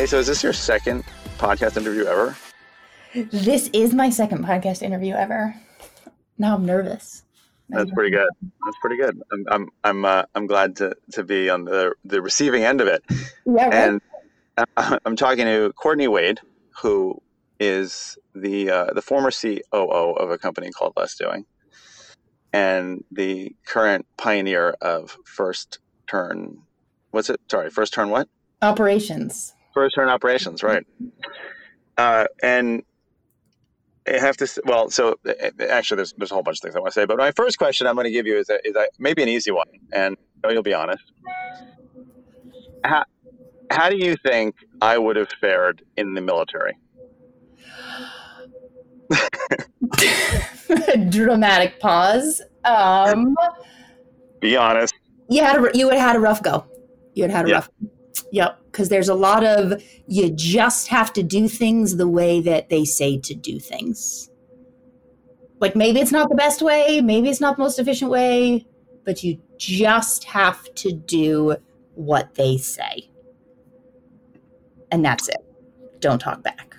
Hey, 0.00 0.06
so 0.06 0.18
is 0.18 0.26
this 0.26 0.42
your 0.42 0.54
second 0.54 1.04
podcast 1.36 1.76
interview 1.76 2.06
ever? 2.06 2.34
This 3.12 3.68
is 3.74 3.92
my 3.92 4.08
second 4.08 4.46
podcast 4.46 4.80
interview 4.80 5.12
ever. 5.12 5.54
Now 6.38 6.54
I'm 6.54 6.64
nervous. 6.64 7.22
That's 7.68 7.90
pretty 7.90 8.08
good. 8.08 8.30
That's 8.40 8.78
pretty 8.80 8.96
good. 8.96 9.20
I'm 9.30 9.44
I'm 9.50 9.68
I'm 9.84 10.04
uh, 10.06 10.22
I'm 10.34 10.46
glad 10.46 10.76
to 10.76 10.96
to 11.12 11.22
be 11.22 11.50
on 11.50 11.66
the 11.66 11.92
the 12.06 12.22
receiving 12.22 12.64
end 12.64 12.80
of 12.80 12.88
it. 12.88 13.04
Yeah, 13.44 13.64
right. 13.64 13.74
And 13.74 14.00
uh, 14.56 14.98
I'm 15.04 15.16
talking 15.16 15.44
to 15.44 15.70
Courtney 15.74 16.06
Waid, 16.06 16.38
who 16.80 17.20
is 17.58 18.16
the 18.34 18.70
uh, 18.70 18.94
the 18.94 19.02
former 19.02 19.30
COO 19.30 20.14
of 20.14 20.30
a 20.30 20.38
company 20.38 20.70
called 20.70 20.94
Less 20.96 21.14
Doing, 21.14 21.44
and 22.54 23.04
the 23.12 23.54
current 23.66 24.06
pioneer 24.16 24.70
of 24.80 25.18
First 25.26 25.78
Turn. 26.06 26.56
What's 27.10 27.28
it? 27.28 27.38
Sorry, 27.50 27.68
First 27.68 27.92
Turn 27.92 28.08
what? 28.08 28.30
Operations. 28.62 29.52
First 29.74 29.94
Turn 29.94 30.08
Operations, 30.08 30.62
right? 30.62 30.84
Uh, 31.96 32.26
and 32.42 32.82
I 34.08 34.18
have 34.18 34.36
to. 34.38 34.62
Well, 34.64 34.90
so 34.90 35.16
actually, 35.68 35.96
there's 35.96 36.14
there's 36.16 36.30
a 36.30 36.34
whole 36.34 36.42
bunch 36.42 36.58
of 36.58 36.62
things 36.62 36.76
I 36.76 36.80
want 36.80 36.92
to 36.94 37.00
say, 37.00 37.04
but 37.06 37.18
my 37.18 37.30
first 37.32 37.58
question 37.58 37.86
I'm 37.86 37.94
going 37.94 38.04
to 38.04 38.10
give 38.10 38.26
you 38.26 38.38
is 38.38 38.48
a, 38.50 38.58
is 38.66 38.74
a, 38.74 38.86
maybe 38.98 39.22
an 39.22 39.28
easy 39.28 39.50
one, 39.50 39.66
and 39.92 40.16
you'll 40.48 40.62
be 40.62 40.74
honest. 40.74 41.02
How 42.84 43.04
how 43.70 43.88
do 43.90 43.96
you 43.96 44.16
think 44.24 44.54
I 44.80 44.98
would 44.98 45.16
have 45.16 45.28
fared 45.40 45.82
in 45.96 46.14
the 46.14 46.20
military? 46.20 46.76
Dramatic 51.10 51.78
pause. 51.80 52.42
Um, 52.64 53.36
Be 54.40 54.56
honest. 54.56 54.94
you 55.28 55.42
had 55.42 55.62
a, 55.62 55.70
you 55.76 55.86
would 55.86 55.94
have 55.96 56.08
had 56.08 56.16
a 56.16 56.20
rough 56.20 56.42
go. 56.42 56.64
You 57.14 57.24
would 57.24 57.30
have 57.30 57.38
had 57.38 57.46
a 57.46 57.48
Yeah. 57.48 57.54
rough. 57.56 57.70
Yep, 58.32 58.60
because 58.70 58.88
there's 58.88 59.08
a 59.08 59.14
lot 59.14 59.44
of 59.44 59.82
you 60.06 60.30
just 60.30 60.88
have 60.88 61.12
to 61.14 61.22
do 61.22 61.48
things 61.48 61.96
the 61.96 62.08
way 62.08 62.40
that 62.40 62.68
they 62.68 62.84
say 62.84 63.18
to 63.18 63.34
do 63.34 63.58
things. 63.58 64.30
Like 65.58 65.76
maybe 65.76 66.00
it's 66.00 66.12
not 66.12 66.28
the 66.28 66.36
best 66.36 66.62
way, 66.62 67.00
maybe 67.00 67.28
it's 67.28 67.40
not 67.40 67.56
the 67.56 67.62
most 67.62 67.78
efficient 67.78 68.10
way, 68.10 68.66
but 69.04 69.22
you 69.24 69.40
just 69.58 70.24
have 70.24 70.72
to 70.76 70.92
do 70.92 71.56
what 71.94 72.34
they 72.34 72.56
say. 72.56 73.10
And 74.90 75.04
that's 75.04 75.28
it. 75.28 75.44
Don't 76.00 76.18
talk 76.18 76.42
back. 76.42 76.69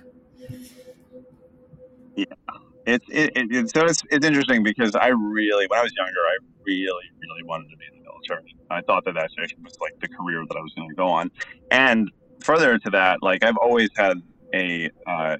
It's 2.86 3.04
it, 3.08 3.30
it, 3.36 3.54
it, 3.54 3.70
so 3.74 3.84
it's 3.86 4.02
it's 4.10 4.26
interesting 4.26 4.62
because 4.62 4.94
I 4.96 5.08
really 5.08 5.66
when 5.68 5.78
I 5.78 5.82
was 5.82 5.92
younger 5.96 6.18
I 6.18 6.36
really 6.66 7.04
really 7.20 7.42
wanted 7.44 7.70
to 7.70 7.76
be 7.76 7.84
in 7.92 8.02
the 8.02 8.10
military. 8.10 8.56
I 8.70 8.80
thought 8.82 9.04
that 9.04 9.14
that 9.14 9.30
was 9.62 9.76
like 9.80 9.98
the 10.00 10.08
career 10.08 10.42
that 10.48 10.56
I 10.56 10.60
was 10.60 10.72
going 10.74 10.88
to 10.88 10.94
go 10.94 11.08
on, 11.08 11.30
and 11.70 12.10
further 12.40 12.78
to 12.78 12.90
that, 12.90 13.22
like 13.22 13.44
I've 13.44 13.56
always 13.56 13.90
had 13.96 14.20
a 14.54 14.90
uh, 15.06 15.36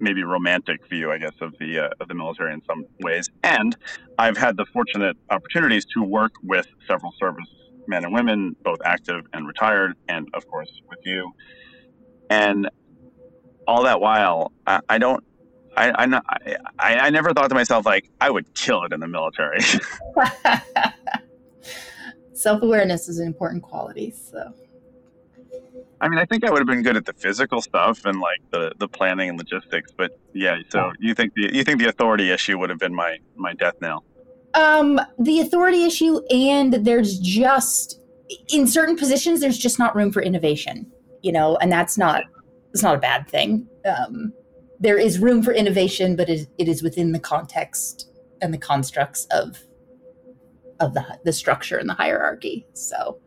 maybe 0.00 0.22
romantic 0.24 0.86
view, 0.88 1.10
I 1.12 1.18
guess, 1.18 1.34
of 1.40 1.54
the 1.58 1.78
uh, 1.78 1.88
of 2.00 2.08
the 2.08 2.14
military 2.14 2.52
in 2.52 2.62
some 2.66 2.84
ways, 3.00 3.28
and 3.42 3.76
I've 4.18 4.36
had 4.36 4.56
the 4.56 4.66
fortunate 4.66 5.16
opportunities 5.30 5.84
to 5.94 6.02
work 6.02 6.32
with 6.42 6.66
several 6.88 7.12
service 7.18 7.48
men 7.88 8.04
and 8.04 8.12
women, 8.12 8.56
both 8.64 8.78
active 8.84 9.24
and 9.32 9.46
retired, 9.46 9.94
and 10.08 10.28
of 10.34 10.46
course 10.48 10.70
with 10.88 10.98
you, 11.04 11.32
and 12.30 12.68
all 13.66 13.82
that 13.84 14.00
while 14.00 14.52
I, 14.66 14.80
I 14.88 14.98
don't 14.98 15.24
I, 15.76 15.92
I, 16.02 16.06
not- 16.06 16.24
I, 16.78 16.94
I 16.96 17.10
never 17.10 17.32
thought 17.32 17.48
to 17.48 17.54
myself 17.54 17.86
like 17.86 18.08
I 18.20 18.30
would 18.30 18.54
kill 18.54 18.82
it 18.84 18.92
in 18.92 19.00
the 19.00 19.08
military. 19.08 19.60
Self 22.32 22.62
awareness 22.62 23.08
is 23.08 23.18
an 23.18 23.26
important 23.26 23.62
quality. 23.62 24.10
So, 24.10 24.52
I 26.00 26.08
mean, 26.08 26.18
I 26.18 26.24
think 26.26 26.44
I 26.44 26.50
would 26.50 26.58
have 26.58 26.66
been 26.66 26.82
good 26.82 26.96
at 26.96 27.06
the 27.06 27.14
physical 27.14 27.62
stuff 27.62 28.04
and 28.04 28.20
like 28.20 28.40
the, 28.50 28.72
the 28.78 28.88
planning 28.88 29.30
and 29.30 29.38
logistics. 29.38 29.90
But 29.96 30.18
yeah, 30.34 30.58
so 30.68 30.92
you 30.98 31.14
think 31.14 31.32
the 31.34 31.54
you 31.54 31.64
think 31.64 31.78
the 31.78 31.88
authority 31.88 32.30
issue 32.30 32.58
would 32.58 32.68
have 32.70 32.78
been 32.78 32.94
my 32.94 33.18
my 33.36 33.54
death 33.54 33.74
knell? 33.80 34.04
um, 34.54 34.98
the 35.18 35.40
authority 35.40 35.84
issue, 35.84 36.20
and 36.30 36.72
there's 36.72 37.18
just 37.18 38.00
in 38.48 38.66
certain 38.66 38.96
positions, 38.96 39.40
there's 39.40 39.58
just 39.58 39.78
not 39.78 39.94
room 39.94 40.10
for 40.10 40.22
innovation, 40.22 40.90
you 41.22 41.30
know, 41.30 41.56
and 41.58 41.70
that's 41.70 41.96
not 41.98 42.24
it's 42.72 42.82
not 42.82 42.94
a 42.94 42.98
bad 42.98 43.28
thing. 43.28 43.66
Um, 43.84 44.32
there 44.80 44.98
is 44.98 45.18
room 45.18 45.42
for 45.42 45.52
innovation, 45.52 46.16
but 46.16 46.28
it, 46.28 46.48
it 46.58 46.68
is 46.68 46.82
within 46.82 47.12
the 47.12 47.18
context 47.18 48.10
and 48.42 48.52
the 48.52 48.58
constructs 48.58 49.26
of 49.30 49.58
of 50.78 50.92
the 50.92 51.18
the 51.24 51.32
structure 51.32 51.78
and 51.78 51.88
the 51.88 51.94
hierarchy. 51.94 52.66
So. 52.74 53.20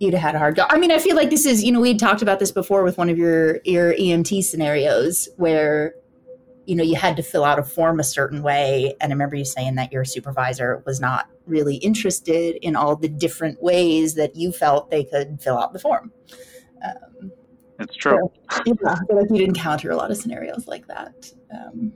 You'd 0.00 0.12
have 0.12 0.22
had 0.22 0.34
a 0.34 0.38
hard 0.40 0.56
go. 0.56 0.66
I 0.68 0.76
mean, 0.76 0.90
I 0.90 0.98
feel 0.98 1.14
like 1.14 1.30
this 1.30 1.46
is, 1.46 1.62
you 1.62 1.70
know, 1.70 1.80
we 1.80 1.96
talked 1.96 2.20
about 2.20 2.40
this 2.40 2.50
before 2.50 2.82
with 2.82 2.98
one 2.98 3.08
of 3.08 3.16
your 3.16 3.60
your 3.64 3.94
EMT 3.94 4.42
scenarios 4.42 5.28
where 5.36 5.94
you 6.66 6.74
know 6.74 6.82
you 6.82 6.96
had 6.96 7.16
to 7.16 7.22
fill 7.22 7.44
out 7.44 7.58
a 7.58 7.62
form 7.62 8.00
a 8.00 8.04
certain 8.04 8.42
way 8.42 8.94
and 9.00 9.12
i 9.12 9.14
remember 9.14 9.36
you 9.36 9.44
saying 9.44 9.74
that 9.74 9.92
your 9.92 10.04
supervisor 10.04 10.82
was 10.86 11.00
not 11.00 11.28
really 11.46 11.76
interested 11.76 12.56
in 12.62 12.74
all 12.76 12.96
the 12.96 13.08
different 13.08 13.62
ways 13.62 14.14
that 14.14 14.34
you 14.34 14.50
felt 14.50 14.90
they 14.90 15.04
could 15.04 15.40
fill 15.40 15.58
out 15.58 15.72
the 15.72 15.78
form 15.78 16.12
um, 16.84 17.30
It's 17.80 17.96
true. 17.96 18.30
yeah, 18.66 18.72
i 18.88 18.96
feel 19.06 19.16
like 19.16 19.26
you'd 19.30 19.48
encounter 19.48 19.90
a 19.90 19.96
lot 19.96 20.10
of 20.10 20.16
scenarios 20.16 20.66
like 20.68 20.86
that 20.86 21.32
um, 21.52 21.92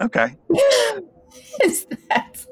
Okay. 0.00 0.36
is 1.64 1.86
that 2.08 2.44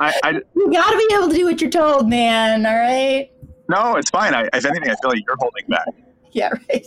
I, 0.00 0.14
I 0.24 0.30
you 0.56 0.72
gotta 0.72 0.96
be 0.96 1.14
able 1.14 1.28
to 1.28 1.34
do 1.34 1.44
what 1.46 1.60
you're 1.60 1.70
told 1.70 2.08
man 2.08 2.64
all 2.66 2.74
right 2.74 3.30
no, 3.68 3.96
it's 3.96 4.10
fine. 4.10 4.34
I, 4.34 4.42
if 4.52 4.66
anything, 4.66 4.90
I 4.90 4.94
feel 5.00 5.10
like 5.10 5.22
you're 5.26 5.38
holding 5.38 5.66
back. 5.68 5.86
yeah 6.32 6.50
right 6.68 6.84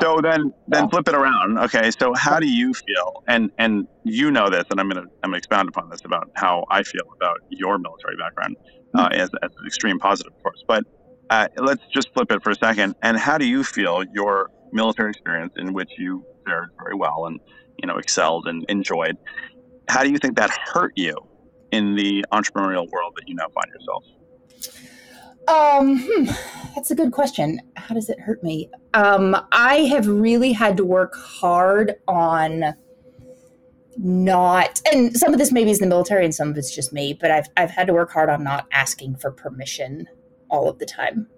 So 0.00 0.20
then 0.22 0.52
then 0.68 0.88
flip 0.88 1.08
it 1.08 1.14
around. 1.14 1.58
Okay. 1.58 1.90
So 1.98 2.14
how 2.14 2.38
do 2.38 2.46
you 2.46 2.72
feel? 2.74 3.24
And 3.26 3.50
and 3.58 3.88
you 4.04 4.30
know 4.30 4.48
this, 4.48 4.64
and 4.70 4.78
I'm 4.80 4.88
gonna 4.88 5.06
I'm 5.22 5.30
gonna 5.30 5.36
expound 5.38 5.68
upon 5.68 5.90
this 5.90 6.04
about 6.04 6.30
how 6.34 6.64
I 6.70 6.82
feel 6.84 7.02
about 7.16 7.38
your 7.50 7.78
military 7.78 8.16
background 8.16 8.56
uh, 8.94 9.08
as, 9.12 9.30
as 9.42 9.50
an 9.58 9.66
extreme 9.66 9.98
positive, 9.98 10.32
of 10.32 10.42
course. 10.42 10.62
But 10.66 10.84
uh, 11.30 11.48
let's 11.56 11.82
just 11.92 12.12
flip 12.14 12.30
it 12.30 12.42
for 12.42 12.50
a 12.50 12.54
second. 12.54 12.94
And 13.02 13.16
how 13.16 13.38
do 13.38 13.46
you 13.46 13.64
feel 13.64 14.04
your 14.12 14.50
military 14.72 15.10
experience, 15.10 15.54
in 15.56 15.72
which 15.72 15.90
you 15.98 16.24
fared 16.44 16.70
very 16.78 16.94
well 16.94 17.26
and 17.26 17.40
you 17.78 17.86
know 17.86 17.96
excelled 17.96 18.46
and 18.46 18.64
enjoyed, 18.68 19.16
how 19.88 20.02
do 20.02 20.10
you 20.10 20.18
think 20.18 20.36
that 20.36 20.50
hurt 20.50 20.92
you 20.96 21.16
in 21.72 21.94
the 21.94 22.24
entrepreneurial 22.32 22.88
world 22.90 23.14
that 23.16 23.26
you 23.26 23.34
now 23.34 23.48
find 23.48 23.66
yourself? 23.72 24.04
Um, 25.48 26.00
hmm, 26.04 26.24
that's 26.74 26.90
a 26.90 26.94
good 26.94 27.12
question. 27.12 27.60
How 27.76 27.94
does 27.94 28.08
it 28.08 28.18
hurt 28.18 28.42
me? 28.42 28.68
Um, 28.94 29.36
I 29.52 29.78
have 29.90 30.08
really 30.08 30.52
had 30.52 30.76
to 30.78 30.84
work 30.84 31.14
hard 31.14 31.94
on 32.08 32.74
not, 33.98 34.82
and 34.92 35.16
some 35.16 35.32
of 35.32 35.38
this 35.38 35.52
maybe 35.52 35.70
is 35.70 35.78
the 35.78 35.86
military, 35.86 36.24
and 36.24 36.34
some 36.34 36.50
of 36.50 36.58
it's 36.58 36.74
just 36.74 36.92
me. 36.92 37.14
But 37.18 37.30
I've 37.30 37.48
I've 37.56 37.70
had 37.70 37.86
to 37.86 37.92
work 37.92 38.10
hard 38.10 38.28
on 38.28 38.42
not 38.42 38.66
asking 38.72 39.16
for 39.16 39.30
permission 39.30 40.06
all 40.50 40.68
of 40.68 40.78
the 40.78 40.86
time. 40.86 41.28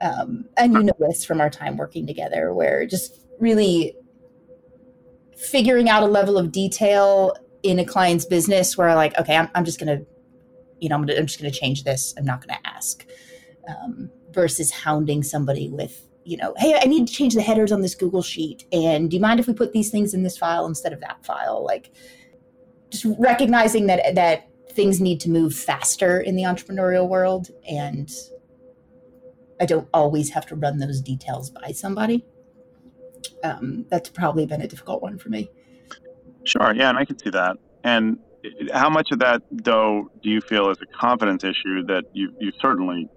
Um, 0.00 0.46
and 0.56 0.72
you 0.72 0.82
know 0.82 0.94
this 0.98 1.24
from 1.24 1.40
our 1.40 1.50
time 1.50 1.76
working 1.76 2.06
together, 2.06 2.54
where 2.54 2.86
just 2.86 3.20
really 3.38 3.94
figuring 5.36 5.88
out 5.88 6.02
a 6.02 6.06
level 6.06 6.38
of 6.38 6.52
detail 6.52 7.34
in 7.62 7.78
a 7.78 7.84
client's 7.84 8.24
business 8.24 8.78
where 8.78 8.94
like, 8.94 9.18
okay, 9.18 9.36
I'm, 9.36 9.48
I'm 9.54 9.64
just 9.64 9.78
gonna 9.78 10.00
you 10.80 10.88
know, 10.88 10.96
I'm, 10.96 11.02
gonna, 11.02 11.18
I'm 11.18 11.26
just 11.26 11.38
to 11.52 11.58
change 11.58 11.84
this. 11.84 12.14
I'm 12.18 12.24
not 12.24 12.40
to 12.58 12.66
ask. 12.66 13.06
Um, 13.68 14.10
versus 14.32 14.70
hounding 14.70 15.22
somebody 15.22 15.68
with, 15.68 16.06
you 16.24 16.36
know, 16.36 16.54
hey, 16.56 16.74
I 16.80 16.86
need 16.86 17.06
to 17.06 17.12
change 17.12 17.34
the 17.34 17.42
headers 17.42 17.72
on 17.72 17.82
this 17.82 17.94
Google 17.94 18.22
sheet. 18.22 18.64
And 18.72 19.10
do 19.10 19.16
you 19.16 19.20
mind 19.20 19.38
if 19.38 19.46
we 19.46 19.52
put 19.52 19.72
these 19.72 19.90
things 19.90 20.14
in 20.14 20.22
this 20.22 20.38
file 20.38 20.66
instead 20.66 20.92
of 20.92 21.00
that 21.00 21.24
file? 21.24 21.64
Like, 21.64 21.92
just 22.90 23.06
recognizing 23.18 23.86
that 23.86 24.14
that 24.14 24.48
things 24.72 25.00
need 25.00 25.20
to 25.20 25.30
move 25.30 25.54
faster 25.54 26.20
in 26.20 26.36
the 26.36 26.42
entrepreneurial 26.42 27.08
world, 27.08 27.50
and 27.68 28.10
I 29.60 29.66
don't 29.66 29.88
always 29.92 30.30
have 30.30 30.46
to 30.46 30.56
run 30.56 30.78
those 30.78 31.00
details 31.00 31.50
by 31.50 31.72
somebody. 31.72 32.24
Um, 33.44 33.86
that's 33.90 34.08
probably 34.08 34.46
been 34.46 34.62
a 34.62 34.68
difficult 34.68 35.02
one 35.02 35.18
for 35.18 35.28
me. 35.28 35.50
Sure. 36.44 36.74
Yeah, 36.74 36.88
and 36.88 36.98
I 36.98 37.04
can 37.04 37.18
see 37.18 37.30
that. 37.30 37.56
And 37.84 38.18
how 38.72 38.88
much 38.88 39.08
of 39.12 39.18
that, 39.18 39.42
though, 39.50 40.10
do 40.22 40.30
you 40.30 40.40
feel 40.40 40.70
is 40.70 40.78
a 40.80 40.86
confidence 40.86 41.44
issue 41.44 41.84
that 41.86 42.04
you 42.14 42.32
you 42.40 42.52
certainly, 42.60 43.08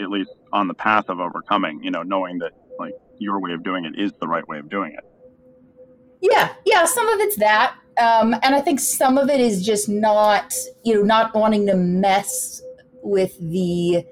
at 0.00 0.08
least 0.08 0.30
on 0.52 0.68
the 0.68 0.74
path 0.74 1.08
of 1.08 1.18
overcoming? 1.18 1.82
You 1.82 1.90
know, 1.90 2.02
knowing 2.02 2.38
that 2.38 2.52
like 2.78 2.94
your 3.18 3.40
way 3.40 3.52
of 3.52 3.64
doing 3.64 3.84
it 3.84 3.98
is 3.98 4.12
the 4.20 4.28
right 4.28 4.46
way 4.46 4.58
of 4.58 4.68
doing 4.68 4.92
it. 4.96 5.04
Yeah, 6.20 6.52
yeah. 6.64 6.84
Some 6.84 7.08
of 7.08 7.18
it's 7.18 7.36
that, 7.36 7.76
um, 8.00 8.34
and 8.42 8.54
I 8.54 8.60
think 8.60 8.80
some 8.80 9.18
of 9.18 9.28
it 9.28 9.40
is 9.40 9.64
just 9.64 9.88
not, 9.88 10.54
you 10.84 10.94
know, 10.94 11.02
not 11.02 11.34
wanting 11.34 11.66
to 11.66 11.74
mess 11.74 12.62
with 13.02 13.36
the 13.38 14.04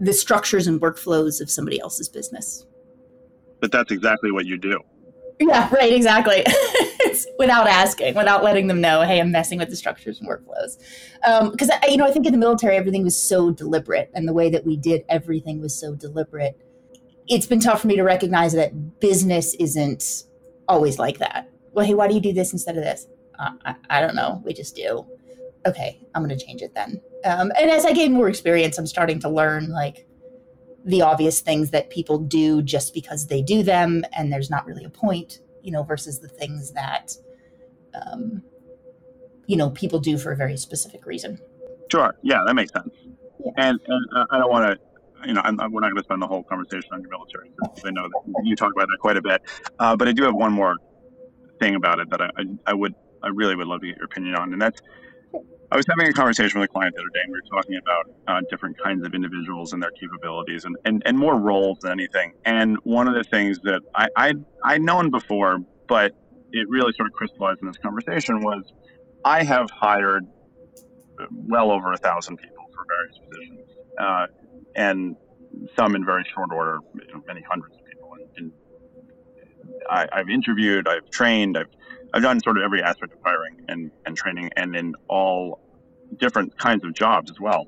the 0.00 0.12
structures 0.12 0.66
and 0.66 0.80
workflows 0.80 1.40
of 1.40 1.48
somebody 1.48 1.80
else's 1.80 2.08
business. 2.08 2.66
But 3.60 3.70
that's 3.70 3.92
exactly 3.92 4.32
what 4.32 4.46
you 4.46 4.58
do. 4.58 4.80
Yeah, 5.38 5.72
right. 5.72 5.92
Exactly. 5.92 6.44
without 7.38 7.66
asking, 7.68 8.14
without 8.14 8.42
letting 8.42 8.66
them 8.66 8.80
know, 8.80 9.02
hey, 9.02 9.20
I'm 9.20 9.30
messing 9.30 9.58
with 9.58 9.70
the 9.70 9.76
structures 9.76 10.20
and 10.20 10.28
workflows. 10.28 10.78
Because 11.50 11.70
um, 11.70 11.78
you 11.88 11.96
know, 11.96 12.06
I 12.06 12.10
think 12.10 12.26
in 12.26 12.32
the 12.32 12.38
military 12.38 12.76
everything 12.76 13.04
was 13.04 13.20
so 13.20 13.50
deliberate, 13.50 14.10
and 14.14 14.26
the 14.26 14.32
way 14.32 14.50
that 14.50 14.66
we 14.66 14.76
did 14.76 15.04
everything 15.08 15.60
was 15.60 15.78
so 15.78 15.94
deliberate. 15.94 16.58
It's 17.28 17.46
been 17.46 17.60
tough 17.60 17.82
for 17.82 17.86
me 17.86 17.96
to 17.96 18.02
recognize 18.02 18.52
that 18.54 19.00
business 19.00 19.54
isn't 19.54 20.24
always 20.68 20.98
like 20.98 21.18
that. 21.18 21.51
Well, 21.72 21.86
hey, 21.86 21.94
why 21.94 22.08
do 22.08 22.14
you 22.14 22.20
do 22.20 22.32
this 22.32 22.52
instead 22.52 22.76
of 22.76 22.84
this? 22.84 23.06
Uh, 23.38 23.50
I, 23.64 23.74
I 23.90 24.00
don't 24.00 24.14
know. 24.14 24.42
We 24.44 24.52
just 24.52 24.76
do. 24.76 25.06
Okay, 25.66 26.00
I'm 26.14 26.24
going 26.24 26.36
to 26.36 26.44
change 26.44 26.62
it 26.62 26.74
then. 26.74 27.00
Um, 27.24 27.52
and 27.58 27.70
as 27.70 27.84
I 27.86 27.92
gain 27.92 28.12
more 28.12 28.28
experience, 28.28 28.78
I'm 28.78 28.86
starting 28.86 29.20
to 29.20 29.28
learn 29.28 29.70
like 29.70 30.06
the 30.84 31.02
obvious 31.02 31.40
things 31.40 31.70
that 31.70 31.90
people 31.90 32.18
do 32.18 32.62
just 32.62 32.94
because 32.94 33.26
they 33.26 33.42
do 33.42 33.62
them 33.62 34.04
and 34.12 34.32
there's 34.32 34.50
not 34.50 34.66
really 34.66 34.84
a 34.84 34.90
point 34.90 35.40
you 35.62 35.70
know 35.70 35.82
versus 35.82 36.18
the 36.18 36.28
things 36.28 36.72
that 36.72 37.12
um, 37.94 38.42
you 39.46 39.56
know 39.56 39.70
people 39.70 39.98
do 39.98 40.18
for 40.18 40.32
a 40.32 40.36
very 40.36 40.56
specific 40.56 41.06
reason 41.06 41.38
sure 41.90 42.16
yeah 42.22 42.40
that 42.46 42.54
makes 42.54 42.72
sense 42.72 42.90
yeah. 43.44 43.52
and, 43.56 43.80
and 43.86 44.06
uh, 44.16 44.24
i 44.30 44.38
don't 44.38 44.50
want 44.50 44.66
to 44.66 45.28
you 45.28 45.34
know 45.34 45.40
I'm, 45.44 45.56
we're 45.56 45.80
not 45.80 45.90
going 45.90 45.96
to 45.96 46.04
spend 46.04 46.20
the 46.20 46.26
whole 46.26 46.42
conversation 46.42 46.88
on 46.92 47.00
your 47.00 47.10
military 47.10 47.52
i 47.84 47.90
know 47.90 48.08
that 48.08 48.42
you 48.44 48.56
talk 48.56 48.72
about 48.74 48.88
that 48.88 48.98
quite 48.98 49.16
a 49.16 49.22
bit 49.22 49.42
uh, 49.78 49.94
but 49.94 50.08
i 50.08 50.12
do 50.12 50.24
have 50.24 50.34
one 50.34 50.52
more 50.52 50.76
thing 51.62 51.76
about 51.76 52.00
it 52.00 52.10
that 52.10 52.20
I, 52.20 52.30
I, 52.66 52.74
would 52.74 52.94
i 53.22 53.28
really 53.28 53.54
would 53.54 53.68
love 53.68 53.80
to 53.82 53.86
get 53.86 53.96
your 53.96 54.06
opinion 54.06 54.34
on 54.34 54.52
and 54.52 54.60
that's 54.60 54.80
I 55.70 55.76
was 55.76 55.86
having 55.88 56.06
a 56.06 56.12
conversation 56.12 56.60
with 56.60 56.68
a 56.68 56.72
client 56.74 56.94
the 56.94 57.00
other 57.00 57.08
day, 57.14 57.20
and 57.24 57.32
we 57.32 57.38
were 57.38 57.56
talking 57.56 57.76
about 57.76 58.04
uh, 58.28 58.40
different 58.50 58.76
kinds 58.78 59.06
of 59.06 59.14
individuals 59.14 59.72
and 59.72 59.82
their 59.82 59.90
capabilities, 59.92 60.66
and, 60.66 60.76
and, 60.84 61.02
and 61.06 61.18
more 61.18 61.40
roles 61.40 61.78
than 61.78 61.92
anything. 61.92 62.34
And 62.44 62.76
one 62.82 63.08
of 63.08 63.14
the 63.14 63.24
things 63.24 63.58
that 63.60 63.80
I, 63.94 64.08
I 64.14 64.34
I'd 64.62 64.82
known 64.82 65.08
before, 65.08 65.60
but 65.88 66.12
it 66.50 66.68
really 66.68 66.92
sort 66.92 67.08
of 67.08 67.14
crystallized 67.14 67.62
in 67.62 67.68
this 67.68 67.78
conversation 67.78 68.42
was 68.42 68.70
I 69.24 69.44
have 69.44 69.70
hired 69.70 70.26
well 71.30 71.70
over 71.70 71.90
a 71.94 71.96
thousand 71.96 72.36
people 72.36 72.66
for 72.74 72.84
various 72.94 73.18
positions, 73.30 73.68
uh, 73.98 74.26
and 74.76 75.16
some 75.74 75.96
in 75.96 76.04
very 76.04 76.26
short 76.34 76.50
order, 76.52 76.80
many 77.26 77.40
hundreds 77.48 77.76
I, 79.88 80.08
I've 80.12 80.28
interviewed, 80.28 80.88
I've 80.88 81.10
trained, 81.10 81.56
I've 81.58 81.68
I've 82.14 82.22
done 82.22 82.40
sort 82.40 82.58
of 82.58 82.64
every 82.64 82.82
aspect 82.82 83.12
of 83.12 83.18
hiring 83.24 83.64
and, 83.68 83.90
and 84.04 84.16
training 84.16 84.50
and 84.56 84.76
in 84.76 84.94
all 85.08 85.60
different 86.18 86.58
kinds 86.58 86.84
of 86.84 86.92
jobs 86.92 87.30
as 87.30 87.40
well. 87.40 87.66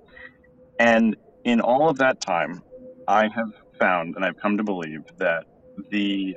And 0.78 1.16
in 1.44 1.61
all 1.61 1.88
of 1.88 1.99
that 1.99 2.20
time, 2.20 2.62
I 3.08 3.28
have 3.28 3.52
found 3.78 4.16
and 4.16 4.25
I've 4.25 4.37
come 4.37 4.58
to 4.58 4.64
believe 4.64 5.02
that 5.19 5.44
the 5.90 6.37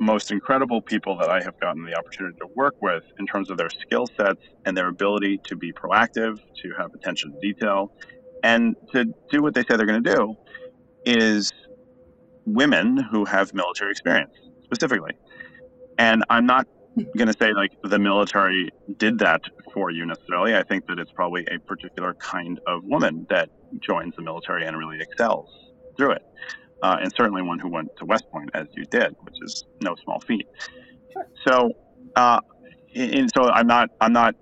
most 0.00 0.32
incredible 0.32 0.82
people 0.82 1.16
that 1.18 1.30
I 1.30 1.40
have 1.42 1.58
gotten 1.60 1.84
the 1.84 1.96
opportunity 1.96 2.36
to 2.40 2.48
work 2.56 2.74
with 2.82 3.04
in 3.18 3.26
terms 3.26 3.50
of 3.50 3.56
their 3.56 3.70
skill 3.70 4.06
sets 4.06 4.42
and 4.64 4.76
their 4.76 4.88
ability 4.88 5.38
to 5.44 5.56
be 5.56 5.72
proactive, 5.72 6.38
to 6.62 6.70
have 6.76 6.92
attention 6.92 7.32
to 7.32 7.40
detail, 7.40 7.92
and 8.42 8.74
to 8.92 9.06
do 9.30 9.42
what 9.42 9.54
they 9.54 9.62
say 9.62 9.76
they're 9.76 9.86
going 9.86 10.02
to 10.02 10.14
do 10.16 10.36
is 11.06 11.52
women 12.44 12.98
who 12.98 13.24
have 13.24 13.54
military 13.54 13.92
experience 13.92 14.34
specifically. 14.74 15.12
And 15.98 16.24
I'm 16.28 16.46
not 16.46 16.66
going 17.16 17.26
to 17.28 17.34
say 17.38 17.52
like 17.52 17.72
the 17.82 17.98
military 17.98 18.70
did 18.98 19.18
that 19.18 19.42
for 19.72 19.90
you 19.90 20.06
necessarily. 20.06 20.54
I 20.54 20.62
think 20.62 20.86
that 20.86 20.98
it's 20.98 21.10
probably 21.10 21.46
a 21.50 21.58
particular 21.58 22.14
kind 22.14 22.60
of 22.66 22.84
woman 22.84 23.26
that 23.30 23.50
joins 23.80 24.14
the 24.16 24.22
military 24.22 24.64
and 24.66 24.76
really 24.76 25.00
excels 25.00 25.48
through 25.96 26.12
it. 26.12 26.22
Uh, 26.82 26.96
and 27.00 27.12
certainly 27.16 27.42
one 27.42 27.58
who 27.58 27.68
went 27.68 27.88
to 27.96 28.04
West 28.04 28.24
Point 28.30 28.50
as 28.54 28.66
you 28.72 28.84
did, 28.84 29.16
which 29.22 29.36
is 29.42 29.64
no 29.80 29.94
small 30.04 30.20
feat. 30.20 30.46
Sure. 31.12 31.26
So, 31.46 31.72
uh, 32.16 32.40
and 32.94 33.30
so 33.34 33.50
I'm 33.50 33.66
not 33.66 33.90
I'm 34.00 34.12
not 34.12 34.36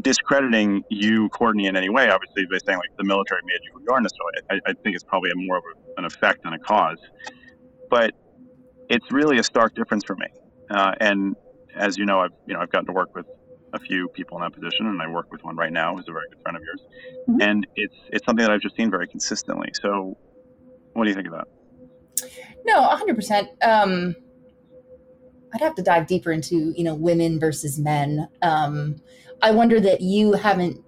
discrediting 0.00 0.84
you, 0.90 1.28
Courtney, 1.30 1.66
in 1.66 1.74
any 1.74 1.88
way. 1.88 2.08
Obviously, 2.08 2.44
by 2.46 2.58
saying 2.64 2.78
like 2.78 2.96
the 2.98 3.04
military 3.04 3.40
made 3.46 3.58
you 3.64 3.72
who 3.72 3.80
you 3.80 3.94
are 3.94 4.00
necessarily. 4.00 4.34
I, 4.50 4.70
I 4.70 4.74
think 4.74 4.94
it's 4.94 5.04
probably 5.04 5.30
a 5.30 5.34
more 5.34 5.56
of 5.56 5.64
a, 5.64 6.00
an 6.00 6.04
effect 6.04 6.44
than 6.44 6.52
a 6.52 6.58
cause, 6.58 6.98
but 7.90 8.12
it's 8.88 9.10
really 9.10 9.38
a 9.38 9.42
stark 9.42 9.74
difference 9.74 10.04
for 10.04 10.16
me. 10.16 10.26
Uh, 10.70 10.92
and 11.00 11.36
as 11.74 11.96
you 11.96 12.06
know, 12.06 12.20
I've 12.20 12.32
you 12.46 12.54
know 12.54 12.60
I've 12.60 12.70
gotten 12.70 12.86
to 12.86 12.92
work 12.92 13.14
with 13.14 13.26
a 13.72 13.78
few 13.78 14.08
people 14.08 14.38
in 14.38 14.42
that 14.42 14.52
position, 14.52 14.86
and 14.86 15.00
I 15.00 15.08
work 15.08 15.30
with 15.30 15.44
one 15.44 15.56
right 15.56 15.72
now 15.72 15.96
who's 15.96 16.08
a 16.08 16.12
very 16.12 16.28
good 16.30 16.42
friend 16.42 16.56
of 16.56 16.62
yours, 16.62 16.80
mm-hmm. 17.28 17.42
and 17.42 17.66
it's 17.76 17.96
it's 18.08 18.24
something 18.24 18.44
that 18.44 18.52
I've 18.52 18.60
just 18.60 18.76
seen 18.76 18.90
very 18.90 19.06
consistently. 19.06 19.70
So, 19.80 20.16
what 20.92 21.04
do 21.04 21.10
you 21.10 21.14
think 21.14 21.28
of 21.28 21.34
that? 21.34 21.48
No, 22.64 22.82
hundred 22.82 23.10
um, 23.10 23.16
percent. 23.16 23.48
I'd 25.54 25.60
have 25.60 25.74
to 25.76 25.82
dive 25.82 26.06
deeper 26.06 26.32
into 26.32 26.72
you 26.76 26.84
know 26.84 26.94
women 26.94 27.38
versus 27.38 27.78
men. 27.78 28.28
Um, 28.42 28.96
I 29.42 29.50
wonder 29.50 29.80
that 29.80 30.00
you 30.00 30.32
haven't 30.32 30.82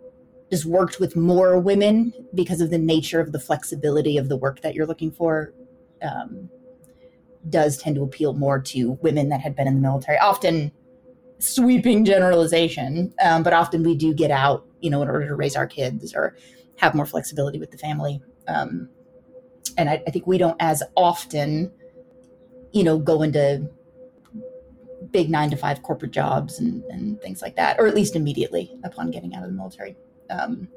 just 0.50 0.64
worked 0.64 0.98
with 0.98 1.14
more 1.14 1.58
women 1.58 2.12
because 2.34 2.60
of 2.60 2.70
the 2.70 2.78
nature 2.78 3.20
of 3.20 3.32
the 3.32 3.38
flexibility 3.38 4.16
of 4.16 4.28
the 4.28 4.36
work 4.36 4.60
that 4.62 4.74
you're 4.74 4.86
looking 4.86 5.10
for. 5.10 5.52
Um, 6.02 6.50
does 7.50 7.78
tend 7.78 7.96
to 7.96 8.02
appeal 8.02 8.34
more 8.34 8.60
to 8.60 8.92
women 9.02 9.28
that 9.28 9.40
had 9.40 9.56
been 9.56 9.66
in 9.66 9.74
the 9.74 9.80
military. 9.80 10.18
Often 10.18 10.72
sweeping 11.38 12.04
generalization, 12.04 13.14
um, 13.22 13.42
but 13.42 13.52
often 13.52 13.82
we 13.82 13.94
do 13.94 14.12
get 14.12 14.30
out, 14.30 14.66
you 14.80 14.90
know, 14.90 15.02
in 15.02 15.08
order 15.08 15.26
to 15.26 15.34
raise 15.34 15.56
our 15.56 15.66
kids 15.66 16.14
or 16.14 16.36
have 16.76 16.94
more 16.94 17.06
flexibility 17.06 17.58
with 17.58 17.70
the 17.70 17.78
family. 17.78 18.20
Um, 18.46 18.88
and 19.76 19.88
I, 19.88 20.02
I, 20.06 20.10
think 20.10 20.26
we 20.26 20.38
don't 20.38 20.56
as 20.60 20.82
often, 20.96 21.70
you 22.72 22.82
know, 22.82 22.98
go 22.98 23.22
into 23.22 23.68
big 25.10 25.30
nine 25.30 25.50
to 25.50 25.56
five 25.56 25.82
corporate 25.82 26.12
jobs 26.12 26.58
and, 26.58 26.82
and 26.84 27.20
things 27.20 27.42
like 27.42 27.56
that, 27.56 27.78
or 27.78 27.86
at 27.86 27.94
least 27.94 28.16
immediately 28.16 28.74
upon 28.84 29.10
getting 29.10 29.34
out 29.34 29.42
of 29.42 29.50
the 29.50 29.56
military. 29.56 29.96
Um, 30.30 30.68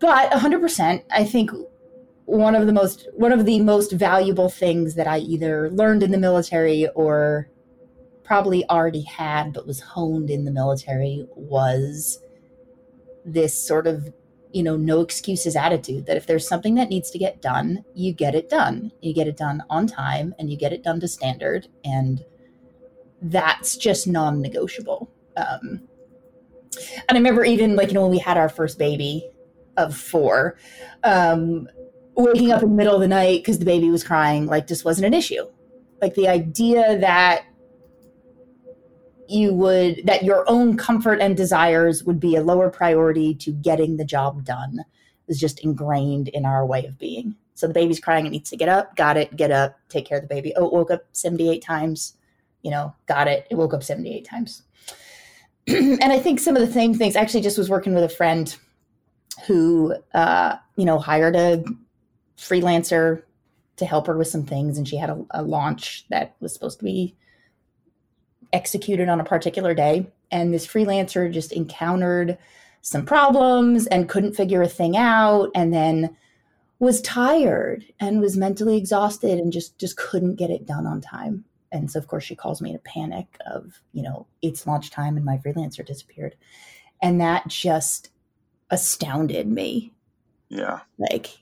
but 0.00 0.30
100%, 0.30 1.04
I 1.10 1.24
think 1.24 1.50
one 2.26 2.54
of 2.54 2.66
the 2.66 2.72
most 2.72 3.08
one 3.14 3.32
of 3.32 3.46
the 3.46 3.60
most 3.60 3.92
valuable 3.92 4.50
things 4.50 4.94
that 4.96 5.06
I 5.06 5.18
either 5.18 5.70
learned 5.70 6.02
in 6.02 6.10
the 6.10 6.18
military 6.18 6.88
or 6.88 7.48
probably 8.24 8.68
already 8.68 9.02
had 9.02 9.52
but 9.52 9.66
was 9.66 9.80
honed 9.80 10.30
in 10.30 10.44
the 10.44 10.50
military 10.50 11.26
was 11.36 12.18
this 13.24 13.56
sort 13.56 13.86
of 13.86 14.12
you 14.52 14.62
know 14.62 14.76
no 14.76 15.00
excuses 15.00 15.54
attitude 15.54 16.06
that 16.06 16.16
if 16.16 16.26
there's 16.26 16.48
something 16.48 16.74
that 16.74 16.88
needs 16.88 17.10
to 17.12 17.18
get 17.18 17.40
done 17.40 17.84
you 17.94 18.12
get 18.12 18.34
it 18.34 18.48
done. 18.48 18.90
You 19.00 19.14
get 19.14 19.28
it 19.28 19.36
done 19.36 19.62
on 19.70 19.86
time 19.86 20.34
and 20.38 20.50
you 20.50 20.56
get 20.56 20.72
it 20.72 20.82
done 20.82 21.00
to 21.00 21.08
standard. 21.08 21.68
And 21.84 22.24
that's 23.22 23.76
just 23.76 24.06
non-negotiable. 24.06 25.10
Um, 25.36 25.80
and 27.08 27.10
i 27.10 27.14
remember 27.14 27.44
even 27.44 27.76
like 27.76 27.88
you 27.88 27.94
know 27.94 28.02
when 28.02 28.10
we 28.10 28.18
had 28.18 28.36
our 28.36 28.48
first 28.48 28.78
baby 28.78 29.28
of 29.76 29.96
four 29.96 30.56
um, 31.04 31.68
waking 32.16 32.50
up 32.50 32.62
in 32.62 32.70
the 32.70 32.74
middle 32.74 32.94
of 32.94 33.00
the 33.00 33.08
night 33.08 33.42
because 33.42 33.58
the 33.58 33.64
baby 33.64 33.90
was 33.90 34.02
crying 34.02 34.46
like 34.46 34.66
just 34.66 34.84
wasn't 34.84 35.06
an 35.06 35.14
issue. 35.14 35.46
Like 36.00 36.14
the 36.14 36.28
idea 36.28 36.98
that 36.98 37.44
you 39.28 39.52
would 39.52 40.02
that 40.04 40.22
your 40.24 40.48
own 40.48 40.76
comfort 40.76 41.20
and 41.20 41.36
desires 41.36 42.04
would 42.04 42.20
be 42.20 42.36
a 42.36 42.42
lower 42.42 42.70
priority 42.70 43.34
to 43.34 43.52
getting 43.52 43.96
the 43.96 44.04
job 44.04 44.44
done 44.44 44.84
is 45.28 45.38
just 45.38 45.60
ingrained 45.60 46.28
in 46.28 46.46
our 46.46 46.64
way 46.64 46.86
of 46.86 46.98
being. 46.98 47.34
So 47.54 47.66
the 47.66 47.74
baby's 47.74 48.00
crying 48.00 48.26
it 48.26 48.30
needs 48.30 48.50
to 48.50 48.56
get 48.56 48.68
up 48.68 48.96
got 48.96 49.16
it 49.16 49.36
get 49.36 49.50
up 49.50 49.78
take 49.88 50.06
care 50.06 50.18
of 50.18 50.22
the 50.22 50.34
baby. 50.34 50.54
Oh 50.56 50.66
it 50.66 50.72
woke 50.72 50.90
up 50.90 51.04
78 51.12 51.62
times 51.62 52.16
you 52.62 52.70
know 52.70 52.94
got 53.06 53.28
it 53.28 53.46
it 53.50 53.56
woke 53.56 53.74
up 53.74 53.82
78 53.82 54.24
times. 54.24 54.62
And 55.68 56.12
i 56.12 56.18
think 56.18 56.38
some 56.38 56.56
of 56.56 56.64
the 56.64 56.72
same 56.72 56.94
things 56.94 57.16
actually 57.16 57.40
just 57.40 57.58
was 57.58 57.68
working 57.68 57.92
with 57.92 58.04
a 58.04 58.08
friend 58.08 58.56
who 59.46 59.94
uh, 60.14 60.56
you 60.76 60.84
know 60.84 60.98
hired 60.98 61.36
a 61.36 61.64
freelancer 62.38 63.22
to 63.76 63.86
help 63.86 64.06
her 64.06 64.16
with 64.16 64.28
some 64.28 64.44
things 64.44 64.78
and 64.78 64.88
she 64.88 64.96
had 64.96 65.10
a, 65.10 65.24
a 65.30 65.42
launch 65.42 66.06
that 66.08 66.34
was 66.40 66.52
supposed 66.52 66.78
to 66.78 66.84
be 66.84 67.14
executed 68.52 69.08
on 69.08 69.20
a 69.20 69.24
particular 69.24 69.74
day. 69.74 70.10
And 70.30 70.52
this 70.52 70.66
freelancer 70.66 71.30
just 71.32 71.52
encountered 71.52 72.38
some 72.80 73.04
problems 73.04 73.86
and 73.86 74.08
couldn't 74.08 74.34
figure 74.34 74.62
a 74.62 74.68
thing 74.68 74.96
out 74.96 75.50
and 75.54 75.72
then 75.72 76.16
was 76.78 77.00
tired 77.00 77.84
and 78.00 78.20
was 78.20 78.36
mentally 78.36 78.76
exhausted 78.76 79.38
and 79.38 79.52
just 79.52 79.78
just 79.78 79.96
couldn't 79.96 80.36
get 80.36 80.50
it 80.50 80.66
done 80.66 80.86
on 80.86 81.00
time. 81.00 81.44
And 81.72 81.90
so 81.90 81.98
of 81.98 82.06
course 82.06 82.24
she 82.24 82.36
calls 82.36 82.60
me 82.60 82.70
in 82.70 82.76
a 82.76 82.80
panic 82.80 83.26
of 83.50 83.80
you 83.92 84.02
know 84.02 84.26
it's 84.42 84.66
launch 84.66 84.90
time 84.90 85.16
and 85.16 85.24
my 85.24 85.38
freelancer 85.38 85.84
disappeared. 85.84 86.36
And 87.02 87.20
that 87.20 87.48
just 87.48 88.10
astounded 88.70 89.48
me. 89.48 89.92
Yeah. 90.48 90.80
Like 90.98 91.38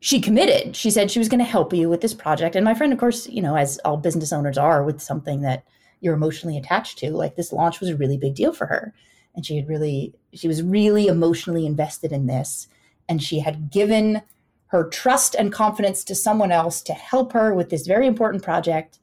she 0.00 0.20
committed. 0.20 0.76
She 0.76 0.90
said 0.90 1.10
she 1.10 1.18
was 1.18 1.28
going 1.28 1.40
to 1.40 1.44
help 1.44 1.72
you 1.72 1.88
with 1.88 2.00
this 2.00 2.14
project. 2.14 2.54
And 2.54 2.64
my 2.64 2.74
friend 2.74 2.92
of 2.92 2.98
course 2.98 3.28
you 3.28 3.42
know 3.42 3.56
as 3.56 3.78
all 3.84 3.96
business 3.96 4.32
owners 4.32 4.58
are 4.58 4.82
with 4.84 5.00
something 5.00 5.40
that 5.42 5.64
you're 6.00 6.14
emotionally 6.14 6.58
attached 6.58 6.98
to 6.98 7.10
like 7.10 7.36
this 7.36 7.52
launch 7.52 7.80
was 7.80 7.88
a 7.88 7.96
really 7.96 8.18
big 8.18 8.34
deal 8.34 8.52
for 8.52 8.66
her. 8.66 8.94
And 9.34 9.44
she 9.44 9.56
had 9.56 9.68
really 9.68 10.14
she 10.32 10.48
was 10.48 10.62
really 10.62 11.06
emotionally 11.06 11.66
invested 11.66 12.12
in 12.12 12.26
this. 12.26 12.68
And 13.08 13.22
she 13.22 13.40
had 13.40 13.70
given 13.70 14.22
her 14.68 14.88
trust 14.88 15.34
and 15.34 15.52
confidence 15.52 16.02
to 16.04 16.14
someone 16.14 16.50
else 16.50 16.82
to 16.82 16.92
help 16.92 17.32
her 17.32 17.54
with 17.54 17.70
this 17.70 17.86
very 17.86 18.06
important 18.06 18.42
project. 18.42 18.98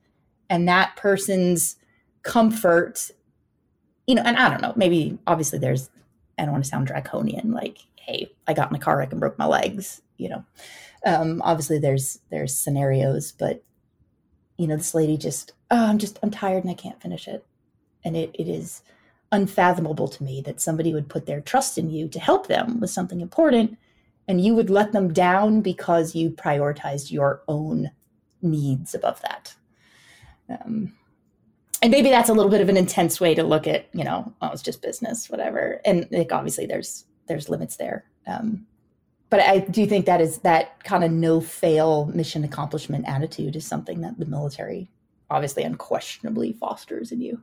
And 0.50 0.68
that 0.68 0.96
person's 0.98 1.78
comfort, 2.24 3.12
you 4.08 4.16
know, 4.16 4.24
and 4.26 4.38
I 4.38 4.50
don't 4.50 4.62
know, 4.62 4.74
maybe 4.76 5.18
obviously 5.26 5.60
there's, 5.60 5.90
I 6.38 6.44
don't 6.44 6.52
want 6.52 6.64
to 6.66 6.70
sound 6.70 6.88
draconian, 6.88 7.52
like, 7.52 7.78
hey, 7.96 8.32
I 8.48 8.54
got 8.54 8.70
in 8.70 8.76
a 8.76 8.80
car 8.80 8.98
wreck 8.98 9.12
and 9.12 9.20
broke 9.20 9.38
my 9.38 9.46
legs, 9.46 10.02
you 10.24 10.30
know. 10.30 10.46
Um, 11.06 11.42
obviously 11.44 11.80
there's 11.80 12.20
there's 12.32 12.58
scenarios, 12.58 13.34
but 13.34 13.64
you 14.58 14.68
know, 14.68 14.78
this 14.78 14.94
lady 14.94 15.18
just, 15.18 15.54
oh, 15.72 15.86
I'm 15.86 15.98
just, 15.98 16.20
I'm 16.22 16.32
tired 16.32 16.64
and 16.64 16.72
I 16.72 16.76
can't 16.76 17.02
finish 17.02 17.28
it. 17.28 17.46
And 18.04 18.16
it, 18.16 18.32
it 18.34 18.48
is 18.48 18.82
unfathomable 19.32 20.08
to 20.08 20.24
me 20.24 20.42
that 20.42 20.62
somebody 20.62 20.94
would 20.94 21.10
put 21.10 21.26
their 21.26 21.42
trust 21.42 21.78
in 21.78 21.90
you 21.90 22.08
to 22.10 22.20
help 22.20 22.48
them 22.48 22.80
with 22.80 22.90
something 22.90 23.22
important 23.22 23.78
and 24.28 24.40
you 24.40 24.56
would 24.56 24.70
let 24.70 24.92
them 24.92 25.12
down 25.12 25.62
because 25.62 26.16
you 26.16 26.30
prioritized 26.30 27.12
your 27.12 27.42
own 27.48 27.92
needs 28.42 28.94
above 28.94 29.22
that. 29.22 29.56
Um, 30.50 30.94
and 31.82 31.92
maybe 31.92 32.10
that's 32.10 32.30
a 32.30 32.34
little 32.34 32.52
bit 32.52 32.62
of 32.62 32.70
an 32.70 32.78
intense 32.78 33.20
way 33.20 33.36
to 33.36 33.44
look 33.44 33.68
at, 33.68 33.90
you 33.94 34.04
know, 34.04 34.34
oh, 34.42 34.52
it's 34.52 34.62
just 34.62 34.82
business, 34.82 35.30
whatever. 35.30 35.82
And 35.84 36.08
like 36.12 36.32
obviously 36.32 36.66
there's 36.66 37.06
there's 37.28 37.50
limits 37.50 37.78
there. 37.78 38.06
Um, 38.28 38.66
but 39.34 39.40
I 39.40 39.62
do 39.62 39.88
think 39.88 40.06
that 40.06 40.22
is 40.22 40.38
that 40.42 40.84
kind 40.84 41.04
of 41.04 41.12
no 41.12 41.42
fail 41.42 42.06
mission 42.14 42.44
accomplishment 42.44 43.06
attitude 43.08 43.56
is 43.56 43.66
something 43.66 44.02
that 44.02 44.20
the 44.20 44.28
military 44.28 44.92
obviously 45.28 45.64
unquestionably 45.64 46.54
fosters 46.54 47.12
in 47.12 47.20
you. 47.20 47.42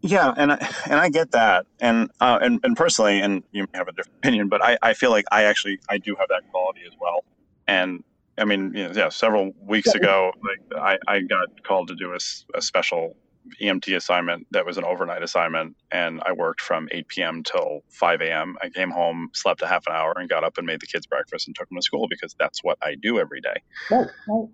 Yeah, 0.00 0.32
and 0.34 0.52
I, 0.52 0.74
and 0.86 0.94
I 0.94 1.10
get 1.10 1.32
that, 1.32 1.66
and 1.78 2.10
uh, 2.22 2.38
and 2.40 2.58
and 2.62 2.74
personally, 2.74 3.20
and 3.20 3.42
you 3.52 3.64
may 3.70 3.78
have 3.78 3.88
a 3.88 3.92
different 3.92 4.16
opinion, 4.16 4.48
but 4.48 4.64
I, 4.64 4.78
I 4.80 4.94
feel 4.94 5.10
like 5.10 5.26
I 5.30 5.44
actually 5.44 5.78
I 5.90 5.98
do 5.98 6.16
have 6.18 6.28
that 6.30 6.50
quality 6.50 6.80
as 6.86 6.94
well, 6.98 7.22
and 7.68 8.02
I 8.38 8.46
mean, 8.46 8.72
you 8.74 8.84
know, 8.84 8.92
yeah, 8.94 9.10
several 9.10 9.52
weeks 9.60 9.94
ago, 9.94 10.32
like 10.42 10.80
I, 10.80 10.96
I 11.06 11.20
got 11.20 11.62
called 11.64 11.88
to 11.88 11.94
do 11.96 12.12
a, 12.12 12.18
a 12.56 12.62
special 12.62 13.14
EMT 13.60 13.94
assignment 13.96 14.46
that 14.50 14.64
was 14.64 14.78
an 14.78 14.84
overnight 14.84 15.22
assignment, 15.22 15.76
and 15.90 16.20
I 16.24 16.32
worked 16.32 16.60
from 16.60 16.88
8 16.90 17.08
p.m. 17.08 17.42
till 17.42 17.80
5 17.90 18.20
a.m. 18.22 18.56
I 18.62 18.68
came 18.68 18.90
home, 18.90 19.30
slept 19.34 19.62
a 19.62 19.66
half 19.66 19.86
an 19.86 19.94
hour, 19.94 20.14
and 20.16 20.28
got 20.28 20.44
up 20.44 20.58
and 20.58 20.66
made 20.66 20.80
the 20.80 20.86
kids 20.86 21.06
breakfast 21.06 21.46
and 21.46 21.54
took 21.54 21.68
them 21.68 21.76
to 21.76 21.82
school 21.82 22.06
because 22.08 22.34
that's 22.38 22.62
what 22.62 22.78
I 22.82 22.94
do 22.94 23.18
every 23.18 23.40
day. 23.40 23.56
Right, 23.90 24.06
right. 24.28 24.48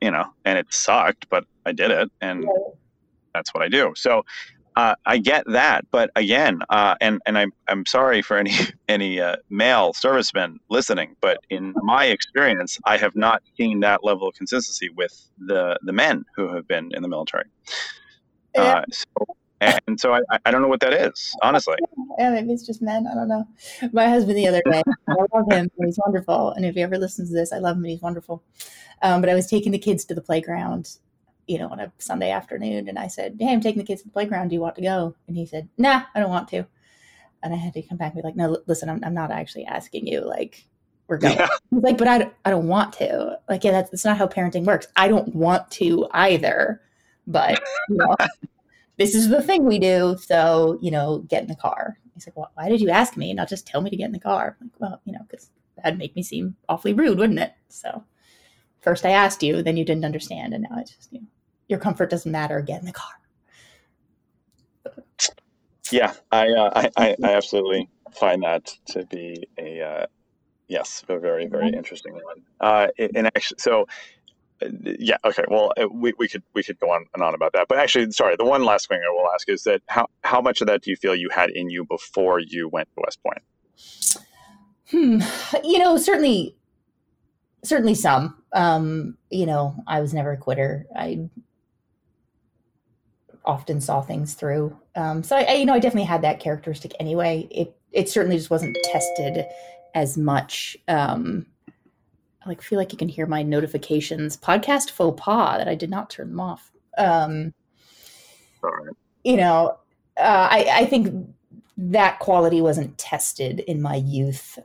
You 0.00 0.10
know, 0.10 0.26
and 0.44 0.58
it 0.58 0.66
sucked, 0.70 1.28
but 1.28 1.44
I 1.66 1.72
did 1.72 1.90
it, 1.90 2.10
and 2.20 2.44
right. 2.44 2.74
that's 3.34 3.52
what 3.54 3.62
I 3.62 3.68
do. 3.68 3.92
So 3.96 4.24
uh, 4.76 4.94
I 5.04 5.18
get 5.18 5.44
that, 5.48 5.84
but 5.90 6.10
again, 6.16 6.60
uh, 6.70 6.94
and 7.00 7.20
and 7.26 7.36
I'm 7.36 7.52
I'm 7.68 7.84
sorry 7.86 8.22
for 8.22 8.36
any 8.36 8.52
any 8.88 9.20
uh, 9.20 9.36
male 9.48 9.92
servicemen 9.92 10.58
listening, 10.68 11.16
but 11.20 11.38
in 11.50 11.74
my 11.82 12.06
experience, 12.06 12.78
I 12.86 12.96
have 12.96 13.16
not 13.16 13.42
seen 13.56 13.80
that 13.80 14.04
level 14.04 14.28
of 14.28 14.34
consistency 14.34 14.88
with 14.96 15.12
the 15.38 15.78
the 15.82 15.92
men 15.92 16.24
who 16.36 16.54
have 16.54 16.68
been 16.68 16.90
in 16.94 17.02
the 17.02 17.08
military. 17.08 17.44
Yeah. 18.54 18.62
Uh, 18.62 18.84
so, 18.90 19.06
and 19.86 20.00
so 20.00 20.14
I, 20.14 20.20
I 20.46 20.50
don't 20.50 20.62
know 20.62 20.68
what 20.68 20.80
that 20.80 20.94
is, 20.94 21.34
honestly. 21.42 21.76
Yeah, 22.18 22.30
maybe 22.30 22.52
it's 22.52 22.66
just 22.66 22.80
men. 22.80 23.06
I 23.06 23.14
don't 23.14 23.28
know. 23.28 23.46
My 23.92 24.08
husband 24.08 24.38
the 24.38 24.48
other 24.48 24.62
day, 24.70 24.82
I 25.08 25.14
love 25.34 25.50
him. 25.50 25.70
He's 25.84 25.98
wonderful. 26.04 26.52
And 26.52 26.64
if 26.64 26.74
he 26.74 26.82
ever 26.82 26.96
listens 26.96 27.28
to 27.28 27.34
this, 27.34 27.52
I 27.52 27.58
love 27.58 27.76
him. 27.76 27.84
He's 27.84 28.00
wonderful. 28.00 28.42
Um, 29.02 29.20
but 29.20 29.30
I 29.30 29.34
was 29.34 29.46
taking 29.46 29.72
the 29.72 29.78
kids 29.78 30.04
to 30.06 30.14
the 30.14 30.22
playground, 30.22 30.96
you 31.46 31.58
know, 31.58 31.68
on 31.68 31.80
a 31.80 31.92
Sunday 31.98 32.30
afternoon, 32.30 32.88
and 32.88 32.98
I 32.98 33.06
said, 33.06 33.36
"Hey, 33.38 33.52
I'm 33.52 33.60
taking 33.60 33.80
the 33.80 33.86
kids 33.86 34.02
to 34.02 34.08
the 34.08 34.12
playground. 34.12 34.48
Do 34.48 34.54
you 34.54 34.60
want 34.60 34.76
to 34.76 34.82
go?" 34.82 35.14
And 35.26 35.36
he 35.36 35.46
said, 35.46 35.68
"Nah, 35.76 36.02
I 36.14 36.20
don't 36.20 36.30
want 36.30 36.48
to." 36.48 36.66
And 37.42 37.52
I 37.52 37.56
had 37.56 37.72
to 37.74 37.82
come 37.82 37.98
back 37.98 38.12
and 38.12 38.22
be 38.22 38.26
like, 38.26 38.36
"No, 38.36 38.58
listen, 38.66 38.88
I'm, 38.88 39.02
I'm 39.02 39.14
not 39.14 39.30
actually 39.30 39.64
asking 39.64 40.06
you. 40.06 40.20
Like, 40.20 40.64
we're 41.08 41.18
going." 41.18 41.36
Yeah. 41.36 41.48
He's 41.70 41.82
like, 41.82 41.98
"But 41.98 42.08
I 42.08 42.18
don't, 42.18 42.34
I 42.44 42.50
don't 42.50 42.68
want 42.68 42.92
to." 42.94 43.38
Like, 43.48 43.64
yeah, 43.64 43.72
that's, 43.72 43.90
that's 43.90 44.04
not 44.04 44.18
how 44.18 44.26
parenting 44.26 44.64
works. 44.64 44.86
I 44.96 45.08
don't 45.08 45.34
want 45.34 45.70
to 45.72 46.06
either, 46.12 46.82
but 47.26 47.60
you 47.88 47.96
know 47.96 48.16
this 49.00 49.14
is 49.14 49.30
the 49.30 49.42
thing 49.42 49.64
we 49.64 49.78
do. 49.78 50.14
So, 50.20 50.78
you 50.82 50.90
know, 50.90 51.24
get 51.26 51.40
in 51.40 51.48
the 51.48 51.56
car. 51.56 51.96
He's 52.12 52.26
like, 52.26 52.36
well, 52.36 52.50
why 52.52 52.68
did 52.68 52.82
you 52.82 52.90
ask 52.90 53.16
me? 53.16 53.32
Not 53.32 53.48
just 53.48 53.66
tell 53.66 53.80
me 53.80 53.88
to 53.88 53.96
get 53.96 54.04
in 54.04 54.12
the 54.12 54.20
car. 54.20 54.58
I'm 54.60 54.66
like, 54.66 54.78
well, 54.78 55.00
you 55.06 55.14
know, 55.14 55.20
because 55.26 55.50
that'd 55.74 55.98
make 55.98 56.14
me 56.14 56.22
seem 56.22 56.54
awfully 56.68 56.92
rude, 56.92 57.16
wouldn't 57.16 57.38
it? 57.38 57.54
So 57.68 58.04
first 58.82 59.06
I 59.06 59.10
asked 59.12 59.42
you, 59.42 59.62
then 59.62 59.78
you 59.78 59.86
didn't 59.86 60.04
understand. 60.04 60.52
And 60.52 60.66
now 60.70 60.78
it's 60.78 60.94
just, 60.94 61.10
you 61.14 61.20
know, 61.20 61.26
your 61.66 61.78
comfort 61.78 62.10
doesn't 62.10 62.30
matter. 62.30 62.60
Get 62.60 62.80
in 62.80 62.86
the 62.86 62.92
car. 62.92 63.08
Yeah, 65.90 66.12
I, 66.30 66.50
uh, 66.50 66.88
I, 66.98 67.16
I, 67.22 67.32
absolutely 67.32 67.88
find 68.12 68.42
that 68.42 68.66
to 68.90 69.06
be 69.06 69.48
a, 69.58 69.80
uh, 69.80 70.06
yes, 70.68 71.02
a 71.08 71.18
very, 71.18 71.46
very 71.46 71.68
mm-hmm. 71.68 71.78
interesting 71.78 72.12
one. 72.12 72.42
Uh, 72.60 72.88
and 73.14 73.26
actually, 73.28 73.58
so 73.58 73.88
yeah 74.82 75.16
okay 75.24 75.44
well 75.48 75.72
uh, 75.80 75.88
we, 75.88 76.12
we 76.18 76.28
could 76.28 76.42
we 76.54 76.62
could 76.62 76.78
go 76.78 76.90
on 76.90 77.06
and 77.14 77.22
on 77.22 77.34
about 77.34 77.52
that 77.52 77.66
but 77.68 77.78
actually 77.78 78.10
sorry 78.10 78.36
the 78.36 78.44
one 78.44 78.64
last 78.64 78.88
thing 78.88 79.00
i 79.06 79.10
will 79.10 79.30
ask 79.32 79.48
is 79.48 79.64
that 79.64 79.80
how 79.88 80.06
how 80.22 80.40
much 80.40 80.60
of 80.60 80.66
that 80.66 80.82
do 80.82 80.90
you 80.90 80.96
feel 80.96 81.14
you 81.14 81.28
had 81.30 81.50
in 81.50 81.70
you 81.70 81.84
before 81.84 82.38
you 82.38 82.68
went 82.68 82.88
to 82.94 83.02
west 83.04 83.18
point? 83.22 83.42
Hmm 84.90 85.20
you 85.64 85.78
know 85.78 85.96
certainly 85.96 86.56
certainly 87.64 87.94
some. 87.94 88.36
Um 88.52 89.16
you 89.30 89.46
know 89.46 89.74
i 89.86 90.00
was 90.00 90.12
never 90.12 90.32
a 90.32 90.36
quitter. 90.36 90.86
I 90.96 91.28
often 93.44 93.80
saw 93.80 94.02
things 94.02 94.34
through. 94.34 94.76
Um 94.94 95.22
so 95.22 95.36
I, 95.36 95.42
I 95.42 95.52
you 95.54 95.64
know 95.64 95.74
i 95.74 95.78
definitely 95.78 96.06
had 96.06 96.22
that 96.22 96.40
characteristic 96.40 96.92
anyway. 97.00 97.48
It 97.50 97.76
it 97.92 98.08
certainly 98.08 98.36
just 98.36 98.50
wasn't 98.50 98.76
tested 98.84 99.46
as 99.94 100.16
much 100.16 100.76
um 100.86 101.46
I 102.44 102.48
like 102.48 102.62
feel 102.62 102.78
like 102.78 102.92
you 102.92 102.98
can 102.98 103.08
hear 103.08 103.26
my 103.26 103.42
notifications. 103.42 104.36
Podcast 104.36 104.90
faux 104.90 105.20
pas 105.20 105.58
that 105.58 105.68
I 105.68 105.74
did 105.74 105.90
not 105.90 106.10
turn 106.10 106.30
them 106.30 106.40
off. 106.40 106.70
Um, 106.96 107.52
You 109.22 109.36
know, 109.36 109.78
uh, 110.16 110.48
I, 110.50 110.66
I 110.72 110.84
think 110.86 111.28
that 111.76 112.18
quality 112.18 112.60
wasn't 112.60 112.96
tested 112.98 113.60
in 113.60 113.82
my 113.82 113.96
youth 113.96 114.58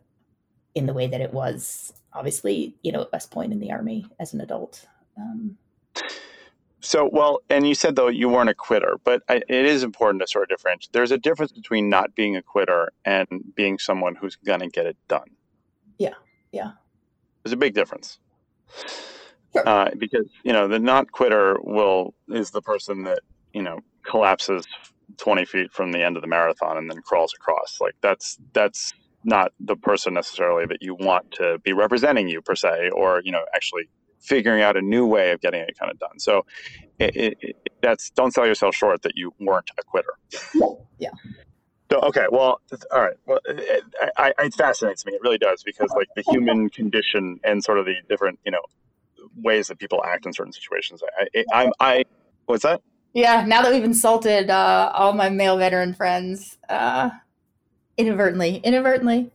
in 0.74 0.86
the 0.86 0.94
way 0.94 1.08
that 1.08 1.22
it 1.22 1.34
was 1.34 1.94
obviously, 2.13 2.75
you 2.82 2.91
know, 2.91 3.01
at 3.01 3.12
West 3.12 3.32
Point 3.32 3.51
in 3.51 3.60
the 3.60 3.72
Army 3.72 4.05
as 4.20 4.34
an 4.34 4.41
adult. 4.41 4.86
Um, 5.17 5.58
so, 6.79 7.10
well, 7.12 7.41
and 7.50 7.67
you 7.67 7.75
said 7.75 7.96
though 7.96 8.08
you 8.08 8.29
weren't 8.29 8.50
a 8.50 8.53
quitter, 8.53 8.98
but 9.03 9.24
I, 9.27 9.36
it 9.48 9.65
is 9.65 9.84
important 9.84 10.22
to 10.22 10.27
sort 10.27 10.44
of 10.44 10.50
differentiate. 10.50 10.94
There's 10.94 11.12
a 11.12 11.17
difference 11.17 11.51
between 11.51 11.89
not 11.89 12.15
being 12.15 12.36
a 12.36 12.41
quitter 12.41 12.91
and 13.03 13.27
being 13.55 13.79
someone 13.79 14.15
who's 14.15 14.36
going 14.36 14.60
to 14.62 14.67
get 14.67 14.86
it 14.86 14.98
done. 15.08 15.29
Yeah, 15.98 16.13
yeah. 16.51 16.72
There's 17.46 17.54
a 17.54 17.58
big 17.58 17.75
difference. 17.75 18.18
Uh, 19.56 19.90
because 19.98 20.25
you 20.44 20.52
know 20.52 20.68
the 20.68 20.80
not 20.80 21.12
quitter 21.12 21.58
will 21.62 22.14
is 22.28 22.50
the 22.50 22.62
person 22.62 23.04
that 23.04 23.20
you 23.54 23.62
know 23.62 23.80
collapses 24.04 24.66
20 25.18 25.46
feet 25.46 25.72
from 25.72 25.92
the 25.92 26.04
end 26.04 26.18
of 26.18 26.22
the 26.22 26.28
marathon 26.28 26.75
and 26.75 26.90
then 26.90 27.02
crawls 27.04 27.34
across. 27.36 27.78
Like 27.80 27.94
that's 28.02 28.38
that's 28.54 28.94
not 29.24 29.54
the 29.60 29.75
person 29.75 30.16
necessarily 30.16 30.66
that 30.66 30.80
you 30.82 30.96
want 30.96 31.32
to 31.34 31.60
be 31.60 31.72
representing 31.72 32.28
you 32.28 32.42
per 32.42 32.56
se 32.56 32.90
or 32.94 33.22
you 33.24 33.32
know 33.32 33.46
actually 33.56 33.84
figuring 34.20 34.64
out 34.64 34.75
a 34.75 34.82
new 34.82 35.06
way 35.06 35.32
of 35.32 35.40
getting 35.40 35.62
it 35.62 35.78
kind 35.80 35.92
of 35.92 36.00
done. 36.00 36.20
So 36.20 36.46
it, 36.98 37.16
it, 37.16 37.38
it, 37.42 37.56
that's 37.82 38.10
don't 38.10 38.34
sell 38.34 38.48
yourself 38.48 38.74
short 38.74 39.04
that 39.04 39.14
you 39.16 39.34
weren't 39.40 39.70
a 39.78 39.84
quitter. 39.84 40.14
Yeah. 40.56 40.66
Yeah 40.98 41.10
so, 41.96 42.08
okay, 42.08 42.25
well, 42.30 42.60
all 42.92 43.02
right. 43.02 43.16
Well, 43.25 43.40
it, 43.46 43.84
I, 44.18 44.34
it 44.40 44.54
fascinates 44.54 45.06
me. 45.06 45.14
It 45.14 45.22
really 45.22 45.38
does 45.38 45.64
because, 45.64 45.90
like, 45.96 46.08
the 46.16 46.24
human 46.30 46.70
condition 46.72 47.40
and 47.44 47.64
sort 47.64 47.80
of 47.80 47.86
the 47.86 47.96
different, 48.10 48.40
you 48.46 48.52
know, 48.52 48.62
ways 49.38 49.68
that 49.68 49.80
people 49.80 50.04
act 50.04 50.25
in 50.25 50.34
certain 50.34 50.52
situations. 50.52 51.02
I, 51.18 51.28
I, 51.38 51.44
I'm, 51.54 51.72
I, 51.80 52.04
what's 52.48 52.64
that? 52.64 52.82
Yeah. 53.14 53.46
Now 53.46 53.62
that 53.62 53.72
we've 53.72 53.84
insulted 53.84 54.50
uh, 54.50 54.92
all 54.94 55.14
my 55.14 55.30
male 55.30 55.58
veteran 55.58 55.94
friends, 55.94 56.58
uh, 56.68 57.12
inadvertently, 57.98 58.58
inadvertently. 58.58 59.32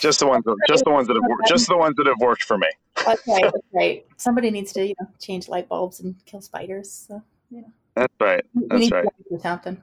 Just 0.00 0.20
the 0.20 0.26
ones, 0.26 0.42
that, 0.44 0.56
just 0.66 0.84
the 0.84 0.90
ones 0.90 1.06
that 1.06 1.14
have, 1.14 1.48
just 1.48 1.68
the 1.68 1.76
ones 1.76 1.94
that 1.96 2.06
have 2.06 2.18
worked 2.18 2.42
for 2.42 2.58
me. 2.58 2.68
That's 3.06 3.22
right. 3.28 3.44
That's 3.44 3.56
right. 3.72 4.06
Somebody 4.16 4.50
needs 4.50 4.72
to, 4.72 4.84
you 4.84 4.94
know, 5.00 5.06
change 5.20 5.48
light 5.48 5.68
bulbs 5.68 6.00
and 6.00 6.16
kill 6.24 6.40
spiders. 6.40 6.90
So, 6.90 7.22
you 7.50 7.60
know. 7.60 7.72
That's 7.94 8.14
right. 8.18 8.44
That's 8.54 8.90
right. 8.90 9.06
Something 9.40 9.82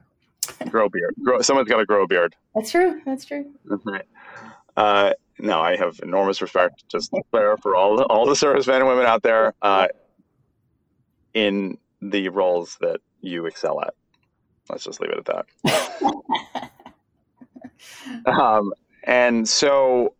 grow 0.68 0.88
beard. 0.88 1.14
Grow, 1.22 1.40
someone's 1.40 1.68
got 1.68 1.78
to 1.78 1.86
grow 1.86 2.04
a 2.04 2.06
beard. 2.06 2.34
That's 2.54 2.70
true. 2.70 3.00
That's 3.04 3.24
true. 3.24 3.50
That's 3.64 3.84
right. 3.86 4.04
Uh, 4.76 5.12
no, 5.38 5.60
I 5.60 5.76
have 5.76 6.00
enormous 6.02 6.42
respect, 6.42 6.84
just 6.88 7.12
there 7.32 7.56
for 7.56 7.74
all 7.74 7.96
the, 7.96 8.04
all 8.04 8.26
the 8.26 8.36
servicemen 8.36 8.80
and 8.80 8.88
women 8.88 9.06
out 9.06 9.22
there 9.22 9.54
uh, 9.62 9.88
in 11.34 11.78
the 12.02 12.28
roles 12.28 12.76
that 12.80 13.00
you 13.20 13.46
excel 13.46 13.80
at. 13.80 13.94
Let's 14.68 14.84
just 14.84 15.00
leave 15.00 15.10
it 15.10 15.26
at 15.28 15.46
that. 15.64 16.70
um, 18.26 18.72
and 19.04 19.48
so 19.48 20.14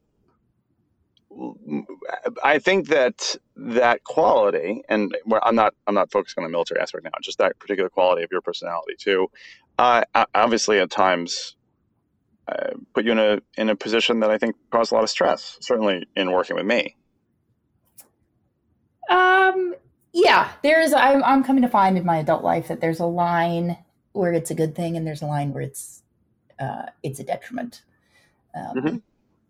I 2.43 2.59
think 2.59 2.89
that 2.89 3.37
that 3.57 4.03
quality, 4.05 4.83
and 4.89 5.17
I'm 5.43 5.55
not 5.55 5.75
I'm 5.87 5.95
not 5.95 6.11
focusing 6.11 6.43
on 6.43 6.51
the 6.51 6.53
military 6.53 6.81
aspect 6.81 7.05
now, 7.05 7.11
just 7.23 7.39
that 7.39 7.59
particular 7.59 7.89
quality 7.89 8.23
of 8.23 8.31
your 8.33 8.41
personality 8.41 8.95
too, 8.99 9.29
uh, 9.81 10.25
obviously, 10.35 10.79
at 10.79 10.91
times, 10.91 11.57
uh, 12.47 12.73
put 12.95 13.07
you 13.07 13.13
in 13.13 13.19
a 13.19 13.39
in 13.57 13.71
a 13.71 13.77
position 13.77 14.21
that 14.21 14.31
I 14.31 14.37
think 14.37 14.57
caused 14.71 14.93
a 14.93 14.95
lot 14.95 15.05
of 15.05 15.11
stress. 15.11 15.57
Certainly, 15.61 16.07
in 16.15 16.31
working 16.33 16.57
with 16.57 16.67
me. 16.67 16.97
Um. 19.09 19.75
Yeah, 20.13 20.51
there's. 20.63 20.93
I'm. 20.93 21.25
I'm 21.25 21.43
coming 21.43 21.63
to 21.63 21.69
find 21.69 21.97
in 21.97 22.05
my 22.05 22.19
adult 22.19 22.45
life 22.45 22.69
that 22.69 22.81
there's 22.81 23.01
a 23.01 23.07
line 23.07 23.79
where 24.13 24.33
it's 24.33 24.51
a 24.51 24.55
good 24.55 24.75
thing 24.75 24.97
and 24.97 25.07
there's 25.07 25.23
a 25.23 25.27
line 25.27 25.53
where 25.53 25.63
it's 25.63 26.03
uh, 26.59 26.87
it's 27.03 27.19
a 27.19 27.25
detriment. 27.25 27.83
Um, 28.55 28.77
mm-hmm. 28.77 28.97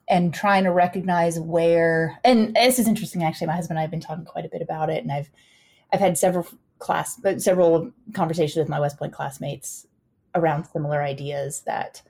And 0.08 0.34
trying 0.34 0.64
to 0.64 0.72
recognize 0.72 1.38
where, 1.38 2.18
and 2.24 2.54
this 2.54 2.78
is 2.78 2.88
interesting. 2.88 3.22
Actually, 3.22 3.46
my 3.48 3.54
husband 3.54 3.76
and 3.76 3.78
I 3.78 3.82
have 3.82 3.90
been 3.90 4.00
talking 4.00 4.24
quite 4.24 4.44
a 4.44 4.48
bit 4.48 4.62
about 4.62 4.90
it, 4.90 5.02
and 5.02 5.10
I've 5.10 5.30
I've 5.92 6.00
had 6.00 6.18
several 6.18 6.46
class, 6.78 7.20
several 7.38 7.90
conversations 8.12 8.56
with 8.56 8.68
my 8.68 8.78
West 8.78 8.96
Point 8.96 9.12
classmates 9.12 9.86
around 10.34 10.64
similar 10.64 11.02
ideas 11.02 11.62
that, 11.66 12.02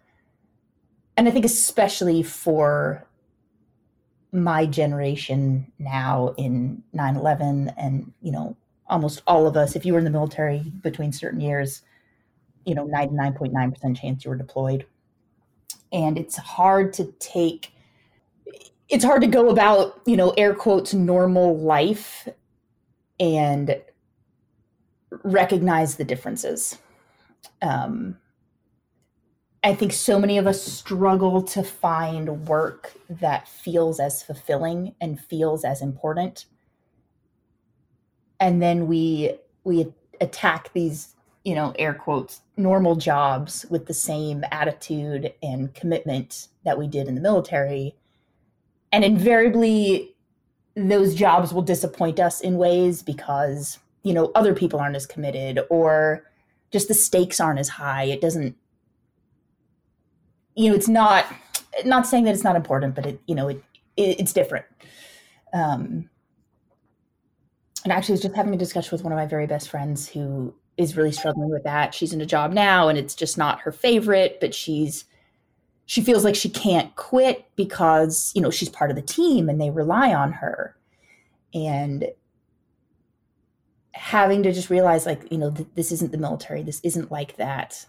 and 1.16 1.28
I 1.28 1.30
think 1.30 1.44
especially 1.44 2.22
for 2.22 3.06
my 4.32 4.64
generation 4.64 5.72
now 5.78 6.34
in 6.38 6.82
9-11 6.94 7.74
and 7.76 8.12
you 8.22 8.30
know 8.30 8.56
almost 8.88 9.22
all 9.26 9.48
of 9.48 9.56
us 9.56 9.74
if 9.74 9.84
you 9.84 9.92
were 9.92 9.98
in 9.98 10.04
the 10.04 10.10
military 10.10 10.60
between 10.82 11.10
certain 11.10 11.40
years 11.40 11.82
you 12.64 12.74
know 12.74 12.86
99.9% 12.86 14.00
chance 14.00 14.24
you 14.24 14.30
were 14.30 14.36
deployed. 14.36 14.86
And 15.92 16.18
it's 16.18 16.36
hard 16.36 16.92
to 16.94 17.12
take 17.18 17.72
it's 18.88 19.04
hard 19.04 19.22
to 19.22 19.28
go 19.28 19.50
about 19.50 20.00
you 20.06 20.16
know 20.16 20.30
air 20.30 20.54
quotes 20.54 20.94
normal 20.94 21.58
life 21.58 22.28
and 23.18 23.80
recognize 25.24 25.96
the 25.96 26.04
differences 26.04 26.78
um, 27.62 28.16
I 29.62 29.74
think 29.74 29.92
so 29.92 30.18
many 30.18 30.38
of 30.38 30.46
us 30.46 30.62
struggle 30.62 31.42
to 31.42 31.62
find 31.62 32.46
work 32.48 32.92
that 33.08 33.46
feels 33.46 34.00
as 34.00 34.22
fulfilling 34.22 34.94
and 35.00 35.20
feels 35.20 35.64
as 35.64 35.82
important. 35.82 36.46
And 38.38 38.62
then 38.62 38.86
we 38.86 39.34
we 39.64 39.92
attack 40.22 40.72
these, 40.72 41.14
you 41.44 41.54
know, 41.54 41.74
air 41.78 41.92
quotes, 41.92 42.40
normal 42.56 42.96
jobs 42.96 43.66
with 43.68 43.86
the 43.86 43.94
same 43.94 44.44
attitude 44.50 45.34
and 45.42 45.74
commitment 45.74 46.48
that 46.64 46.78
we 46.78 46.86
did 46.86 47.06
in 47.06 47.14
the 47.14 47.20
military. 47.20 47.94
And 48.92 49.04
invariably 49.04 50.14
those 50.74 51.14
jobs 51.14 51.52
will 51.52 51.62
disappoint 51.62 52.18
us 52.18 52.40
in 52.40 52.56
ways 52.56 53.02
because, 53.02 53.78
you 54.04 54.14
know, 54.14 54.32
other 54.34 54.54
people 54.54 54.80
aren't 54.80 54.96
as 54.96 55.04
committed 55.04 55.60
or 55.68 56.29
just 56.70 56.88
the 56.88 56.94
stakes 56.94 57.40
aren't 57.40 57.58
as 57.58 57.68
high. 57.68 58.04
It 58.04 58.20
doesn't 58.20 58.56
you 60.54 60.70
know, 60.70 60.76
it's 60.76 60.88
not 60.88 61.26
not 61.84 62.06
saying 62.06 62.24
that 62.24 62.34
it's 62.34 62.44
not 62.44 62.56
important, 62.56 62.94
but 62.94 63.06
it 63.06 63.20
you 63.26 63.34
know 63.34 63.48
it, 63.48 63.62
it 63.96 64.20
it's 64.20 64.32
different. 64.32 64.66
Um, 65.52 66.08
and 67.84 67.92
actually, 67.92 68.12
I 68.12 68.14
was 68.14 68.22
just 68.22 68.36
having 68.36 68.54
a 68.54 68.58
discussion 68.58 68.90
with 68.92 69.02
one 69.02 69.12
of 69.12 69.16
my 69.16 69.26
very 69.26 69.46
best 69.46 69.70
friends 69.70 70.08
who 70.08 70.54
is 70.76 70.96
really 70.96 71.12
struggling 71.12 71.50
with 71.50 71.64
that. 71.64 71.94
She's 71.94 72.12
in 72.12 72.20
a 72.20 72.26
job 72.26 72.52
now, 72.52 72.88
and 72.88 72.98
it's 72.98 73.14
just 73.14 73.38
not 73.38 73.60
her 73.60 73.72
favorite, 73.72 74.38
but 74.40 74.54
she's 74.54 75.04
she 75.86 76.02
feels 76.02 76.24
like 76.24 76.34
she 76.34 76.50
can't 76.50 76.94
quit 76.96 77.46
because 77.56 78.32
you 78.34 78.42
know 78.42 78.50
she's 78.50 78.68
part 78.68 78.90
of 78.90 78.96
the 78.96 79.02
team 79.02 79.48
and 79.48 79.60
they 79.60 79.70
rely 79.70 80.12
on 80.12 80.32
her 80.32 80.76
and 81.54 82.06
having 83.92 84.42
to 84.42 84.52
just 84.52 84.70
realize 84.70 85.04
like 85.04 85.30
you 85.30 85.38
know 85.38 85.50
th- 85.50 85.68
this 85.74 85.90
isn't 85.90 86.12
the 86.12 86.18
military 86.18 86.62
this 86.62 86.80
isn't 86.82 87.10
like 87.10 87.36
that 87.36 87.86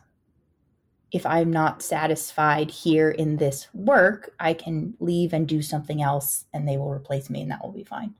if 1.11 1.25
I'm 1.25 1.51
not 1.51 1.81
satisfied 1.81 2.71
here 2.71 3.11
in 3.11 3.35
this 3.35 3.67
work, 3.73 4.33
I 4.39 4.53
can 4.53 4.95
leave 4.99 5.33
and 5.33 5.47
do 5.47 5.61
something 5.61 6.01
else 6.01 6.45
and 6.53 6.67
they 6.67 6.77
will 6.77 6.89
replace 6.89 7.29
me 7.29 7.41
and 7.41 7.51
that 7.51 7.61
will 7.61 7.73
be 7.73 7.83
fine. 7.83 8.13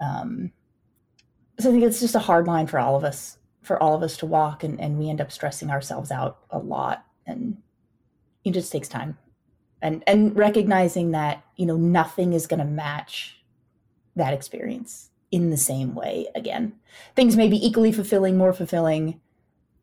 Um, 0.00 0.52
so 1.58 1.70
I 1.70 1.72
think 1.72 1.84
it's 1.84 2.00
just 2.00 2.14
a 2.14 2.20
hard 2.20 2.46
line 2.46 2.66
for 2.66 2.78
all 2.78 2.94
of 2.94 3.04
us, 3.04 3.38
for 3.62 3.82
all 3.82 3.94
of 3.94 4.02
us 4.02 4.18
to 4.18 4.26
walk 4.26 4.64
and, 4.64 4.78
and 4.80 4.98
we 4.98 5.08
end 5.08 5.20
up 5.20 5.32
stressing 5.32 5.70
ourselves 5.70 6.10
out 6.10 6.40
a 6.50 6.58
lot 6.58 7.06
and 7.26 7.56
it 8.44 8.52
just 8.52 8.72
takes 8.72 8.88
time. 8.88 9.16
And 9.82 10.04
and 10.06 10.36
recognizing 10.36 11.12
that, 11.12 11.42
you 11.56 11.64
know, 11.64 11.76
nothing 11.76 12.34
is 12.34 12.46
gonna 12.46 12.66
match 12.66 13.42
that 14.14 14.34
experience 14.34 15.09
in 15.30 15.50
the 15.50 15.56
same 15.56 15.94
way 15.94 16.26
again. 16.34 16.72
Things 17.14 17.36
may 17.36 17.48
be 17.48 17.64
equally 17.64 17.92
fulfilling, 17.92 18.36
more 18.36 18.52
fulfilling, 18.52 19.20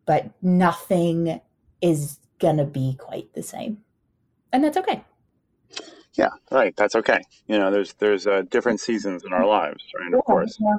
but 0.05 0.31
nothing 0.41 1.41
is 1.81 2.19
gonna 2.39 2.65
be 2.65 2.95
quite 2.99 3.33
the 3.33 3.43
same, 3.43 3.83
and 4.51 4.63
that's 4.63 4.77
okay. 4.77 5.03
Yeah, 6.13 6.29
right. 6.51 6.75
That's 6.75 6.95
okay. 6.95 7.21
You 7.47 7.59
know, 7.59 7.69
there's 7.69 7.93
there's 7.93 8.25
uh, 8.25 8.41
different 8.49 8.79
seasons 8.79 9.23
in 9.23 9.33
our 9.33 9.45
lives, 9.45 9.83
right? 9.97 10.09
Yeah, 10.11 10.17
of 10.17 10.25
course. 10.25 10.57
Yeah. 10.59 10.77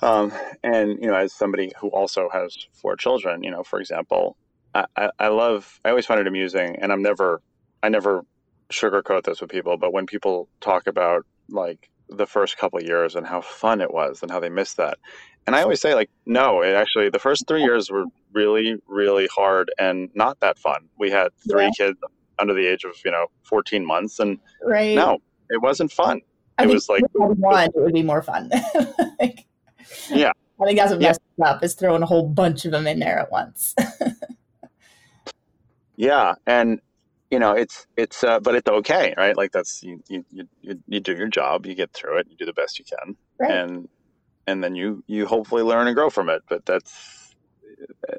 Um, 0.00 0.32
and 0.62 0.98
you 1.00 1.08
know, 1.08 1.14
as 1.14 1.32
somebody 1.32 1.72
who 1.80 1.88
also 1.88 2.28
has 2.32 2.56
four 2.72 2.96
children, 2.96 3.42
you 3.42 3.50
know, 3.50 3.64
for 3.64 3.80
example, 3.80 4.36
I, 4.74 4.84
I, 4.96 5.10
I 5.18 5.28
love. 5.28 5.80
I 5.84 5.90
always 5.90 6.06
find 6.06 6.20
it 6.20 6.26
amusing, 6.26 6.76
and 6.80 6.92
I'm 6.92 7.02
never, 7.02 7.40
I 7.82 7.88
never 7.88 8.24
sugarcoat 8.70 9.24
this 9.24 9.40
with 9.40 9.50
people, 9.50 9.76
but 9.78 9.92
when 9.92 10.06
people 10.06 10.48
talk 10.60 10.86
about 10.86 11.24
like 11.48 11.88
the 12.08 12.26
first 12.26 12.56
couple 12.56 12.82
years 12.82 13.14
and 13.14 13.26
how 13.26 13.40
fun 13.40 13.80
it 13.80 13.92
was 13.92 14.22
and 14.22 14.30
how 14.30 14.40
they 14.40 14.48
missed 14.48 14.76
that. 14.76 14.98
And 15.46 15.56
I 15.56 15.62
always 15.62 15.80
say 15.80 15.94
like, 15.94 16.10
no, 16.26 16.62
it 16.62 16.74
actually 16.74 17.10
the 17.10 17.18
first 17.18 17.46
three 17.46 17.62
years 17.62 17.90
were 17.90 18.04
really, 18.32 18.76
really 18.86 19.28
hard 19.34 19.70
and 19.78 20.10
not 20.14 20.40
that 20.40 20.58
fun. 20.58 20.88
We 20.98 21.10
had 21.10 21.28
three 21.50 21.64
yeah. 21.64 21.70
kids 21.86 21.98
under 22.38 22.54
the 22.54 22.66
age 22.66 22.84
of, 22.84 22.96
you 23.04 23.10
know, 23.10 23.26
14 23.44 23.84
months 23.84 24.18
and 24.18 24.38
right. 24.62 24.94
no, 24.94 25.18
it 25.50 25.60
wasn't 25.62 25.92
fun. 25.92 26.20
I 26.58 26.64
it 26.64 26.70
was 26.70 26.88
like 26.88 27.02
one, 27.12 27.68
it 27.68 27.76
would 27.76 27.94
be 27.94 28.02
more 28.02 28.22
fun. 28.22 28.50
like, 29.20 29.46
yeah. 30.10 30.32
I 30.60 30.64
think 30.64 30.78
that's 30.78 30.90
what 30.90 31.00
messed 31.00 31.20
yeah. 31.38 31.50
up 31.50 31.62
is 31.62 31.74
throwing 31.74 32.02
a 32.02 32.06
whole 32.06 32.26
bunch 32.26 32.64
of 32.64 32.72
them 32.72 32.86
in 32.86 32.98
there 32.98 33.18
at 33.18 33.30
once. 33.30 33.76
yeah. 35.96 36.34
And 36.46 36.80
you 37.30 37.38
know, 37.38 37.52
it's 37.52 37.86
it's 37.96 38.24
uh, 38.24 38.40
but 38.40 38.54
it's 38.54 38.68
okay, 38.68 39.14
right? 39.16 39.36
Like 39.36 39.52
that's 39.52 39.82
you, 39.82 40.02
you 40.08 40.24
you 40.30 40.48
you 40.86 41.00
do 41.00 41.14
your 41.14 41.28
job, 41.28 41.66
you 41.66 41.74
get 41.74 41.92
through 41.92 42.18
it, 42.18 42.26
you 42.30 42.36
do 42.36 42.46
the 42.46 42.52
best 42.52 42.78
you 42.78 42.84
can, 42.84 43.16
right. 43.38 43.50
and 43.50 43.88
and 44.46 44.64
then 44.64 44.74
you 44.74 45.04
you 45.06 45.26
hopefully 45.26 45.62
learn 45.62 45.86
and 45.86 45.96
grow 45.96 46.10
from 46.10 46.28
it. 46.28 46.42
But 46.48 46.64
that's 46.64 47.28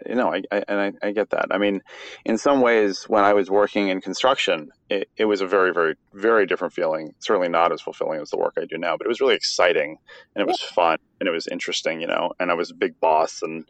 you 0.08 0.16
know, 0.16 0.34
I, 0.34 0.44
I 0.52 0.64
and 0.68 0.80
I, 0.80 1.08
I, 1.08 1.12
get 1.12 1.32
that. 1.32 1.48
I 1.52 1.58
mean, 1.58 1.82
in 2.26 2.38
some 2.38 2.62
ways, 2.62 3.04
when 3.08 3.24
I 3.24 3.34
was 3.34 3.50
working 3.50 3.90
in 3.90 4.02
construction, 4.02 4.70
it, 4.90 5.10
it 5.18 5.26
was 5.26 5.42
a 5.42 5.48
very, 5.48 5.74
very, 5.74 5.96
very 6.14 6.46
different 6.46 6.74
feeling. 6.74 7.14
Certainly 7.20 7.50
not 7.50 7.72
as 7.72 7.82
fulfilling 7.82 8.22
as 8.22 8.30
the 8.30 8.38
work 8.38 8.54
I 8.58 8.66
do 8.66 8.78
now, 8.78 8.98
but 8.98 9.06
it 9.06 9.10
was 9.10 9.22
really 9.22 9.36
exciting 9.36 9.98
and 10.36 10.42
it 10.42 10.48
was 10.48 10.60
fun 10.60 10.98
and 11.20 11.28
it 11.28 11.32
was 11.32 11.48
interesting, 11.48 12.02
you 12.02 12.08
know. 12.08 12.32
And 12.40 12.52
I 12.52 12.54
was 12.54 12.72
a 12.72 12.76
big 12.76 13.00
boss 13.00 13.42
and 13.42 13.66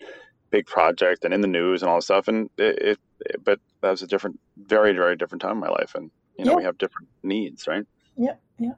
big 0.52 0.66
project 0.66 1.26
and 1.26 1.34
in 1.34 1.42
the 1.42 1.48
news 1.48 1.82
and 1.82 1.90
all 1.90 1.98
this 1.98 2.06
stuff. 2.06 2.28
And 2.28 2.50
it, 2.58 2.80
it 2.80 3.00
but 3.44 3.60
that 3.82 3.92
was 3.92 4.02
a 4.02 4.08
different, 4.08 4.40
very, 4.58 4.94
very 4.94 5.16
different 5.16 5.42
time 5.42 5.54
in 5.54 5.60
my 5.60 5.70
life. 5.70 5.96
And 5.96 6.12
you 6.38 6.46
know, 6.46 6.56
we 6.56 6.64
have 6.64 6.78
different 6.78 7.10
needs, 7.24 7.68
right? 7.68 7.86
Yeah, 8.16 8.36
yeah. 8.58 8.72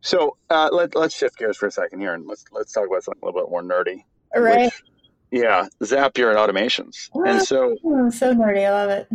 So 0.00 0.36
uh, 0.50 0.68
let 0.72 0.94
let's 0.96 1.16
shift 1.16 1.38
gears 1.38 1.56
for 1.56 1.66
a 1.66 1.70
second 1.70 2.00
here, 2.00 2.14
and 2.14 2.26
let's 2.26 2.44
let's 2.50 2.72
talk 2.72 2.86
about 2.86 3.04
something 3.04 3.20
a 3.22 3.26
little 3.26 3.42
bit 3.42 3.50
more 3.50 3.62
nerdy. 3.62 4.04
All 4.34 4.42
right. 4.42 4.64
Which, 4.64 4.82
yeah, 5.30 5.68
Zapier 5.82 6.28
and 6.28 6.38
automations, 6.38 7.08
and 7.26 7.40
so 7.40 7.76
oh, 7.84 8.10
so 8.10 8.34
nerdy. 8.34 8.66
I 8.66 8.70
love 8.70 8.90
it. 8.90 9.08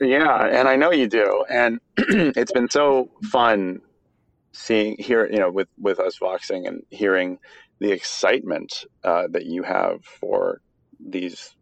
Yeah, 0.00 0.44
and 0.44 0.68
I 0.68 0.76
know 0.76 0.90
you 0.90 1.06
do, 1.06 1.44
and 1.48 1.80
it's 1.96 2.52
been 2.52 2.68
so 2.68 3.10
fun 3.22 3.80
seeing 4.52 4.96
here, 4.98 5.26
you 5.30 5.38
know, 5.38 5.50
with 5.50 5.68
with 5.78 6.00
us 6.00 6.18
voxing 6.18 6.66
and 6.66 6.82
hearing 6.90 7.38
the 7.78 7.92
excitement 7.92 8.84
uh, 9.04 9.28
that 9.30 9.46
you 9.46 9.62
have 9.62 10.04
for 10.04 10.60
these 11.00 11.54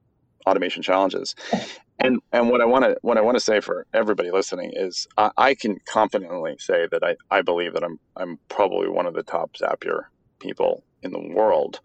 automation 0.47 0.83
challenges. 0.83 1.35
And 1.99 2.21
and 2.33 2.51
what 2.51 2.61
I 2.61 2.65
want 2.65 2.85
to 2.85 2.97
what 3.03 3.17
I 3.17 3.21
want 3.21 3.37
to 3.37 3.41
say 3.45 3.61
for 3.61 3.87
everybody 3.95 4.33
listening 4.33 4.73
is 4.75 5.07
I, 5.17 5.31
I, 5.37 5.55
can 5.55 5.79
confidently 5.85 6.57
say 6.59 6.89
that 6.91 7.05
I, 7.05 7.15
I 7.31 7.43
believe 7.43 7.75
that 7.75 7.85
I'm 7.85 8.01
I'm 8.17 8.41
probably 8.49 8.89
one 8.89 9.07
of 9.07 9.15
the 9.15 9.23
top 9.23 9.53
Zapier 9.53 10.07
people 10.41 10.83
in 11.03 11.13
the 11.13 11.21
world. 11.21 11.79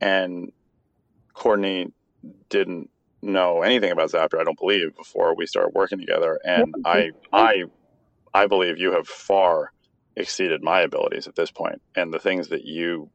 And 0.00 0.52
Courtney 1.34 1.92
didn't 2.48 2.90
know 3.22 3.62
anything 3.62 3.90
about 3.90 4.10
Zapier, 4.10 4.40
I 4.40 4.44
don't 4.44 4.58
believe, 4.58 4.94
before 4.96 5.34
we 5.34 5.46
started 5.46 5.74
working 5.74 5.98
together. 5.98 6.38
And 6.44 6.72
mm-hmm. 6.72 6.86
I 6.86 7.10
I 7.32 7.64
I 8.32 8.46
believe 8.46 8.78
you 8.78 8.92
have 8.92 9.08
far 9.08 9.72
exceeded 10.16 10.62
my 10.62 10.80
abilities 10.82 11.26
at 11.26 11.34
this 11.34 11.50
point. 11.50 11.82
And 11.96 12.12
the 12.12 12.20
things 12.20 12.48
that 12.48 12.64
you 12.64 13.10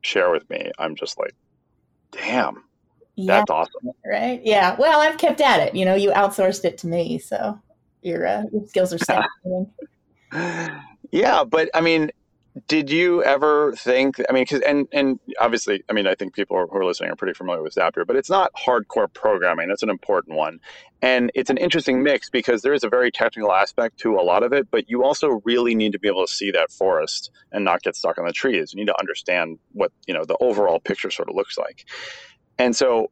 share 0.00 0.30
with 0.30 0.48
me, 0.50 0.72
I'm 0.78 0.96
just 0.96 1.18
like, 1.18 1.34
damn, 2.10 2.64
yeah, 3.16 3.38
that's 3.38 3.50
awesome. 3.50 3.90
Right? 4.04 4.40
Yeah. 4.44 4.76
Well, 4.78 5.00
I've 5.00 5.18
kept 5.18 5.40
at 5.40 5.60
it. 5.60 5.74
You 5.74 5.84
know, 5.84 5.94
you 5.94 6.10
outsourced 6.10 6.64
it 6.64 6.78
to 6.78 6.86
me, 6.86 7.18
so 7.18 7.60
your, 8.02 8.26
uh, 8.26 8.44
your 8.52 8.66
skills 8.66 8.92
are 8.92 9.66
yeah, 11.10 11.44
but 11.44 11.70
I 11.74 11.80
mean, 11.80 12.10
did 12.68 12.90
you 12.90 13.22
ever 13.24 13.72
think 13.76 14.20
i 14.28 14.32
mean 14.32 14.44
because 14.44 14.60
and 14.62 14.86
and 14.92 15.18
obviously 15.40 15.82
i 15.88 15.92
mean 15.92 16.06
i 16.06 16.14
think 16.14 16.34
people 16.34 16.56
who 16.70 16.76
are 16.76 16.84
listening 16.84 17.10
are 17.10 17.16
pretty 17.16 17.32
familiar 17.32 17.62
with 17.62 17.74
zapier 17.74 18.06
but 18.06 18.14
it's 18.14 18.28
not 18.28 18.52
hardcore 18.54 19.12
programming 19.14 19.68
that's 19.68 19.82
an 19.82 19.88
important 19.88 20.36
one 20.36 20.60
and 21.00 21.32
it's 21.34 21.48
an 21.48 21.56
interesting 21.56 22.02
mix 22.02 22.28
because 22.28 22.60
there 22.60 22.74
is 22.74 22.84
a 22.84 22.90
very 22.90 23.10
technical 23.10 23.52
aspect 23.52 23.98
to 23.98 24.16
a 24.16 24.22
lot 24.22 24.42
of 24.42 24.52
it 24.52 24.70
but 24.70 24.88
you 24.90 25.02
also 25.02 25.40
really 25.44 25.74
need 25.74 25.92
to 25.92 25.98
be 25.98 26.08
able 26.08 26.26
to 26.26 26.32
see 26.32 26.50
that 26.50 26.70
forest 26.70 27.30
and 27.52 27.64
not 27.64 27.82
get 27.82 27.96
stuck 27.96 28.18
on 28.18 28.26
the 28.26 28.32
trees 28.32 28.74
you 28.74 28.78
need 28.78 28.86
to 28.86 29.00
understand 29.00 29.58
what 29.72 29.90
you 30.06 30.12
know 30.12 30.24
the 30.24 30.36
overall 30.40 30.78
picture 30.78 31.10
sort 31.10 31.30
of 31.30 31.34
looks 31.34 31.56
like 31.56 31.86
and 32.58 32.74
so 32.74 33.10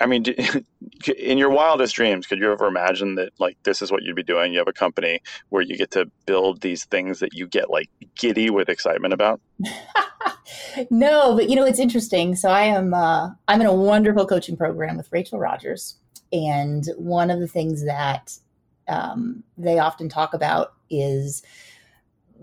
I 0.00 0.06
mean, 0.06 0.24
in 1.18 1.38
your 1.38 1.50
wildest 1.50 1.94
dreams, 1.94 2.26
could 2.26 2.38
you 2.38 2.52
ever 2.52 2.66
imagine 2.66 3.14
that 3.16 3.32
like 3.38 3.56
this 3.62 3.82
is 3.82 3.90
what 3.90 4.02
you'd 4.02 4.16
be 4.16 4.22
doing? 4.22 4.52
You 4.52 4.58
have 4.58 4.68
a 4.68 4.72
company 4.72 5.20
where 5.50 5.62
you 5.62 5.76
get 5.76 5.90
to 5.92 6.10
build 6.26 6.60
these 6.60 6.84
things 6.84 7.20
that 7.20 7.34
you 7.34 7.46
get 7.46 7.70
like 7.70 7.88
giddy 8.16 8.50
with 8.50 8.68
excitement 8.68 9.14
about. 9.14 9.40
no, 10.90 11.36
but 11.36 11.48
you 11.48 11.56
know 11.56 11.64
it's 11.64 11.78
interesting. 11.78 12.34
So 12.34 12.50
I 12.50 12.62
am 12.64 12.94
uh, 12.94 13.30
I'm 13.46 13.60
in 13.60 13.66
a 13.66 13.74
wonderful 13.74 14.26
coaching 14.26 14.56
program 14.56 14.96
with 14.96 15.08
Rachel 15.12 15.38
Rogers, 15.38 15.96
and 16.32 16.84
one 16.96 17.30
of 17.30 17.40
the 17.40 17.48
things 17.48 17.84
that 17.84 18.36
um, 18.88 19.44
they 19.56 19.78
often 19.78 20.08
talk 20.08 20.34
about 20.34 20.74
is 20.90 21.42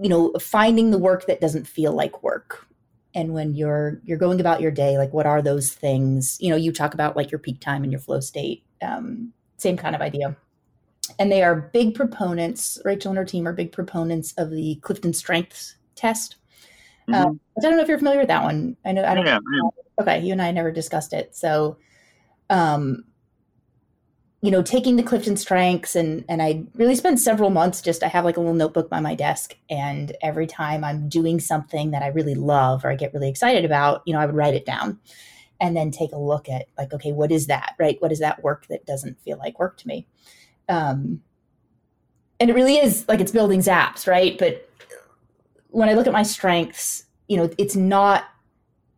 you 0.02 0.10
know 0.10 0.32
finding 0.40 0.92
the 0.92 0.98
work 0.98 1.26
that 1.26 1.42
doesn't 1.42 1.68
feel 1.68 1.92
like 1.92 2.24
work 2.24 2.68
and 3.16 3.34
when 3.34 3.56
you're 3.56 4.00
you're 4.04 4.18
going 4.18 4.40
about 4.40 4.62
your 4.62 4.70
day 4.70 4.98
like 4.98 5.12
what 5.14 5.26
are 5.26 5.42
those 5.42 5.72
things 5.72 6.38
you 6.40 6.50
know 6.50 6.56
you 6.56 6.72
talk 6.72 6.94
about 6.94 7.16
like 7.16 7.32
your 7.32 7.40
peak 7.40 7.60
time 7.60 7.82
and 7.82 7.92
your 7.92 8.02
flow 8.02 8.20
state 8.20 8.64
um, 8.82 9.32
same 9.58 9.78
kind 9.78 9.96
of 9.96 10.02
idea 10.02 10.36
and 11.18 11.32
they 11.32 11.42
are 11.42 11.70
big 11.74 11.96
proponents 11.96 12.78
rachel 12.86 13.10
and 13.10 13.18
her 13.18 13.26
team 13.26 13.48
are 13.48 13.54
big 13.54 13.72
proponents 13.72 14.34
of 14.34 14.52
the 14.52 14.76
clifton 14.82 15.14
strengths 15.14 15.76
test 15.96 16.36
mm-hmm. 17.08 17.14
uh, 17.16 17.32
i 17.58 17.62
don't 17.62 17.78
know 17.78 17.82
if 17.82 17.88
you're 17.88 17.98
familiar 17.98 18.20
with 18.20 18.28
that 18.28 18.44
one 18.44 18.76
i 18.86 18.92
know 18.92 19.04
i 19.06 19.16
don't 19.16 19.26
yeah, 19.26 19.40
know. 19.42 19.74
okay 20.00 20.20
you 20.20 20.34
and 20.34 20.42
i 20.42 20.52
never 20.52 20.72
discussed 20.72 21.14
it 21.14 21.36
so 21.36 21.78
um 22.50 23.04
you 24.46 24.52
know, 24.52 24.62
taking 24.62 24.96
the 24.96 25.02
Clifton 25.02 25.38
strengths 25.38 25.96
and 25.96 26.24
and 26.30 26.40
I 26.40 26.64
really 26.76 26.94
spent 26.94 27.20
several 27.20 27.50
months 27.50 27.82
just 27.82 28.04
I 28.04 28.08
have 28.10 28.26
like 28.26 28.38
a 28.38 28.40
little 28.40 28.54
notebook 28.54 28.92
by 28.92 29.00
my 29.00 29.16
desk 29.16 29.56
and 29.72 30.16
every 30.22 30.46
time 30.46 30.84
I'm 30.84 31.10
doing 31.10 31.40
something 31.40 31.90
that 31.90 32.04
I 32.04 32.10
really 32.10 32.36
love 32.36 32.86
or 32.86 32.92
I 32.92 32.96
get 32.96 33.12
really 33.12 33.28
excited 33.28 33.66
about, 33.66 34.04
you 34.06 34.14
know, 34.14 34.20
I 34.20 34.26
would 34.28 34.36
write 34.36 34.54
it 34.54 34.64
down 34.64 35.00
and 35.60 35.76
then 35.76 35.90
take 35.90 36.12
a 36.12 36.20
look 36.20 36.48
at 36.48 36.68
like 36.78 36.94
okay, 36.94 37.12
what 37.12 37.32
is 37.32 37.48
that? 37.48 37.74
Right? 37.80 38.00
What 38.02 38.12
is 38.12 38.20
that 38.20 38.44
work 38.44 38.68
that 38.68 38.86
doesn't 38.86 39.20
feel 39.20 39.40
like 39.40 39.58
work 39.58 39.78
to 39.78 39.88
me? 39.88 40.06
Um 40.70 41.24
and 42.40 42.52
it 42.52 42.54
really 42.54 42.76
is 42.76 43.04
like 43.08 43.22
it's 43.22 43.32
building 43.32 43.62
zaps, 43.62 44.06
right? 44.06 44.38
But 44.38 44.70
when 45.70 45.90
I 45.90 45.94
look 45.94 46.06
at 46.06 46.14
my 46.14 46.22
strengths, 46.22 47.06
you 47.28 47.38
know, 47.38 47.50
it's 47.58 47.76
not 47.76 48.26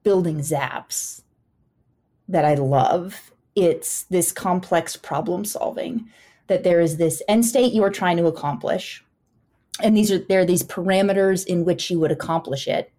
building 0.03 0.39
zaps 0.39 1.21
that 2.27 2.43
I 2.43 2.55
love 2.55 3.31
it's 3.57 4.03
this 4.03 4.31
complex 4.31 4.95
problem 4.95 5.43
solving 5.43 6.07
that 6.47 6.63
there 6.63 6.79
is 6.79 6.97
this 6.97 7.21
end 7.27 7.45
state 7.45 7.73
you 7.73 7.83
are 7.83 7.89
trying 7.89 8.15
to 8.17 8.27
accomplish 8.27 9.03
and 9.81 9.95
these 9.95 10.11
are 10.11 10.19
there 10.19 10.41
are 10.41 10.45
these 10.45 10.63
parameters 10.63 11.45
in 11.45 11.65
which 11.65 11.89
you 11.89 11.99
would 11.99 12.11
accomplish 12.11 12.67
it. 12.67 12.91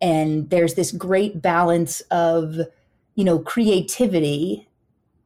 And 0.00 0.48
there's 0.50 0.74
this 0.74 0.92
great 0.92 1.42
balance 1.42 2.00
of 2.10 2.56
you 3.14 3.24
know 3.24 3.38
creativity 3.38 4.68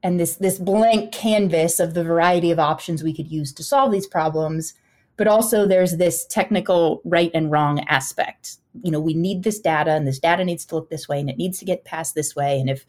and 0.02 0.18
this 0.18 0.36
this 0.36 0.58
blank 0.58 1.12
canvas 1.12 1.78
of 1.78 1.94
the 1.94 2.04
variety 2.04 2.50
of 2.50 2.58
options 2.58 3.02
we 3.02 3.14
could 3.14 3.30
use 3.30 3.52
to 3.52 3.62
solve 3.62 3.92
these 3.92 4.06
problems 4.06 4.74
but 5.16 5.28
also 5.28 5.64
there's 5.64 5.96
this 5.96 6.26
technical 6.26 7.00
right 7.04 7.30
and 7.34 7.52
wrong 7.52 7.84
aspect. 7.88 8.56
You 8.82 8.90
know 8.90 9.00
we 9.00 9.14
need 9.14 9.44
this 9.44 9.60
data 9.60 9.92
and 9.92 10.08
this 10.08 10.18
data 10.18 10.44
needs 10.44 10.64
to 10.66 10.74
look 10.74 10.90
this 10.90 11.08
way 11.08 11.20
and 11.20 11.30
it 11.30 11.36
needs 11.36 11.58
to 11.58 11.64
get 11.64 11.84
passed 11.84 12.14
this 12.16 12.34
way 12.34 12.58
and 12.58 12.68
if 12.68 12.84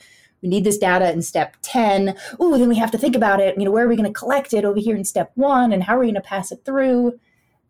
we 0.45 0.49
need 0.49 0.63
this 0.63 0.77
data 0.77 1.11
in 1.11 1.23
step 1.23 1.57
10 1.63 2.15
oh 2.39 2.57
then 2.57 2.69
we 2.69 2.77
have 2.77 2.91
to 2.91 2.99
think 2.99 3.15
about 3.15 3.39
it. 3.39 3.57
You 3.57 3.65
know 3.65 3.71
where 3.71 3.85
are 3.85 3.87
we 3.87 3.95
going 3.95 4.11
to 4.11 4.17
collect 4.17 4.53
it 4.53 4.63
over 4.63 4.79
here 4.79 4.95
in 4.95 5.03
step 5.03 5.31
one 5.33 5.73
and 5.73 5.83
how 5.83 5.95
are 5.95 5.99
we 5.99 6.05
going 6.05 6.15
to 6.15 6.21
pass 6.21 6.51
it 6.51 6.63
through? 6.63 7.19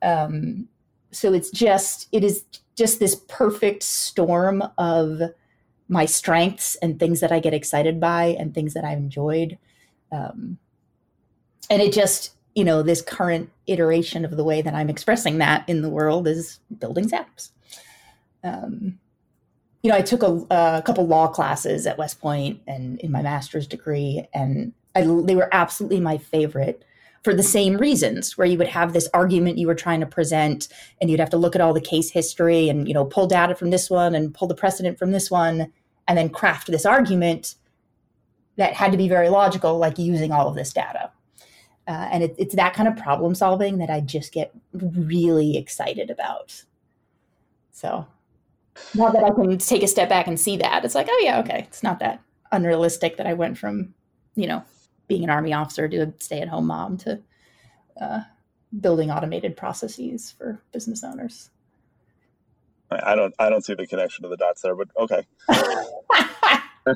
Um, 0.01 0.67
so 1.11 1.33
it's 1.33 1.49
just 1.49 2.09
it 2.11 2.23
is 2.23 2.43
just 2.75 2.99
this 2.99 3.15
perfect 3.29 3.81
storm 3.81 4.61
of 4.77 5.21
my 5.87 6.05
strengths 6.05 6.75
and 6.77 6.99
things 6.99 7.21
that 7.21 7.31
i 7.31 7.39
get 7.39 7.53
excited 7.53 7.99
by 7.99 8.35
and 8.37 8.53
things 8.53 8.73
that 8.73 8.83
i've 8.83 8.97
enjoyed. 8.97 9.57
Um, 10.11 10.57
and 11.69 11.81
it 11.81 11.93
just 11.93 12.33
you 12.55 12.65
know 12.65 12.83
this 12.83 13.01
current 13.01 13.49
iteration 13.67 14.25
of 14.25 14.35
the 14.35 14.43
way 14.43 14.61
that 14.61 14.73
i'm 14.73 14.89
expressing 14.89 15.37
that 15.37 15.67
in 15.69 15.81
the 15.81 15.89
world 15.89 16.27
is 16.27 16.59
building 16.77 17.09
zaps. 17.09 17.51
Um, 18.43 18.99
you 19.85 19.91
know, 19.91 19.97
I 19.97 20.01
took 20.01 20.23
a, 20.23 20.43
a, 20.49 20.81
couple 20.83 21.05
law 21.05 21.27
classes 21.27 21.85
at 21.85 21.99
West 21.99 22.19
Point 22.19 22.59
and 22.65 22.99
in 23.01 23.11
my 23.11 23.21
master's 23.21 23.67
degree, 23.67 24.27
and 24.33 24.73
I, 24.95 25.01
they 25.01 25.35
were 25.35 25.47
absolutely 25.51 25.99
my 25.99 26.17
favorite 26.17 26.83
for 27.23 27.35
the 27.35 27.43
same 27.43 27.77
reasons. 27.77 28.35
Where 28.35 28.47
you 28.47 28.57
would 28.57 28.69
have 28.69 28.93
this 28.93 29.07
argument 29.13 29.59
you 29.59 29.67
were 29.67 29.75
trying 29.75 29.99
to 29.99 30.07
present, 30.07 30.69
and 30.99 31.11
you'd 31.11 31.19
have 31.19 31.29
to 31.29 31.37
look 31.37 31.53
at 31.53 31.61
all 31.61 31.71
the 31.71 31.81
case 31.81 32.09
history 32.09 32.67
and 32.67 32.87
you 32.87 32.95
know 32.95 33.05
pull 33.05 33.27
data 33.27 33.53
from 33.53 33.69
this 33.69 33.87
one 33.87 34.15
and 34.15 34.33
pull 34.33 34.47
the 34.47 34.55
precedent 34.55 34.97
from 34.97 35.11
this 35.11 35.29
one, 35.29 35.71
and 36.07 36.17
then 36.17 36.29
craft 36.29 36.65
this 36.65 36.87
argument 36.87 37.53
that 38.55 38.73
had 38.73 38.91
to 38.91 38.97
be 38.97 39.07
very 39.07 39.29
logical, 39.29 39.77
like 39.77 39.99
using 39.99 40.31
all 40.31 40.47
of 40.47 40.55
this 40.55 40.73
data. 40.73 41.11
Uh, 41.87 42.09
and 42.11 42.23
it, 42.23 42.33
it's 42.39 42.55
that 42.55 42.73
kind 42.73 42.89
of 42.89 42.97
problem 42.97 43.35
solving 43.35 43.77
that 43.77 43.91
I 43.91 43.99
just 43.99 44.33
get 44.33 44.51
really 44.73 45.57
excited 45.57 46.09
about. 46.09 46.63
So 47.71 48.07
now 48.93 49.09
that 49.09 49.23
I 49.23 49.31
can 49.31 49.57
take 49.57 49.83
a 49.83 49.87
step 49.87 50.09
back 50.09 50.27
and 50.27 50.39
see 50.39 50.57
that, 50.57 50.85
it's 50.85 50.95
like, 50.95 51.07
oh 51.09 51.21
yeah, 51.23 51.39
okay, 51.39 51.65
it's 51.67 51.83
not 51.83 51.99
that 51.99 52.21
unrealistic 52.51 53.17
that 53.17 53.27
I 53.27 53.33
went 53.33 53.57
from, 53.57 53.93
you 54.35 54.47
know, 54.47 54.63
being 55.07 55.23
an 55.23 55.29
army 55.29 55.53
officer 55.53 55.87
to 55.87 55.97
a 55.97 56.13
stay-at-home 56.19 56.67
mom 56.67 56.97
to 56.97 57.21
uh, 57.99 58.21
building 58.79 59.11
automated 59.11 59.55
processes 59.55 60.33
for 60.37 60.61
business 60.71 61.03
owners. 61.03 61.49
I 62.91 63.15
don't, 63.15 63.33
I 63.39 63.49
don't 63.49 63.65
see 63.65 63.73
the 63.73 63.87
connection 63.87 64.23
to 64.23 64.29
the 64.29 64.37
dots 64.37 64.61
there, 64.61 64.75
but 64.75 64.89
okay. 64.97 65.25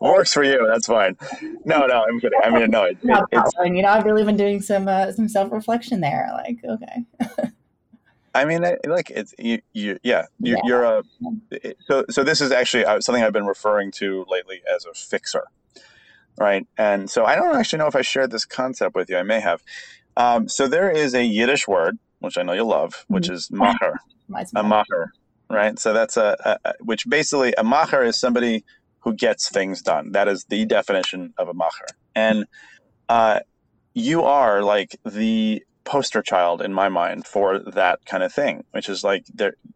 Works 0.00 0.32
for 0.32 0.44
you. 0.44 0.66
That's 0.66 0.86
fine. 0.86 1.16
No, 1.64 1.86
no, 1.86 2.04
I'm 2.04 2.20
kidding. 2.20 2.40
I 2.42 2.50
mean, 2.50 2.70
no, 2.70 2.84
it, 2.84 2.98
it, 3.02 3.24
it's, 3.32 3.52
you 3.64 3.82
know, 3.82 3.88
I've 3.88 4.04
really 4.04 4.24
been 4.24 4.36
doing 4.36 4.62
some 4.62 4.88
uh, 4.88 5.12
some 5.12 5.28
self 5.28 5.52
reflection 5.52 6.00
there. 6.00 6.30
Like, 6.32 6.58
okay. 6.64 7.50
I 8.34 8.44
mean, 8.44 8.62
like 8.86 9.10
it's 9.10 9.34
you, 9.38 9.60
you 9.72 9.98
yeah, 10.02 10.26
you, 10.40 10.54
yeah. 10.54 10.60
you're 10.64 10.84
a 10.84 11.02
so 11.86 12.04
so. 12.10 12.24
This 12.24 12.40
is 12.40 12.52
actually 12.52 12.84
uh, 12.84 13.00
something 13.00 13.22
I've 13.22 13.32
been 13.32 13.46
referring 13.46 13.90
to 13.92 14.24
lately 14.28 14.60
as 14.74 14.84
a 14.84 14.94
fixer, 14.94 15.44
right? 16.38 16.66
And 16.76 17.10
so 17.10 17.24
I 17.24 17.34
don't 17.36 17.56
actually 17.56 17.80
know 17.80 17.86
if 17.86 17.96
I 17.96 18.02
shared 18.02 18.30
this 18.30 18.44
concept 18.44 18.94
with 18.94 19.08
you. 19.10 19.16
I 19.16 19.22
may 19.22 19.40
have. 19.40 19.62
Um, 20.16 20.48
so 20.48 20.66
there 20.66 20.90
is 20.90 21.14
a 21.14 21.24
Yiddish 21.24 21.68
word 21.68 21.98
which 22.20 22.38
I 22.38 22.42
know 22.42 22.52
you 22.52 22.64
love, 22.64 23.04
which 23.08 23.26
mm-hmm. 23.26 23.34
is 23.34 23.48
macher, 23.50 23.94
a 24.30 24.64
macher, 24.64 25.06
right? 25.50 25.78
So 25.78 25.92
that's 25.92 26.16
a, 26.16 26.58
a, 26.64 26.74
which 26.80 27.08
basically 27.08 27.52
a 27.56 27.62
macher 27.62 28.06
is 28.06 28.18
somebody 28.18 28.64
who 29.00 29.14
gets 29.14 29.48
things 29.48 29.82
done. 29.82 30.12
That 30.12 30.28
is 30.28 30.44
the 30.44 30.64
definition 30.66 31.32
of 31.38 31.48
a 31.48 31.54
macher, 31.54 31.88
and 32.14 32.46
uh, 33.08 33.40
you 33.94 34.22
are 34.22 34.62
like 34.62 34.96
the 35.04 35.62
poster 35.88 36.20
child 36.20 36.60
in 36.60 36.74
my 36.74 36.90
mind 36.90 37.26
for 37.26 37.58
that 37.58 38.04
kind 38.04 38.22
of 38.22 38.32
thing, 38.32 38.62
which 38.72 38.90
is 38.90 39.02
like 39.02 39.24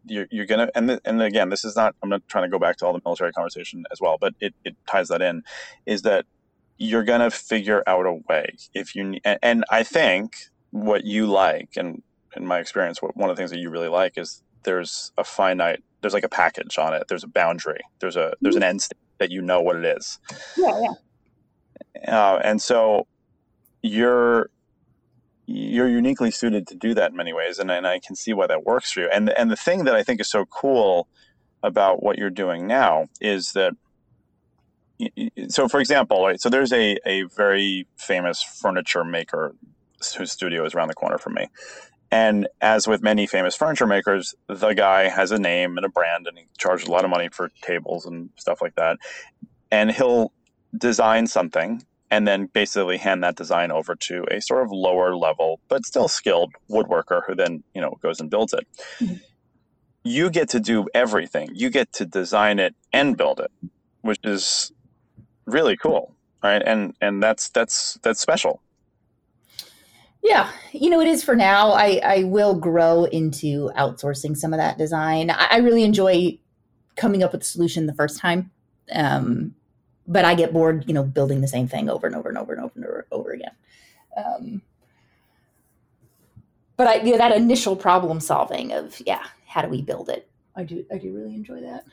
you're, 0.05 0.27
you're 0.29 0.45
gonna 0.45 0.69
and 0.75 0.87
the, 0.87 1.01
and 1.05 1.21
again, 1.21 1.49
this 1.49 1.65
is 1.65 1.75
not. 1.75 1.95
I'm 2.03 2.09
not 2.09 2.21
trying 2.27 2.43
to 2.43 2.49
go 2.49 2.59
back 2.59 2.77
to 2.77 2.85
all 2.85 2.93
the 2.93 3.01
military 3.03 3.31
conversation 3.33 3.83
as 3.91 3.99
well, 3.99 4.17
but 4.21 4.33
it, 4.39 4.53
it 4.63 4.75
ties 4.87 5.07
that 5.07 5.23
in. 5.23 5.43
Is 5.87 6.03
that 6.03 6.25
you're 6.77 7.03
gonna 7.03 7.31
figure 7.31 7.81
out 7.87 8.05
a 8.05 8.13
way 8.29 8.55
if 8.75 8.95
you 8.95 9.19
and, 9.25 9.39
and 9.41 9.65
I 9.71 9.83
think 9.83 10.35
what 10.69 11.03
you 11.03 11.25
like 11.25 11.69
and 11.75 12.03
in 12.35 12.45
my 12.45 12.59
experience, 12.59 13.01
what, 13.01 13.17
one 13.17 13.29
of 13.29 13.35
the 13.35 13.39
things 13.39 13.51
that 13.51 13.59
you 13.59 13.69
really 13.69 13.87
like 13.87 14.17
is 14.17 14.43
there's 14.63 15.11
a 15.17 15.23
finite 15.23 15.83
there's 16.01 16.13
like 16.13 16.23
a 16.23 16.29
package 16.29 16.77
on 16.77 16.93
it. 16.93 17.05
There's 17.07 17.23
a 17.23 17.27
boundary. 17.27 17.81
There's 17.99 18.17
a 18.17 18.33
there's 18.41 18.55
an 18.55 18.63
end 18.63 18.83
state 18.83 18.99
that 19.17 19.31
you 19.31 19.41
know 19.41 19.61
what 19.61 19.77
it 19.77 19.85
is. 19.85 20.19
Yeah, 20.57 20.79
yeah. 20.79 22.19
Uh, 22.19 22.39
and 22.43 22.61
so 22.61 23.07
you're 23.81 24.49
you're 25.45 25.89
uniquely 25.89 26.31
suited 26.31 26.67
to 26.67 26.75
do 26.75 26.93
that 26.93 27.11
in 27.11 27.17
many 27.17 27.33
ways, 27.33 27.59
and, 27.59 27.69
and 27.69 27.85
I 27.85 27.99
can 27.99 28.15
see 28.15 28.33
why 28.33 28.47
that 28.47 28.63
works 28.63 28.91
for 28.91 29.01
you. 29.01 29.09
And 29.13 29.29
and 29.29 29.51
the 29.51 29.55
thing 29.55 29.83
that 29.85 29.95
I 29.95 30.03
think 30.03 30.21
is 30.21 30.29
so 30.29 30.45
cool 30.45 31.07
about 31.61 32.03
what 32.03 32.17
you're 32.17 32.29
doing 32.29 32.67
now 32.67 33.07
is 33.19 33.51
that. 33.53 33.73
So, 35.49 35.67
for 35.67 35.79
example, 35.81 36.23
right, 36.25 36.39
so 36.39 36.49
there's 36.49 36.71
a, 36.71 36.97
a 37.05 37.23
very 37.23 37.87
famous 37.97 38.41
furniture 38.41 39.03
maker 39.03 39.53
whose 40.17 40.31
studio 40.31 40.63
is 40.65 40.73
around 40.73 40.87
the 40.87 40.93
corner 40.93 41.17
from 41.17 41.33
me. 41.33 41.47
And 42.11 42.47
as 42.61 42.87
with 42.87 43.01
many 43.01 43.25
famous 43.25 43.55
furniture 43.55 43.87
makers, 43.87 44.35
the 44.47 44.73
guy 44.73 45.09
has 45.09 45.31
a 45.31 45.39
name 45.39 45.77
and 45.77 45.85
a 45.85 45.89
brand, 45.89 46.27
and 46.27 46.37
he 46.37 46.45
charges 46.57 46.87
a 46.87 46.91
lot 46.91 47.03
of 47.03 47.09
money 47.09 47.27
for 47.29 47.49
tables 47.61 48.05
and 48.05 48.29
stuff 48.37 48.61
like 48.61 48.75
that. 48.75 48.97
And 49.71 49.91
he'll 49.91 50.31
design 50.77 51.27
something 51.27 51.83
and 52.13 52.27
then 52.27 52.45
basically 52.45 52.97
hand 52.97 53.23
that 53.23 53.35
design 53.35 53.71
over 53.71 53.95
to 53.95 54.25
a 54.29 54.41
sort 54.41 54.63
of 54.63 54.71
lower 54.71 55.15
level 55.15 55.59
but 55.67 55.85
still 55.85 56.07
skilled 56.07 56.53
woodworker 56.69 57.21
who 57.25 57.35
then 57.35 57.63
you 57.73 57.81
know 57.81 57.97
goes 58.01 58.19
and 58.19 58.29
builds 58.29 58.53
it. 58.53 58.67
Mm-hmm. 58.99 59.15
you 60.03 60.29
get 60.29 60.49
to 60.49 60.59
do 60.59 60.87
everything. 60.93 61.49
You 61.53 61.69
get 61.69 61.91
to 61.93 62.05
design 62.05 62.59
it 62.59 62.75
and 62.91 63.17
build 63.17 63.39
it 63.39 63.51
which 64.01 64.19
is 64.23 64.71
really 65.45 65.75
cool 65.75 66.13
right? 66.43 66.61
And 66.63 66.93
and 67.01 67.23
that's 67.23 67.49
that's 67.49 67.97
that's 68.03 68.19
special. 68.19 68.61
Yeah. 70.21 70.51
You 70.71 70.89
know 70.89 70.99
it 71.01 71.07
is 71.07 71.23
for 71.23 71.35
now. 71.35 71.71
I 71.71 71.99
i 72.03 72.23
will 72.25 72.53
grow 72.53 73.05
into 73.05 73.71
outsourcing 73.75 74.37
some 74.37 74.53
of 74.53 74.59
that 74.59 74.77
design. 74.77 75.31
I, 75.31 75.47
I 75.51 75.57
really 75.57 75.83
enjoy 75.83 76.37
coming 76.95 77.23
up 77.23 77.31
with 77.31 77.41
a 77.41 77.45
solution 77.45 77.87
the 77.87 77.93
first 77.93 78.19
time. 78.19 78.51
Um 78.91 79.55
but 80.07 80.25
I 80.25 80.35
get 80.35 80.53
bored, 80.53 80.85
you 80.87 80.93
know, 80.93 81.03
building 81.03 81.41
the 81.41 81.47
same 81.47 81.67
thing 81.67 81.89
over 81.89 82.07
and 82.07 82.15
over 82.15 82.29
and 82.29 82.37
over 82.37 82.53
and 82.53 82.63
over 82.63 82.73
and 82.75 82.85
over, 82.85 83.07
over 83.11 83.31
again. 83.31 83.51
Um, 84.17 84.61
but 86.75 86.87
I, 86.87 86.95
yeah, 87.03 87.17
that 87.17 87.35
initial 87.35 87.75
problem 87.75 88.19
solving 88.19 88.71
of 88.71 89.01
yeah, 89.05 89.23
how 89.47 89.61
do 89.61 89.69
we 89.69 89.81
build 89.81 90.09
it? 90.09 90.29
I 90.55 90.63
do, 90.63 90.85
I 90.91 90.97
do 90.97 91.13
really 91.13 91.35
enjoy 91.35 91.61
that. 91.61 91.85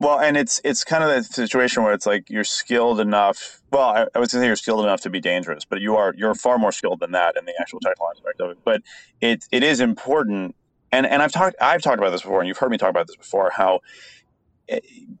Well, 0.00 0.18
and 0.20 0.36
it's 0.36 0.60
it's 0.64 0.84
kind 0.84 1.04
of 1.04 1.10
the 1.10 1.22
situation 1.22 1.82
where 1.82 1.92
it's 1.92 2.06
like 2.06 2.28
you're 2.28 2.44
skilled 2.44 3.00
enough. 3.00 3.62
Well, 3.70 3.88
I, 3.88 4.06
I 4.14 4.20
to 4.20 4.28
say 4.28 4.46
you're 4.46 4.56
skilled 4.56 4.84
enough 4.84 5.00
to 5.02 5.10
be 5.10 5.20
dangerous, 5.20 5.64
but 5.64 5.80
you 5.80 5.96
are 5.96 6.12
you're 6.16 6.34
far 6.34 6.58
more 6.58 6.72
skilled 6.72 7.00
than 7.00 7.12
that 7.12 7.36
in 7.38 7.44
the 7.44 7.54
actual 7.60 7.80
technical 7.80 8.08
aspect 8.10 8.40
of 8.40 8.50
it. 8.50 8.58
But 8.64 8.82
it 9.20 9.46
it 9.52 9.62
is 9.62 9.80
important, 9.80 10.56
and 10.90 11.06
and 11.06 11.22
I've 11.22 11.32
talked 11.32 11.56
I've 11.60 11.80
talked 11.80 11.98
about 11.98 12.10
this 12.10 12.22
before, 12.22 12.40
and 12.40 12.48
you've 12.48 12.58
heard 12.58 12.70
me 12.70 12.76
talk 12.76 12.90
about 12.90 13.06
this 13.06 13.16
before. 13.16 13.50
How 13.50 13.80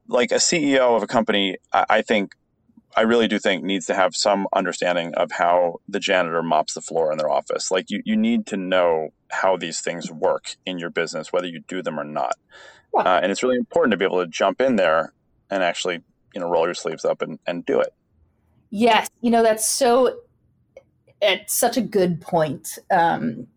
like 0.08 0.32
a 0.32 0.36
CEO 0.36 0.96
of 0.96 1.02
a 1.02 1.06
company, 1.06 1.56
I, 1.72 1.86
I 1.90 2.02
think 2.02 2.34
I 2.96 3.02
really 3.02 3.26
do 3.26 3.38
think 3.38 3.64
needs 3.64 3.86
to 3.86 3.94
have 3.94 4.14
some 4.14 4.46
understanding 4.54 5.14
of 5.14 5.32
how 5.32 5.80
the 5.88 5.98
janitor 5.98 6.42
mops 6.42 6.74
the 6.74 6.80
floor 6.80 7.10
in 7.10 7.18
their 7.18 7.30
office. 7.30 7.70
Like 7.70 7.90
you, 7.90 8.02
you 8.04 8.16
need 8.16 8.46
to 8.46 8.56
know 8.56 9.08
how 9.30 9.56
these 9.56 9.80
things 9.80 10.10
work 10.10 10.54
in 10.64 10.78
your 10.78 10.90
business, 10.90 11.32
whether 11.32 11.48
you 11.48 11.60
do 11.66 11.82
them 11.82 11.98
or 11.98 12.04
not. 12.04 12.34
Uh, 12.96 13.18
and 13.20 13.32
it's 13.32 13.42
really 13.42 13.56
important 13.56 13.90
to 13.90 13.96
be 13.96 14.04
able 14.04 14.20
to 14.20 14.28
jump 14.28 14.60
in 14.60 14.76
there 14.76 15.12
and 15.50 15.64
actually, 15.64 16.00
you 16.34 16.40
know, 16.40 16.48
roll 16.48 16.66
your 16.66 16.74
sleeves 16.74 17.04
up 17.04 17.20
and, 17.20 17.40
and 17.46 17.66
do 17.66 17.80
it. 17.80 17.92
Yes. 18.70 19.10
You 19.20 19.30
know, 19.30 19.42
that's 19.42 19.68
so, 19.68 20.20
it's 21.20 21.52
such 21.52 21.76
a 21.76 21.80
good 21.80 22.20
point. 22.20 22.78
Um, 22.92 23.48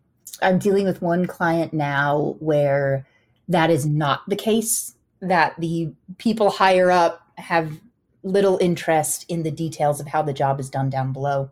I'm 0.42 0.58
dealing 0.58 0.86
with 0.86 1.02
one 1.02 1.28
client 1.28 1.74
now 1.74 2.36
where 2.40 3.06
that 3.48 3.70
is 3.70 3.86
not 3.86 4.22
the 4.28 4.36
case, 4.36 4.96
that 5.22 5.56
the 5.60 5.92
people 6.18 6.50
higher 6.50 6.92
up 6.92 7.22
have 7.38 7.80
little 8.24 8.58
interest 8.60 9.26
in 9.30 9.44
the 9.44 9.52
details 9.52 10.00
of 10.00 10.08
how 10.08 10.22
the 10.22 10.34
job 10.34 10.60
is 10.60 10.70
done 10.70 10.90
down 10.90 11.14
below. 11.14 11.50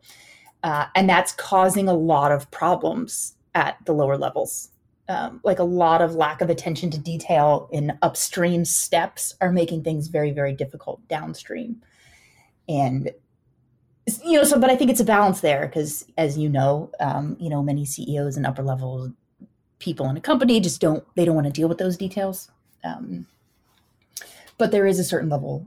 Uh, 0.63 0.86
and 0.95 1.10
that's 1.10 1.32
causing 1.32 1.88
a 1.88 1.93
lot 1.93 2.32
of 2.32 2.49
problems 2.51 3.36
at 3.54 3.78
the 3.86 3.93
lower 3.93 4.17
levels. 4.17 4.69
Um, 5.08 5.39
like 5.43 5.60
a 5.60 5.63
lot 5.63 6.01
of 6.01 6.15
lack 6.15 6.41
of 6.41 6.49
attention 6.49 6.89
to 6.91 6.97
detail 6.97 7.69
in 7.71 7.97
upstream 8.01 8.65
steps 8.65 9.36
are 9.39 9.51
making 9.51 9.84
things 9.84 10.08
very 10.08 10.32
very 10.32 10.54
difficult 10.54 11.08
downstream. 11.08 11.84
And 12.67 13.12
you 14.23 14.34
know 14.34 14.43
so 14.43 14.60
but 14.60 14.69
i 14.69 14.75
think 14.75 14.91
it's 14.91 14.99
a 14.99 15.06
balance 15.06 15.39
there 15.41 15.65
because 15.65 16.06
as 16.15 16.38
you 16.38 16.47
know 16.47 16.91
um, 16.99 17.36
you 17.39 17.49
know 17.49 17.63
many 17.63 17.84
ceos 17.84 18.38
and 18.38 18.45
upper 18.45 18.62
level 18.62 19.12
people 19.80 20.10
in 20.10 20.17
a 20.17 20.21
company 20.21 20.60
just 20.60 20.82
don't 20.82 21.04
they 21.15 21.25
don't 21.25 21.36
want 21.36 21.47
to 21.47 21.54
deal 21.54 21.67
with 21.67 21.78
those 21.78 21.97
details. 21.97 22.49
Um, 22.84 23.28
but 24.58 24.72
there 24.72 24.86
is 24.86 25.00
a 25.00 25.04
certain 25.04 25.30
level 25.30 25.65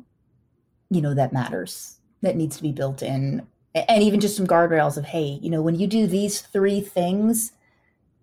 you 0.90 1.00
know 1.00 1.14
that 1.14 1.32
matters 1.32 1.98
that 2.22 2.36
needs 2.36 2.56
to 2.56 2.62
be 2.62 2.72
built 2.72 3.02
in 3.02 3.46
and 3.74 4.02
even 4.02 4.20
just 4.20 4.36
some 4.36 4.46
guardrails 4.46 4.96
of 4.96 5.04
hey 5.04 5.38
you 5.42 5.50
know 5.50 5.62
when 5.62 5.78
you 5.78 5.86
do 5.86 6.06
these 6.06 6.40
three 6.40 6.80
things 6.80 7.52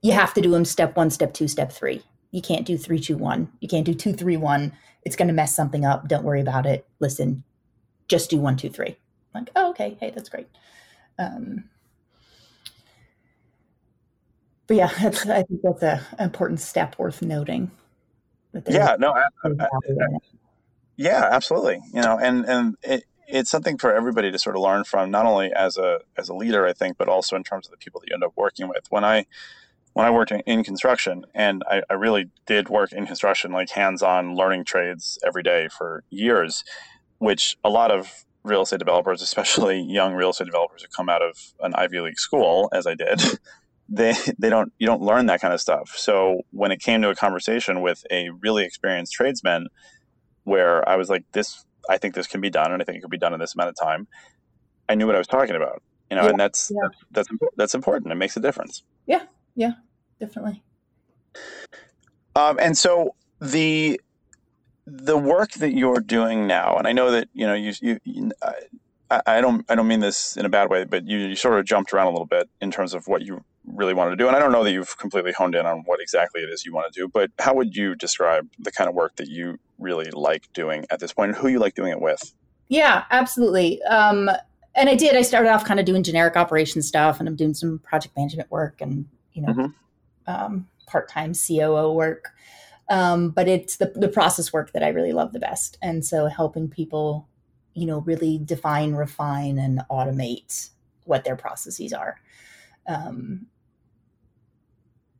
you 0.06 0.12
have 0.12 0.36
to 0.36 0.42
do 0.42 0.52
them 0.52 0.66
step 0.66 0.96
one, 0.96 1.10
step 1.10 1.34
two, 1.34 1.48
step 1.48 1.72
three. 1.72 2.04
You 2.30 2.40
can't 2.40 2.64
do 2.64 2.78
three, 2.78 3.00
two, 3.00 3.18
one. 3.18 3.52
You 3.60 3.68
can't 3.68 3.88
do 3.88 3.96
two, 3.96 4.14
three, 4.14 4.38
one. 4.38 4.72
It's 5.02 5.16
going 5.16 5.30
to 5.30 5.34
mess 5.34 5.56
something 5.56 5.84
up. 5.84 6.08
Don't 6.08 6.24
worry 6.24 6.42
about 6.42 6.68
it. 6.68 6.86
Listen, 7.00 7.44
just 8.08 8.30
do 8.30 8.38
one, 8.40 8.56
two, 8.56 8.70
three. 8.70 8.98
Like, 9.34 9.50
oh, 9.56 9.72
okay. 9.72 9.98
Hey, 10.00 10.12
that's 10.12 10.30
great. 10.30 10.48
Um, 11.18 11.64
but 14.68 14.78
yeah, 14.78 14.92
that's, 15.02 15.28
I 15.28 15.42
think 15.42 15.62
that's 15.64 15.82
an 15.82 16.02
important 16.20 16.60
step 16.60 17.00
worth 17.00 17.24
noting. 17.24 17.72
Yeah, 18.70 18.98
no, 19.00 19.12
I, 19.12 19.24
I, 19.44 19.50
yeah, 20.98 21.28
absolutely. 21.32 21.80
You 21.94 22.02
know, 22.02 22.18
and 22.18 22.46
and 22.46 22.76
it, 22.84 23.04
it's 23.28 23.50
something 23.50 23.78
for 23.78 23.94
everybody 23.94 24.32
to 24.32 24.40
sort 24.40 24.56
of 24.56 24.62
learn 24.62 24.84
from, 24.84 25.12
not 25.12 25.26
only 25.26 25.52
as 25.54 25.78
a 25.78 26.00
as 26.18 26.30
a 26.30 26.34
leader, 26.34 26.66
I 26.66 26.74
think, 26.74 26.98
but 26.98 27.08
also 27.08 27.36
in 27.36 27.44
terms 27.44 27.68
of 27.68 27.72
the 27.72 27.78
people 27.78 28.02
that 28.02 28.10
you 28.10 28.14
end 28.14 28.24
up 28.24 28.34
working 28.36 28.68
with. 28.68 28.86
When 28.90 29.04
I 29.04 29.26
when 29.94 30.06
I 30.06 30.12
worked 30.12 30.32
in, 30.32 30.64
construction, 30.66 31.26
and 31.34 31.64
I, 31.70 31.82
I, 31.90 31.94
really 31.94 32.30
did 32.46 32.68
work 32.68 32.92
in 32.92 33.06
construction, 33.06 33.54
like 33.54 33.70
hands 33.70 34.04
on 34.04 34.36
learning 34.36 34.66
trades 34.66 35.18
every 35.26 35.42
day 35.42 35.70
for 35.70 36.04
years, 36.10 36.66
which 37.20 37.56
a 37.64 37.70
lot 37.70 37.92
of 37.92 38.26
real 38.44 38.64
estate 38.64 38.80
developers, 38.80 39.22
especially 39.22 39.80
young 39.80 40.14
real 40.14 40.32
estate 40.32 40.48
developers 40.48 40.82
who 40.82 40.90
come 40.90 41.08
out 41.08 41.22
of 41.22 41.38
an 41.62 41.74
Ivy 41.76 42.02
League 42.02 42.20
school, 42.20 42.70
as 42.74 42.86
I 42.86 42.94
did, 42.94 43.22
they, 43.90 44.14
they 44.38 44.50
don't, 44.50 44.74
you 44.80 44.86
don't 44.86 45.02
learn 45.02 45.28
that 45.28 45.40
kind 45.40 45.54
of 45.54 45.62
stuff. 45.62 45.94
So 45.96 46.42
when 46.52 46.72
it 46.72 46.82
came 46.82 47.02
to 47.02 47.10
a 47.10 47.16
conversation 47.16 47.80
with 47.80 48.04
a 48.12 48.32
really 48.42 48.66
experienced 48.66 49.14
tradesman, 49.14 49.68
where 50.46 50.88
I 50.88 50.96
was 50.96 51.10
like, 51.10 51.24
this, 51.34 51.66
I 51.90 51.98
think 51.98 52.16
this 52.16 52.28
can 52.28 52.42
be 52.42 52.50
done, 52.50 52.72
and 52.72 52.82
I 52.82 52.86
think 52.86 52.98
it 52.98 53.02
could 53.02 53.12
be 53.12 53.18
done 53.18 53.34
in 53.34 53.40
this 53.40 53.54
amount 53.54 53.70
of 53.70 53.76
time, 53.76 54.08
I 54.88 54.96
knew 54.96 55.06
what 55.06 55.16
I 55.16 55.20
was 55.20 55.28
talking 55.28 55.56
about. 55.56 55.84
You 56.10 56.16
know, 56.16 56.24
yeah, 56.24 56.30
and 56.30 56.40
that's, 56.40 56.72
yeah. 56.74 56.88
that's, 57.12 57.30
that's, 57.30 57.54
that's 57.58 57.76
important. 57.76 58.12
It 58.12 58.16
makes 58.16 58.38
a 58.38 58.40
difference. 58.40 58.84
Yeah. 59.06 59.24
Yeah 59.56 59.74
definitely. 60.20 60.64
Um, 62.36 62.60
and 62.60 62.78
so 62.78 63.16
the 63.40 64.00
the 64.88 65.18
work 65.18 65.52
that 65.54 65.74
you're 65.74 66.00
doing 66.00 66.48
now, 66.48 66.76
and 66.78 66.88
I 66.88 66.92
know 66.92 67.12
that 67.12 67.30
you 67.34 67.48
know 67.48 67.54
you, 67.54 67.74
you, 67.82 68.00
you 68.04 68.32
I, 69.10 69.22
I, 69.26 69.42
don't 69.42 69.66
I 69.70 69.76
don't 69.76 69.88
mean 69.88 70.00
this 70.00 70.38
in 70.38 70.46
a 70.46 70.50
bad 70.50 70.70
way, 70.70 70.84
but 70.84 71.08
you, 71.08 71.18
you 71.18 71.36
sort 71.36 71.60
of 71.60 71.66
jumped 71.66 71.94
around 71.94 72.08
a 72.08 72.12
little 72.12 72.26
bit 72.26 72.50
in 72.62 72.72
terms 72.72 72.94
of 72.94 73.08
what 73.08 73.22
you 73.22 73.44
really 73.66 73.94
wanted 73.94 74.12
to 74.12 74.16
do, 74.16 74.28
and 74.28 74.36
I 74.36 74.40
don't 74.40 74.52
know 74.52 74.64
that 74.64 74.72
you've 74.72 74.98
completely 74.98 75.32
honed 75.32 75.56
in 75.56 75.66
on 75.66 75.84
what 75.86 76.00
exactly 76.00 76.42
it 76.42 76.50
is 76.50 76.66
you 76.66 76.74
want 76.74 76.92
to 76.92 77.00
do. 77.00 77.08
But 77.08 77.32
how 77.40 77.54
would 77.56 77.76
you 77.76 77.96
describe 77.96 78.48
the 78.60 78.72
kind 78.72 78.90
of 78.90 78.96
work 78.96 79.16
that 79.18 79.28
you 79.28 79.60
really 79.80 80.10
like 80.12 80.52
doing 80.54 80.86
at 80.90 81.00
this 81.00 81.14
point, 81.14 81.30
and 81.30 81.38
who 81.38 81.48
you 81.48 81.60
like 81.60 81.76
doing 81.76 81.92
it 81.92 82.02
with? 82.02 82.34
Yeah, 82.68 83.06
absolutely. 83.12 83.82
Um, 83.84 84.30
and 84.76 84.90
I 84.90 84.96
did. 84.96 85.16
I 85.16 85.22
started 85.22 85.50
off 85.50 85.66
kind 85.66 85.80
of 85.80 85.86
doing 85.86 86.04
generic 86.04 86.36
operations 86.36 86.88
stuff, 86.88 87.20
and 87.20 87.28
I'm 87.28 87.36
doing 87.36 87.54
some 87.54 87.80
project 87.80 88.16
management 88.16 88.52
work, 88.52 88.82
and 88.82 89.06
you 89.34 89.42
know, 89.42 89.50
mm-hmm 89.50 89.66
um, 90.28 90.68
part-time 90.88 91.34
COO 91.34 91.92
work. 91.94 92.32
Um, 92.90 93.32
but 93.32 93.48
it's 93.48 93.78
the, 93.78 93.92
the 93.96 94.08
process 94.08 94.54
work 94.54 94.72
that 94.74 94.84
I 94.84 94.90
really 94.90 95.14
love 95.14 95.34
the 95.34 95.40
best. 95.40 95.78
And 95.82 96.06
so 96.06 96.28
helping 96.28 96.70
people, 96.70 97.28
you 97.76 97.86
know, 97.86 98.00
really 98.00 98.40
define, 98.40 98.94
refine, 98.94 99.60
and 99.60 99.82
automate 99.92 100.72
what 101.04 101.24
their 101.24 101.36
processes 101.36 101.94
are. 101.94 102.20
Um, 102.88 103.48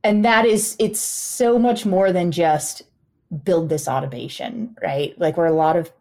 and 0.04 0.26
that 0.26 0.46
is, 0.46 0.76
it's 0.80 1.00
so 1.00 1.60
much 1.60 1.86
more 1.86 2.12
than 2.12 2.32
just 2.32 2.84
build 3.44 3.70
this 3.70 3.88
automation, 3.88 4.76
right? 4.82 5.18
Like 5.20 5.38
where 5.38 5.48
a 5.48 5.54
lot 5.54 5.76
of 5.76 5.92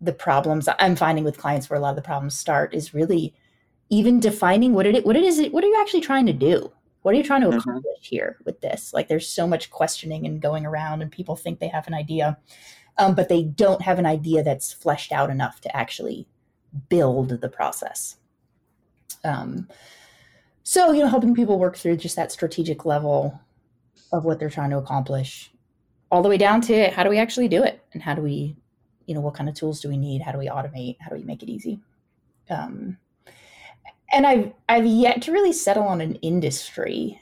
the 0.00 0.12
problems 0.12 0.68
I'm 0.78 0.96
finding 0.96 1.24
with 1.24 1.38
clients 1.38 1.70
where 1.70 1.78
a 1.78 1.80
lot 1.80 1.90
of 1.90 1.96
the 1.96 2.02
problems 2.02 2.38
start 2.38 2.74
is 2.74 2.94
really 2.94 3.34
even 3.88 4.20
defining 4.20 4.74
what 4.74 4.86
it 4.86 5.06
what 5.06 5.16
it 5.16 5.24
is 5.24 5.40
what 5.50 5.64
are 5.64 5.68
you 5.68 5.80
actually 5.80 6.00
trying 6.00 6.26
to 6.26 6.32
do 6.32 6.70
what 7.02 7.14
are 7.14 7.18
you 7.18 7.24
trying 7.24 7.40
to 7.40 7.48
mm-hmm. 7.48 7.58
accomplish 7.58 7.84
mm-hmm. 7.84 8.14
here 8.14 8.36
with 8.44 8.60
this 8.60 8.92
like 8.92 9.08
there's 9.08 9.28
so 9.28 9.46
much 9.46 9.70
questioning 9.70 10.26
and 10.26 10.42
going 10.42 10.66
around 10.66 11.02
and 11.02 11.10
people 11.10 11.36
think 11.36 11.58
they 11.58 11.68
have 11.68 11.86
an 11.86 11.94
idea 11.94 12.36
um, 12.98 13.14
but 13.14 13.28
they 13.28 13.42
don't 13.42 13.82
have 13.82 13.98
an 13.98 14.06
idea 14.06 14.42
that's 14.42 14.72
fleshed 14.72 15.12
out 15.12 15.30
enough 15.30 15.60
to 15.62 15.76
actually 15.76 16.26
build 16.88 17.40
the 17.40 17.48
process. 17.48 18.16
Um, 19.24 19.68
so 20.62 20.92
you 20.92 21.02
know 21.02 21.08
helping 21.08 21.34
people 21.34 21.58
work 21.58 21.76
through 21.76 21.96
just 21.96 22.16
that 22.16 22.32
strategic 22.32 22.84
level 22.84 23.40
of 24.12 24.24
what 24.24 24.38
they're 24.38 24.50
trying 24.50 24.70
to 24.70 24.78
accomplish 24.78 25.50
all 26.10 26.22
the 26.22 26.28
way 26.28 26.36
down 26.36 26.60
to 26.62 26.88
how 26.90 27.02
do 27.02 27.10
we 27.10 27.18
actually 27.18 27.48
do 27.48 27.62
it? 27.62 27.84
And 27.92 28.02
how 28.02 28.14
do 28.14 28.22
we 28.22 28.56
you 29.06 29.14
know 29.14 29.20
what 29.20 29.34
kind 29.34 29.48
of 29.48 29.54
tools 29.54 29.80
do 29.80 29.88
we 29.88 29.96
need? 29.96 30.22
How 30.22 30.32
do 30.32 30.38
we 30.38 30.48
automate? 30.48 30.96
How 31.00 31.10
do 31.10 31.16
we 31.16 31.24
make 31.24 31.42
it 31.42 31.48
easy? 31.48 31.80
Um, 32.50 32.98
and 34.12 34.26
I've 34.26 34.52
I've 34.68 34.86
yet 34.86 35.22
to 35.22 35.32
really 35.32 35.52
settle 35.52 35.84
on 35.84 36.00
an 36.00 36.16
industry, 36.16 37.20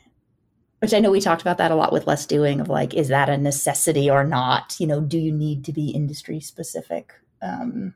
which 0.84 0.94
I 0.94 1.00
know 1.00 1.10
we 1.10 1.20
talked 1.20 1.42
about 1.42 1.58
that 1.58 1.70
a 1.70 1.74
lot 1.74 1.92
with 1.92 2.06
less 2.06 2.26
doing 2.26 2.60
of 2.60 2.68
like, 2.68 2.94
is 2.94 3.08
that 3.08 3.28
a 3.28 3.38
necessity 3.38 4.10
or 4.10 4.22
not? 4.22 4.76
You 4.78 4.86
know, 4.86 5.00
do 5.00 5.18
you 5.18 5.32
need 5.32 5.64
to 5.64 5.72
be 5.72 5.90
industry 5.90 6.40
specific? 6.40 7.12
Um, 7.42 7.94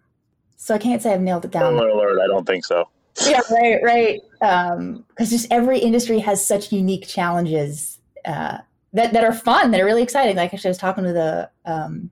so 0.56 0.74
I 0.74 0.78
can't 0.78 1.02
say 1.02 1.12
I've 1.12 1.20
nailed 1.20 1.44
it 1.44 1.50
down. 1.50 1.74
Alert, 1.74 1.90
alert, 1.90 2.20
I 2.20 2.26
don't 2.26 2.46
think 2.46 2.64
so. 2.64 2.88
yeah, 3.26 3.40
right, 3.50 3.82
right. 3.82 4.20
Because 4.40 4.78
um, 4.78 5.04
just 5.16 5.46
every 5.50 5.78
industry 5.78 6.18
has 6.20 6.44
such 6.44 6.72
unique 6.72 7.06
challenges 7.06 7.98
uh, 8.24 8.58
that 8.92 9.12
that 9.12 9.24
are 9.24 9.32
fun, 9.32 9.70
that 9.70 9.80
are 9.80 9.84
really 9.84 10.02
exciting. 10.02 10.36
Like 10.36 10.54
actually, 10.54 10.68
I 10.68 10.70
was 10.70 10.78
talking 10.78 11.04
with 11.04 11.16
a 11.16 11.50
um, 11.64 12.10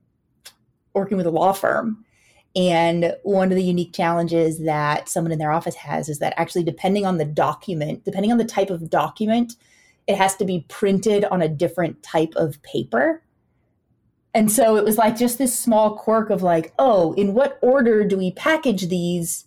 working 0.94 1.16
with 1.16 1.26
a 1.26 1.30
law 1.30 1.52
firm 1.52 2.04
and 2.56 3.14
one 3.22 3.52
of 3.52 3.56
the 3.56 3.62
unique 3.62 3.92
challenges 3.92 4.60
that 4.60 5.10
someone 5.10 5.30
in 5.30 5.38
their 5.38 5.52
office 5.52 5.74
has 5.74 6.08
is 6.08 6.20
that 6.20 6.32
actually, 6.38 6.64
depending 6.64 7.04
on 7.04 7.18
the 7.18 7.24
document, 7.26 8.02
depending 8.04 8.32
on 8.32 8.38
the 8.38 8.46
type 8.46 8.70
of 8.70 8.88
document, 8.88 9.56
it 10.06 10.16
has 10.16 10.36
to 10.36 10.44
be 10.44 10.64
printed 10.68 11.24
on 11.24 11.42
a 11.42 11.48
different 11.48 12.02
type 12.02 12.32
of 12.36 12.62
paper. 12.62 13.22
And 14.34 14.52
so 14.52 14.76
it 14.76 14.84
was 14.84 14.98
like 14.98 15.16
just 15.16 15.38
this 15.38 15.58
small 15.58 15.96
quirk 15.96 16.30
of 16.30 16.42
like, 16.42 16.74
oh, 16.78 17.12
in 17.14 17.34
what 17.34 17.58
order 17.62 18.04
do 18.04 18.16
we 18.16 18.32
package 18.32 18.88
these 18.88 19.46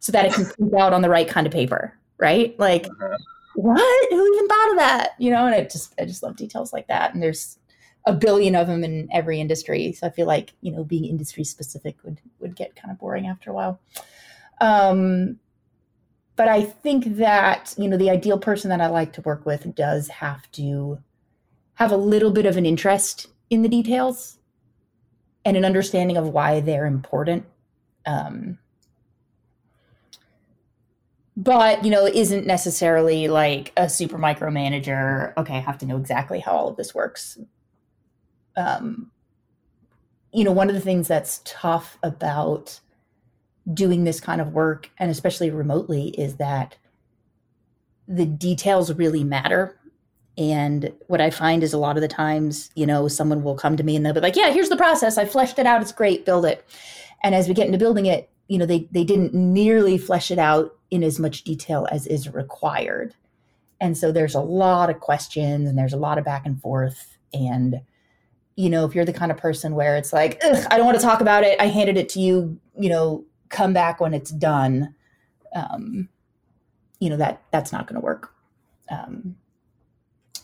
so 0.00 0.10
that 0.12 0.26
it 0.26 0.32
can 0.32 0.44
print 0.58 0.74
out 0.74 0.92
on 0.92 1.02
the 1.02 1.10
right 1.10 1.28
kind 1.28 1.46
of 1.46 1.52
paper? 1.52 1.98
Right? 2.18 2.58
Like, 2.58 2.86
uh-huh. 2.86 3.18
what? 3.54 4.10
Who 4.10 4.34
even 4.34 4.48
thought 4.48 4.70
of 4.70 4.76
that? 4.78 5.10
You 5.18 5.30
know, 5.30 5.46
and 5.46 5.54
I 5.54 5.62
just 5.62 5.94
I 6.00 6.04
just 6.04 6.22
love 6.22 6.36
details 6.36 6.72
like 6.72 6.88
that. 6.88 7.14
And 7.14 7.22
there's 7.22 7.58
a 8.06 8.12
billion 8.12 8.56
of 8.56 8.66
them 8.66 8.84
in 8.84 9.08
every 9.12 9.40
industry. 9.40 9.92
So 9.92 10.06
I 10.06 10.10
feel 10.10 10.26
like 10.26 10.54
you 10.60 10.72
know 10.72 10.84
being 10.84 11.04
industry 11.04 11.44
specific 11.44 11.96
would 12.04 12.20
would 12.40 12.56
get 12.56 12.74
kind 12.74 12.90
of 12.90 12.98
boring 12.98 13.26
after 13.26 13.50
a 13.50 13.54
while. 13.54 13.80
Um, 14.60 15.38
but 16.42 16.48
I 16.48 16.64
think 16.64 17.18
that 17.18 17.72
you 17.78 17.88
know 17.88 17.96
the 17.96 18.10
ideal 18.10 18.36
person 18.36 18.68
that 18.70 18.80
I 18.80 18.88
like 18.88 19.12
to 19.12 19.20
work 19.20 19.46
with 19.46 19.76
does 19.76 20.08
have 20.08 20.50
to 20.52 20.98
have 21.74 21.92
a 21.92 21.96
little 21.96 22.32
bit 22.32 22.46
of 22.46 22.56
an 22.56 22.66
interest 22.66 23.28
in 23.48 23.62
the 23.62 23.68
details 23.68 24.38
and 25.44 25.56
an 25.56 25.64
understanding 25.64 26.16
of 26.16 26.30
why 26.30 26.58
they're 26.58 26.84
important. 26.84 27.44
Um, 28.06 28.58
but 31.36 31.84
you 31.84 31.92
know 31.92 32.06
isn't 32.06 32.44
necessarily 32.44 33.28
like 33.28 33.72
a 33.76 33.88
super 33.88 34.18
micromanager 34.18 35.32
okay 35.36 35.54
i 35.54 35.60
have 35.60 35.78
to 35.78 35.86
know 35.86 35.96
exactly 35.96 36.40
how 36.40 36.52
all 36.52 36.68
of 36.68 36.76
this 36.76 36.94
works 36.94 37.38
um, 38.56 39.12
you 40.32 40.42
know 40.44 40.52
one 40.52 40.68
of 40.68 40.74
the 40.74 40.80
things 40.80 41.08
that's 41.08 41.40
tough 41.44 41.96
about 42.02 42.80
doing 43.72 44.04
this 44.04 44.20
kind 44.20 44.40
of 44.40 44.52
work 44.52 44.90
and 44.98 45.10
especially 45.10 45.50
remotely 45.50 46.08
is 46.10 46.36
that 46.36 46.76
the 48.08 48.26
details 48.26 48.92
really 48.94 49.24
matter. 49.24 49.78
And 50.38 50.92
what 51.08 51.20
i 51.20 51.28
find 51.28 51.62
is 51.62 51.74
a 51.74 51.78
lot 51.78 51.96
of 51.96 52.00
the 52.00 52.08
times 52.08 52.70
you 52.74 52.86
know 52.86 53.06
someone 53.06 53.42
will 53.42 53.54
come 53.54 53.76
to 53.76 53.82
me 53.82 53.96
and 53.96 54.04
they'll 54.04 54.14
be 54.14 54.20
like 54.20 54.36
yeah 54.36 54.50
here's 54.50 54.70
the 54.70 54.76
process. 54.76 55.18
I 55.18 55.26
fleshed 55.26 55.58
it 55.58 55.66
out. 55.66 55.82
It's 55.82 55.92
great. 55.92 56.24
Build 56.24 56.46
it. 56.46 56.64
And 57.22 57.34
as 57.34 57.48
we 57.48 57.54
get 57.54 57.66
into 57.66 57.78
building 57.78 58.06
it 58.06 58.30
you 58.48 58.58
know 58.58 58.66
they 58.66 58.88
they 58.90 59.04
didn't 59.04 59.34
nearly 59.34 59.98
flesh 59.98 60.30
it 60.30 60.38
out 60.38 60.74
in 60.90 61.02
as 61.02 61.18
much 61.18 61.42
detail 61.42 61.88
as 61.90 62.06
is 62.06 62.28
required. 62.28 63.14
And 63.80 63.98
so 63.98 64.12
there's 64.12 64.36
a 64.36 64.40
lot 64.40 64.90
of 64.90 65.00
questions 65.00 65.68
and 65.68 65.76
there's 65.76 65.92
a 65.92 65.98
lot 65.98 66.16
of 66.16 66.24
back 66.24 66.46
and 66.46 66.60
forth. 66.60 67.18
And, 67.34 67.80
you 68.54 68.70
know, 68.70 68.84
if 68.84 68.94
you're 68.94 69.04
the 69.04 69.12
kind 69.12 69.32
of 69.32 69.38
person 69.38 69.74
where 69.74 69.96
it's 69.96 70.12
like, 70.12 70.38
I 70.44 70.76
don't 70.76 70.86
want 70.86 70.98
to 70.98 71.04
talk 71.04 71.20
about 71.20 71.42
it, 71.42 71.60
I 71.60 71.66
handed 71.66 71.96
it 71.96 72.08
to 72.10 72.20
you, 72.20 72.60
you 72.78 72.90
know, 72.90 73.24
come 73.52 73.72
back 73.72 74.00
when 74.00 74.14
it's 74.14 74.30
done, 74.30 74.94
um, 75.54 76.08
you 76.98 77.08
know, 77.08 77.16
that 77.16 77.42
that's 77.52 77.70
not 77.70 77.86
going 77.86 78.00
to 78.00 78.04
work. 78.04 78.34
Um, 78.90 79.36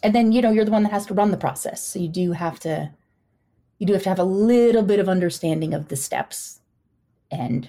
and 0.03 0.15
then, 0.15 0.31
you 0.31 0.41
know, 0.41 0.51
you're 0.51 0.65
the 0.65 0.71
one 0.71 0.85
that 0.85 0.93
has 0.93 1.07
to 1.07 1.15
run 1.15 1.33
the 1.33 1.37
process. 1.37 1.83
So 1.83 1.99
you 1.99 2.09
do 2.09 2.33
have 2.33 2.61
to, 2.61 2.93
you 3.79 3.87
do 3.87 3.95
have 3.95 4.05
to 4.05 4.09
have 4.09 4.19
a 4.19 4.25
little 4.25 4.83
bit 4.83 5.01
of 5.01 5.09
understanding 5.09 5.75
of 5.75 5.89
the 5.89 5.97
steps 5.97 6.61
and 7.31 7.69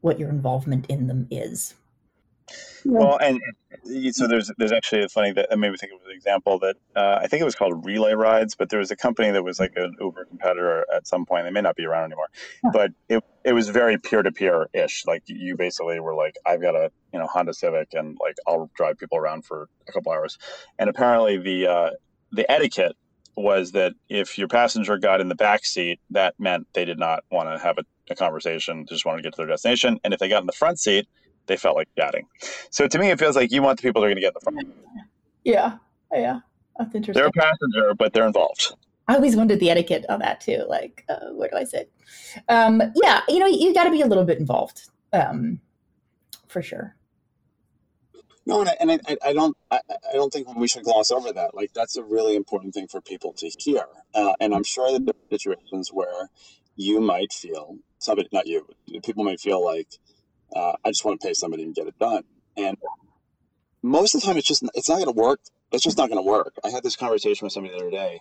what 0.00 0.18
your 0.18 0.30
involvement 0.30 0.86
in 0.86 1.06
them 1.06 1.28
is. 1.30 1.74
Well, 2.84 3.18
and 3.18 3.40
so 4.12 4.26
there's 4.26 4.50
there's 4.58 4.72
actually 4.72 5.04
a 5.04 5.08
funny 5.08 5.32
that 5.32 5.50
made 5.58 5.70
me 5.70 5.76
think 5.76 5.92
of 5.92 6.00
an 6.06 6.14
example 6.14 6.58
that 6.60 6.76
uh, 6.96 7.18
I 7.20 7.26
think 7.26 7.40
it 7.42 7.44
was 7.44 7.54
called 7.54 7.84
Relay 7.84 8.14
Rides, 8.14 8.54
but 8.54 8.70
there 8.70 8.78
was 8.78 8.90
a 8.90 8.96
company 8.96 9.30
that 9.30 9.42
was 9.42 9.60
like 9.60 9.72
an 9.76 9.94
Uber 10.00 10.24
competitor 10.26 10.86
at 10.94 11.06
some 11.06 11.26
point. 11.26 11.44
They 11.44 11.50
may 11.50 11.60
not 11.60 11.76
be 11.76 11.84
around 11.84 12.04
anymore, 12.04 12.28
but 12.72 12.90
it 13.08 13.22
it 13.44 13.52
was 13.52 13.68
very 13.68 13.98
peer 13.98 14.22
to 14.22 14.32
peer 14.32 14.68
ish. 14.72 15.04
Like 15.06 15.22
you 15.26 15.56
basically 15.56 16.00
were 16.00 16.14
like, 16.14 16.36
I've 16.46 16.60
got 16.60 16.74
a 16.74 16.90
you 17.12 17.18
know 17.18 17.26
Honda 17.26 17.54
Civic, 17.54 17.88
and 17.92 18.16
like 18.20 18.36
I'll 18.46 18.70
drive 18.74 18.98
people 18.98 19.18
around 19.18 19.44
for 19.44 19.68
a 19.88 19.92
couple 19.92 20.12
hours. 20.12 20.38
And 20.78 20.88
apparently 20.88 21.38
the 21.38 21.66
uh, 21.66 21.90
the 22.32 22.50
etiquette 22.50 22.96
was 23.36 23.72
that 23.72 23.92
if 24.08 24.38
your 24.38 24.48
passenger 24.48 24.98
got 24.98 25.20
in 25.20 25.28
the 25.28 25.34
back 25.34 25.64
seat, 25.64 26.00
that 26.10 26.34
meant 26.38 26.66
they 26.74 26.84
did 26.84 26.98
not 26.98 27.24
want 27.30 27.48
to 27.48 27.58
have 27.62 27.78
a, 27.78 27.84
a 28.10 28.14
conversation, 28.14 28.86
just 28.86 29.06
wanted 29.06 29.18
to 29.18 29.22
get 29.22 29.32
to 29.34 29.36
their 29.38 29.46
destination. 29.46 29.98
And 30.04 30.12
if 30.12 30.20
they 30.20 30.28
got 30.28 30.42
in 30.42 30.46
the 30.46 30.52
front 30.52 30.78
seat, 30.78 31.08
they 31.50 31.56
felt 31.56 31.76
like 31.76 31.88
chatting. 31.98 32.26
So 32.70 32.86
to 32.86 32.98
me, 32.98 33.10
it 33.10 33.18
feels 33.18 33.34
like 33.34 33.50
you 33.50 33.60
want 33.60 33.78
the 33.78 33.82
people 33.82 34.00
that 34.00 34.06
are 34.06 34.10
going 34.10 34.16
to 34.16 34.22
get 34.22 34.34
the 34.34 34.40
front. 34.40 34.72
Yeah, 35.44 35.78
yeah, 36.12 36.40
that's 36.78 36.94
interesting. 36.94 37.20
They're 37.20 37.26
a 37.26 37.32
passenger, 37.32 37.94
but 37.94 38.12
they're 38.12 38.26
involved. 38.26 38.72
I 39.08 39.16
always 39.16 39.34
wondered 39.34 39.58
the 39.58 39.68
etiquette 39.70 40.06
on 40.08 40.20
that 40.20 40.40
too. 40.40 40.64
Like, 40.68 41.04
uh, 41.08 41.32
where 41.32 41.48
do 41.48 41.56
I 41.56 41.64
sit? 41.64 41.90
Um, 42.48 42.80
yeah, 43.02 43.22
you 43.28 43.40
know, 43.40 43.46
you 43.46 43.74
got 43.74 43.84
to 43.84 43.90
be 43.90 44.00
a 44.00 44.06
little 44.06 44.24
bit 44.24 44.38
involved, 44.38 44.88
um, 45.12 45.60
for 46.46 46.62
sure. 46.62 46.94
No, 48.46 48.60
and 48.60 48.70
I, 48.70 48.76
and 48.80 48.90
I, 48.92 49.16
I 49.24 49.32
don't, 49.32 49.56
I, 49.70 49.80
I, 49.88 50.14
don't 50.14 50.32
think 50.32 50.54
we 50.56 50.66
should 50.66 50.84
gloss 50.84 51.10
over 51.10 51.32
that. 51.32 51.54
Like, 51.54 51.72
that's 51.72 51.96
a 51.96 52.02
really 52.02 52.36
important 52.36 52.74
thing 52.74 52.86
for 52.88 53.00
people 53.00 53.32
to 53.34 53.50
hear. 53.58 53.84
Uh, 54.14 54.32
and 54.40 54.54
I'm 54.54 54.64
sure 54.64 54.90
that 54.92 55.04
there 55.04 55.14
are 55.14 55.38
situations 55.38 55.90
where 55.92 56.28
you 56.76 57.00
might 57.00 57.32
feel 57.32 57.76
somebody, 57.98 58.28
not 58.32 58.46
you, 58.46 58.66
people 59.04 59.24
might 59.24 59.40
feel 59.40 59.64
like 59.64 59.88
uh, 60.54 60.72
I 60.84 60.90
just 60.90 61.04
want 61.04 61.20
to 61.20 61.26
pay 61.26 61.34
somebody 61.34 61.62
and 61.62 61.74
get 61.74 61.86
it 61.86 61.98
done. 61.98 62.24
And 62.56 62.76
most 63.82 64.14
of 64.14 64.20
the 64.20 64.26
time, 64.26 64.36
it's 64.36 64.46
just 64.46 64.64
it's 64.74 64.88
not 64.88 64.96
going 64.96 65.06
to 65.06 65.20
work. 65.20 65.40
It's 65.72 65.84
just 65.84 65.98
not 65.98 66.08
going 66.08 66.22
to 66.22 66.28
work. 66.28 66.54
I 66.64 66.70
had 66.70 66.82
this 66.82 66.96
conversation 66.96 67.46
with 67.46 67.52
somebody 67.52 67.74
the 67.74 67.80
other 67.80 67.90
day, 67.90 68.20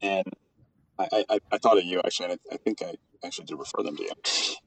and 0.00 0.24
I, 0.98 1.24
I, 1.28 1.38
I 1.52 1.58
thought 1.58 1.78
of 1.78 1.84
you 1.84 2.00
actually, 2.04 2.30
and 2.30 2.40
I, 2.50 2.54
I, 2.54 2.56
think 2.58 2.82
I 2.82 2.94
actually 3.26 3.46
did 3.46 3.58
refer 3.58 3.82
them 3.82 3.96
to 3.96 4.02
you. 4.02 4.12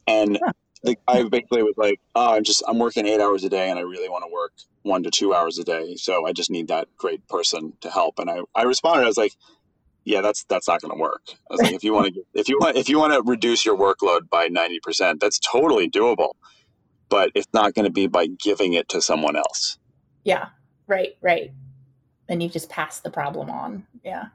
And 0.07 0.39
the 0.83 0.97
guy 1.07 1.23
basically 1.23 1.63
was 1.63 1.75
like, 1.77 1.99
"Oh, 2.15 2.35
I'm 2.35 2.43
just 2.43 2.63
I'm 2.67 2.79
working 2.79 3.07
eight 3.07 3.21
hours 3.21 3.43
a 3.43 3.49
day, 3.49 3.69
and 3.69 3.79
I 3.79 3.83
really 3.83 4.09
want 4.09 4.23
to 4.25 4.31
work 4.31 4.53
one 4.83 5.03
to 5.03 5.11
two 5.11 5.33
hours 5.33 5.57
a 5.57 5.63
day. 5.63 5.95
So 5.95 6.27
I 6.27 6.33
just 6.33 6.51
need 6.51 6.67
that 6.67 6.87
great 6.97 7.27
person 7.27 7.73
to 7.81 7.89
help." 7.89 8.19
And 8.19 8.29
I, 8.29 8.41
I 8.53 8.63
responded, 8.63 9.03
I 9.03 9.07
was 9.07 9.17
like, 9.17 9.33
"Yeah, 10.03 10.21
that's 10.21 10.43
that's 10.45 10.67
not 10.67 10.81
going 10.81 10.93
to 10.93 11.01
work." 11.01 11.23
I 11.29 11.33
was 11.53 11.61
like, 11.61 11.73
"If 11.73 11.83
you 11.83 11.93
want 11.93 12.13
to 12.13 12.23
if 12.33 12.49
you 12.49 12.57
want 12.59 12.77
if 12.77 12.89
you 12.89 12.99
want 12.99 13.13
to 13.13 13.21
reduce 13.23 13.65
your 13.65 13.77
workload 13.77 14.29
by 14.29 14.47
ninety 14.47 14.79
percent, 14.79 15.19
that's 15.19 15.39
totally 15.39 15.89
doable." 15.89 16.31
But 17.09 17.31
it's 17.35 17.47
not 17.53 17.73
going 17.73 17.85
to 17.85 17.91
be 17.91 18.07
by 18.07 18.27
giving 18.27 18.73
it 18.73 18.89
to 18.89 19.01
someone 19.01 19.35
else. 19.35 19.77
Yeah, 20.23 20.47
right, 20.87 21.17
right. 21.21 21.51
And 22.29 22.43
you've 22.43 22.51
just 22.51 22.69
pass 22.69 22.99
the 22.99 23.09
problem 23.09 23.49
on. 23.49 23.85
Yeah. 24.03 24.25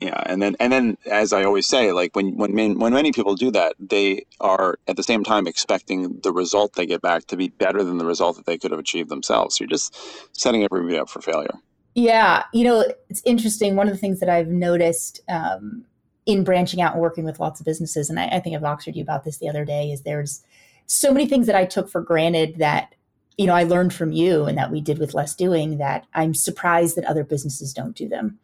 Yeah, 0.00 0.22
and 0.26 0.40
then 0.40 0.54
and 0.60 0.72
then 0.72 0.96
as 1.06 1.32
I 1.32 1.42
always 1.42 1.66
say, 1.66 1.90
like 1.90 2.14
when 2.14 2.36
when 2.36 2.78
when 2.78 2.92
many 2.92 3.10
people 3.10 3.34
do 3.34 3.50
that, 3.50 3.74
they 3.80 4.24
are 4.38 4.78
at 4.86 4.96
the 4.96 5.02
same 5.02 5.24
time 5.24 5.48
expecting 5.48 6.20
the 6.22 6.32
result 6.32 6.74
they 6.74 6.86
get 6.86 7.02
back 7.02 7.26
to 7.26 7.36
be 7.36 7.48
better 7.48 7.82
than 7.82 7.98
the 7.98 8.06
result 8.06 8.36
that 8.36 8.46
they 8.46 8.58
could 8.58 8.70
have 8.70 8.78
achieved 8.78 9.08
themselves. 9.08 9.58
You're 9.58 9.68
just 9.68 9.96
setting 10.36 10.62
everybody 10.62 10.96
up 10.96 11.10
for 11.10 11.20
failure. 11.20 11.54
Yeah, 11.96 12.44
you 12.52 12.62
know, 12.62 12.84
it's 13.08 13.22
interesting. 13.24 13.74
One 13.74 13.88
of 13.88 13.92
the 13.92 13.98
things 13.98 14.20
that 14.20 14.28
I've 14.28 14.46
noticed 14.46 15.20
um, 15.28 15.84
in 16.26 16.44
branching 16.44 16.80
out 16.80 16.92
and 16.92 17.02
working 17.02 17.24
with 17.24 17.40
lots 17.40 17.58
of 17.58 17.66
businesses, 17.66 18.08
and 18.08 18.20
I, 18.20 18.26
I 18.26 18.38
think 18.38 18.54
I've 18.54 18.62
lectured 18.62 18.94
you 18.94 19.02
about 19.02 19.24
this 19.24 19.38
the 19.38 19.48
other 19.48 19.64
day, 19.64 19.90
is 19.90 20.02
there's 20.02 20.44
so 20.88 21.12
many 21.12 21.26
things 21.26 21.46
that 21.46 21.54
I 21.54 21.66
took 21.66 21.88
for 21.88 22.00
granted 22.00 22.56
that 22.58 22.94
you 23.36 23.46
know 23.46 23.54
I 23.54 23.62
learned 23.62 23.94
from 23.94 24.10
you 24.10 24.44
and 24.44 24.58
that 24.58 24.72
we 24.72 24.80
did 24.80 24.98
with 24.98 25.14
less 25.14 25.34
doing 25.36 25.78
that 25.78 26.06
I'm 26.14 26.34
surprised 26.34 26.96
that 26.96 27.04
other 27.04 27.22
businesses 27.22 27.72
don't 27.72 27.94
do 27.94 28.08
them. 28.08 28.40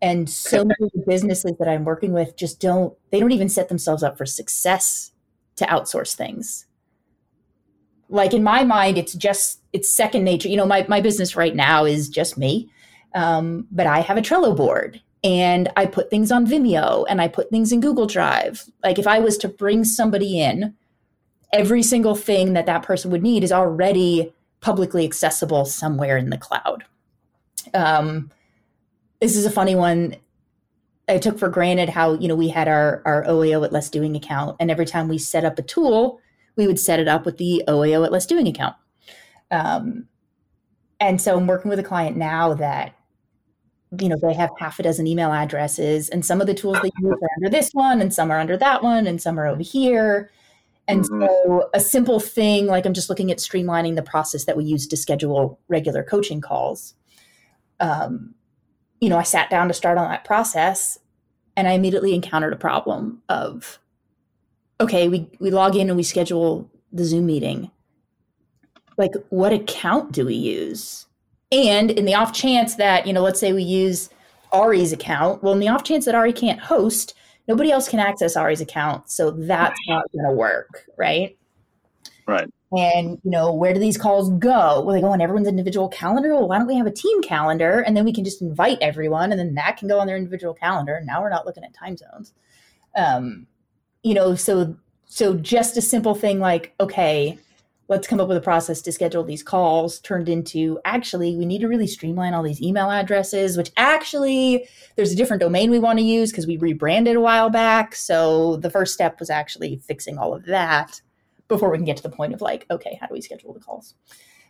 And 0.00 0.30
so 0.30 0.64
many 0.64 0.90
businesses 1.06 1.52
that 1.58 1.68
I'm 1.68 1.84
working 1.84 2.12
with 2.12 2.36
just 2.36 2.58
don't 2.58 2.96
they 3.10 3.20
don't 3.20 3.32
even 3.32 3.50
set 3.50 3.68
themselves 3.68 4.02
up 4.02 4.16
for 4.16 4.24
success 4.24 5.12
to 5.56 5.66
outsource 5.66 6.14
things. 6.14 6.66
Like 8.08 8.32
in 8.32 8.42
my 8.42 8.64
mind, 8.64 8.96
it's 8.96 9.12
just 9.12 9.60
it's 9.72 9.94
second 9.94 10.24
nature. 10.24 10.48
You 10.48 10.56
know, 10.56 10.66
my 10.66 10.86
my 10.88 11.00
business 11.00 11.36
right 11.36 11.54
now 11.54 11.84
is 11.84 12.08
just 12.08 12.38
me. 12.38 12.70
Um, 13.14 13.66
but 13.72 13.88
I 13.88 14.00
have 14.00 14.16
a 14.16 14.22
Trello 14.22 14.56
board 14.56 15.02
and 15.24 15.68
I 15.76 15.86
put 15.86 16.08
things 16.08 16.30
on 16.30 16.46
Vimeo 16.46 17.04
and 17.08 17.20
I 17.20 17.26
put 17.26 17.50
things 17.50 17.72
in 17.72 17.80
Google 17.80 18.06
Drive. 18.06 18.64
Like 18.84 19.00
if 19.00 19.08
I 19.08 19.18
was 19.18 19.36
to 19.38 19.48
bring 19.48 19.84
somebody 19.84 20.40
in 20.40 20.76
every 21.52 21.82
single 21.82 22.14
thing 22.14 22.52
that 22.52 22.66
that 22.66 22.82
person 22.82 23.10
would 23.10 23.22
need 23.22 23.44
is 23.44 23.52
already 23.52 24.32
publicly 24.60 25.04
accessible 25.04 25.64
somewhere 25.64 26.16
in 26.16 26.30
the 26.30 26.38
cloud. 26.38 26.84
Um, 27.74 28.30
this 29.20 29.36
is 29.36 29.46
a 29.46 29.50
funny 29.50 29.74
one. 29.74 30.16
I 31.08 31.18
took 31.18 31.38
for 31.38 31.48
granted 31.48 31.88
how 31.88 32.14
you 32.14 32.28
know 32.28 32.36
we 32.36 32.48
had 32.48 32.68
our 32.68 33.02
our 33.04 33.24
OAO 33.24 33.64
at 33.64 33.72
Less 33.72 33.90
Doing 33.90 34.16
account, 34.16 34.56
and 34.60 34.70
every 34.70 34.86
time 34.86 35.08
we 35.08 35.18
set 35.18 35.44
up 35.44 35.58
a 35.58 35.62
tool, 35.62 36.20
we 36.56 36.66
would 36.66 36.78
set 36.78 37.00
it 37.00 37.08
up 37.08 37.26
with 37.26 37.36
the 37.36 37.64
OAO 37.68 38.04
at 38.04 38.12
Less 38.12 38.26
Doing 38.26 38.46
account. 38.46 38.76
Um, 39.50 40.06
and 41.00 41.20
so 41.20 41.36
I'm 41.36 41.46
working 41.46 41.68
with 41.68 41.78
a 41.78 41.84
client 41.84 42.16
now 42.16 42.54
that 42.54 42.94
you 43.98 44.08
know 44.08 44.16
they 44.22 44.34
have 44.34 44.50
half 44.58 44.78
a 44.78 44.84
dozen 44.84 45.06
email 45.06 45.32
addresses, 45.32 46.08
and 46.08 46.24
some 46.24 46.40
of 46.40 46.46
the 46.46 46.54
tools 46.54 46.78
they 46.80 46.90
use 47.00 47.18
are 47.20 47.28
under 47.36 47.50
this 47.50 47.70
one, 47.72 48.00
and 48.00 48.14
some 48.14 48.30
are 48.30 48.38
under 48.38 48.56
that 48.56 48.82
one, 48.82 49.06
and 49.06 49.20
some 49.20 49.38
are 49.38 49.48
over 49.48 49.62
here. 49.62 50.30
And 50.90 51.04
mm-hmm. 51.04 51.20
so, 51.22 51.70
a 51.72 51.80
simple 51.80 52.20
thing 52.20 52.66
like 52.66 52.86
I'm 52.86 52.94
just 52.94 53.08
looking 53.08 53.30
at 53.30 53.38
streamlining 53.38 53.96
the 53.96 54.02
process 54.02 54.44
that 54.44 54.56
we 54.56 54.64
use 54.64 54.86
to 54.88 54.96
schedule 54.96 55.60
regular 55.68 56.02
coaching 56.02 56.40
calls. 56.40 56.94
Um, 57.78 58.34
you 59.00 59.08
know, 59.08 59.16
I 59.16 59.22
sat 59.22 59.50
down 59.50 59.68
to 59.68 59.74
start 59.74 59.98
on 59.98 60.10
that 60.10 60.24
process 60.24 60.98
and 61.56 61.66
I 61.66 61.72
immediately 61.72 62.14
encountered 62.14 62.52
a 62.52 62.56
problem 62.56 63.22
of, 63.28 63.78
okay, 64.80 65.08
we, 65.08 65.28
we 65.40 65.50
log 65.50 65.76
in 65.76 65.88
and 65.88 65.96
we 65.96 66.02
schedule 66.02 66.70
the 66.92 67.04
Zoom 67.04 67.26
meeting. 67.26 67.70
Like, 68.96 69.12
what 69.30 69.52
account 69.52 70.12
do 70.12 70.26
we 70.26 70.34
use? 70.34 71.06
And 71.52 71.90
in 71.90 72.04
the 72.04 72.14
off 72.14 72.32
chance 72.32 72.74
that, 72.76 73.06
you 73.06 73.12
know, 73.12 73.22
let's 73.22 73.40
say 73.40 73.52
we 73.52 73.62
use 73.62 74.10
Ari's 74.52 74.92
account, 74.92 75.42
well, 75.42 75.54
in 75.54 75.60
the 75.60 75.68
off 75.68 75.84
chance 75.84 76.04
that 76.04 76.14
Ari 76.14 76.32
can't 76.32 76.60
host, 76.60 77.14
nobody 77.50 77.72
else 77.72 77.88
can 77.88 77.98
access 77.98 78.36
Ari's 78.36 78.60
account. 78.60 79.10
So 79.10 79.32
that's 79.32 79.78
not 79.88 80.04
going 80.12 80.24
to 80.24 80.32
work, 80.32 80.86
right? 80.96 81.36
Right. 82.24 82.48
And, 82.70 83.18
you 83.24 83.30
know, 83.32 83.52
where 83.52 83.74
do 83.74 83.80
these 83.80 83.98
calls 83.98 84.30
go? 84.38 84.82
Well, 84.82 84.94
they 84.94 85.00
go 85.00 85.08
on 85.08 85.20
everyone's 85.20 85.48
individual 85.48 85.88
calendar. 85.88 86.32
Well, 86.36 86.46
why 86.46 86.58
don't 86.58 86.68
we 86.68 86.76
have 86.76 86.86
a 86.86 86.92
team 86.92 87.20
calendar? 87.22 87.80
And 87.80 87.96
then 87.96 88.04
we 88.04 88.12
can 88.12 88.24
just 88.24 88.40
invite 88.40 88.78
everyone 88.80 89.32
and 89.32 89.40
then 89.40 89.56
that 89.56 89.78
can 89.78 89.88
go 89.88 89.98
on 89.98 90.06
their 90.06 90.16
individual 90.16 90.54
calendar. 90.54 90.94
And 90.94 91.06
now 91.06 91.20
we're 91.20 91.28
not 91.28 91.44
looking 91.44 91.64
at 91.64 91.74
time 91.74 91.96
zones. 91.96 92.32
Um, 92.96 93.48
you 94.04 94.14
know, 94.14 94.36
so 94.36 94.76
so 95.06 95.34
just 95.34 95.76
a 95.76 95.82
simple 95.82 96.14
thing 96.14 96.38
like, 96.38 96.72
okay, 96.78 97.36
let's 97.90 98.06
come 98.06 98.20
up 98.20 98.28
with 98.28 98.36
a 98.36 98.40
process 98.40 98.80
to 98.80 98.92
schedule 98.92 99.24
these 99.24 99.42
calls 99.42 99.98
turned 100.00 100.28
into 100.28 100.78
actually 100.84 101.36
we 101.36 101.44
need 101.44 101.60
to 101.60 101.68
really 101.68 101.88
streamline 101.88 102.32
all 102.32 102.42
these 102.42 102.62
email 102.62 102.88
addresses 102.88 103.56
which 103.58 103.70
actually 103.76 104.66
there's 104.96 105.12
a 105.12 105.16
different 105.16 105.42
domain 105.42 105.70
we 105.70 105.78
want 105.78 105.98
to 105.98 106.04
use 106.04 106.30
because 106.30 106.46
we 106.46 106.56
rebranded 106.56 107.16
a 107.16 107.20
while 107.20 107.50
back. 107.50 107.94
So 107.94 108.56
the 108.56 108.70
first 108.70 108.94
step 108.94 109.18
was 109.18 109.28
actually 109.28 109.76
fixing 109.86 110.16
all 110.16 110.32
of 110.32 110.46
that 110.46 111.02
before 111.48 111.68
we 111.68 111.78
can 111.78 111.84
get 111.84 111.96
to 111.96 112.02
the 112.02 112.08
point 112.08 112.32
of 112.32 112.40
like 112.40 112.64
okay 112.70 112.96
how 113.00 113.08
do 113.08 113.12
we 113.12 113.20
schedule 113.20 113.52
the 113.52 113.60
calls? 113.60 113.94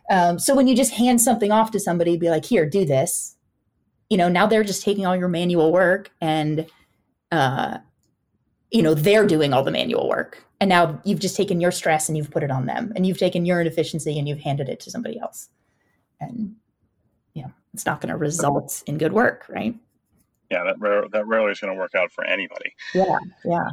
Um, 0.09 0.39
so 0.39 0.55
when 0.55 0.67
you 0.67 0.75
just 0.75 0.93
hand 0.93 1.19
something 1.19 1.51
off 1.51 1.71
to 1.71 1.79
somebody 1.79 2.15
be 2.17 2.29
like 2.29 2.45
here 2.45 2.69
do 2.69 2.85
this 2.85 3.35
you 4.11 4.17
know 4.17 4.29
now 4.29 4.45
they're 4.45 4.63
just 4.63 4.83
taking 4.83 5.05
all 5.05 5.15
your 5.15 5.29
manual 5.29 5.71
work 5.71 6.11
and 6.21 6.67
uh, 7.31 7.79
you 8.69 8.83
know 8.83 8.93
they're 8.93 9.25
doing 9.25 9.51
all 9.51 9.63
the 9.63 9.71
manual 9.71 10.07
work 10.07 10.45
and 10.61 10.69
now 10.69 11.01
you've 11.03 11.19
just 11.19 11.35
taken 11.35 11.59
your 11.59 11.71
stress 11.71 12.07
and 12.07 12.17
you've 12.17 12.31
put 12.31 12.43
it 12.43 12.51
on 12.51 12.67
them 12.67 12.93
and 12.95 13.05
you've 13.05 13.17
taken 13.17 13.45
your 13.45 13.59
inefficiency 13.59 14.17
and 14.17 14.29
you've 14.29 14.39
handed 14.39 14.69
it 14.69 14.79
to 14.79 14.91
somebody 14.91 15.19
else 15.19 15.49
and 16.21 16.55
you 17.33 17.41
know 17.41 17.51
it's 17.73 17.85
not 17.85 17.99
going 17.99 18.11
to 18.11 18.17
result 18.17 18.83
in 18.85 18.97
good 18.97 19.11
work 19.11 19.45
right 19.49 19.75
yeah 20.49 20.63
that, 20.63 20.79
rare, 20.79 21.03
that 21.11 21.27
rarely 21.27 21.51
is 21.51 21.59
going 21.59 21.73
to 21.73 21.77
work 21.77 21.95
out 21.95 22.11
for 22.11 22.23
anybody 22.23 22.73
yeah 22.93 23.17
yeah 23.43 23.69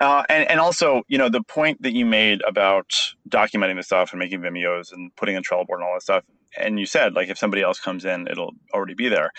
uh, 0.00 0.22
and, 0.28 0.48
and 0.48 0.60
also, 0.60 1.02
you 1.08 1.18
know, 1.18 1.28
the 1.28 1.42
point 1.42 1.82
that 1.82 1.92
you 1.92 2.06
made 2.06 2.40
about 2.46 2.94
documenting 3.28 3.74
the 3.74 3.82
stuff 3.82 4.12
and 4.12 4.20
making 4.20 4.40
Vimeos 4.40 4.92
and 4.92 5.14
putting 5.16 5.34
in 5.34 5.42
Trello 5.42 5.66
board 5.66 5.80
and 5.80 5.88
all 5.88 5.94
that 5.94 6.02
stuff, 6.02 6.22
and 6.56 6.78
you 6.78 6.86
said 6.86 7.14
like 7.14 7.28
if 7.28 7.36
somebody 7.36 7.62
else 7.62 7.80
comes 7.80 8.04
in, 8.04 8.28
it'll 8.28 8.52
already 8.72 8.94
be 8.94 9.08
there. 9.08 9.32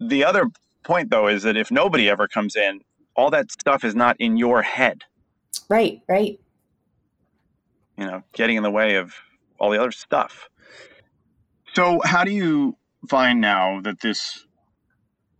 The 0.00 0.24
other 0.24 0.46
point 0.82 1.10
though 1.10 1.28
is 1.28 1.44
that 1.44 1.56
if 1.56 1.70
nobody 1.70 2.10
ever 2.10 2.26
comes 2.26 2.56
in, 2.56 2.80
all 3.14 3.30
that 3.30 3.52
stuff 3.52 3.84
is 3.84 3.94
not 3.94 4.16
in 4.18 4.36
your 4.36 4.62
head. 4.62 5.04
Right, 5.68 6.02
right. 6.08 6.40
You 7.96 8.06
know, 8.06 8.22
getting 8.32 8.56
in 8.56 8.62
the 8.62 8.70
way 8.70 8.96
of 8.96 9.14
all 9.58 9.70
the 9.70 9.80
other 9.80 9.92
stuff. 9.92 10.48
So, 11.74 12.00
how 12.04 12.24
do 12.24 12.32
you 12.32 12.76
find 13.08 13.40
now 13.40 13.80
that 13.82 14.00
this 14.00 14.44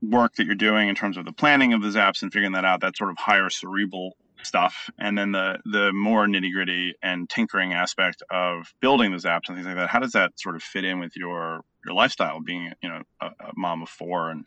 work 0.02 0.34
that 0.36 0.46
you're 0.46 0.54
doing 0.54 0.88
in 0.88 0.94
terms 0.94 1.16
of 1.16 1.24
the 1.24 1.32
planning 1.32 1.72
of 1.72 1.82
the 1.82 1.88
zaps 1.88 2.22
and 2.22 2.32
figuring 2.32 2.52
that 2.52 2.64
out, 2.64 2.80
that 2.80 2.96
sort 2.96 3.10
of 3.10 3.18
higher 3.18 3.50
cerebral 3.50 4.16
stuff, 4.42 4.88
and 4.98 5.16
then 5.18 5.32
the 5.32 5.58
the 5.64 5.92
more 5.92 6.26
nitty 6.26 6.52
gritty 6.52 6.94
and 7.02 7.28
tinkering 7.28 7.72
aspect 7.72 8.22
of 8.30 8.72
building 8.80 9.10
the 9.10 9.18
zaps 9.18 9.48
and 9.48 9.56
things 9.56 9.66
like 9.66 9.76
that. 9.76 9.90
How 9.90 9.98
does 9.98 10.12
that 10.12 10.32
sort 10.38 10.56
of 10.56 10.62
fit 10.62 10.84
in 10.84 10.98
with 10.98 11.16
your 11.16 11.62
your 11.84 11.94
lifestyle, 11.94 12.40
being 12.40 12.72
you 12.82 12.88
know 12.88 13.02
a, 13.20 13.26
a 13.26 13.52
mom 13.56 13.82
of 13.82 13.88
four 13.88 14.30
and 14.30 14.46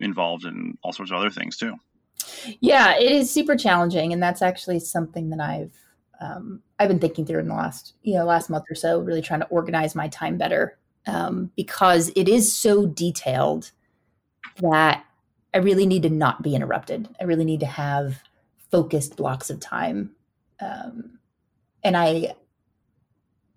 involved 0.00 0.44
in 0.44 0.76
all 0.82 0.92
sorts 0.92 1.12
of 1.12 1.18
other 1.18 1.30
things 1.30 1.56
too? 1.56 1.74
Yeah, 2.60 2.96
it 2.96 3.10
is 3.10 3.30
super 3.30 3.56
challenging, 3.56 4.12
and 4.12 4.22
that's 4.22 4.42
actually 4.42 4.80
something 4.80 5.30
that 5.30 5.40
I've 5.40 5.72
um, 6.20 6.62
I've 6.78 6.88
been 6.88 6.98
thinking 6.98 7.26
through 7.26 7.40
in 7.40 7.48
the 7.48 7.54
last 7.54 7.94
you 8.02 8.14
know 8.14 8.24
last 8.24 8.50
month 8.50 8.64
or 8.70 8.74
so, 8.74 9.00
really 9.00 9.22
trying 9.22 9.40
to 9.40 9.48
organize 9.48 9.94
my 9.94 10.08
time 10.08 10.38
better 10.38 10.78
um, 11.06 11.50
because 11.56 12.10
it 12.16 12.28
is 12.28 12.56
so 12.56 12.86
detailed 12.86 13.72
that 14.60 15.04
I 15.52 15.58
really 15.58 15.86
need 15.86 16.02
to 16.02 16.10
not 16.10 16.42
be 16.42 16.54
interrupted. 16.54 17.08
I 17.20 17.24
really 17.24 17.44
need 17.44 17.60
to 17.60 17.66
have 17.66 18.22
focused 18.70 19.16
blocks 19.16 19.50
of 19.50 19.60
time, 19.60 20.14
um, 20.60 21.18
and 21.82 21.96
I 21.96 22.34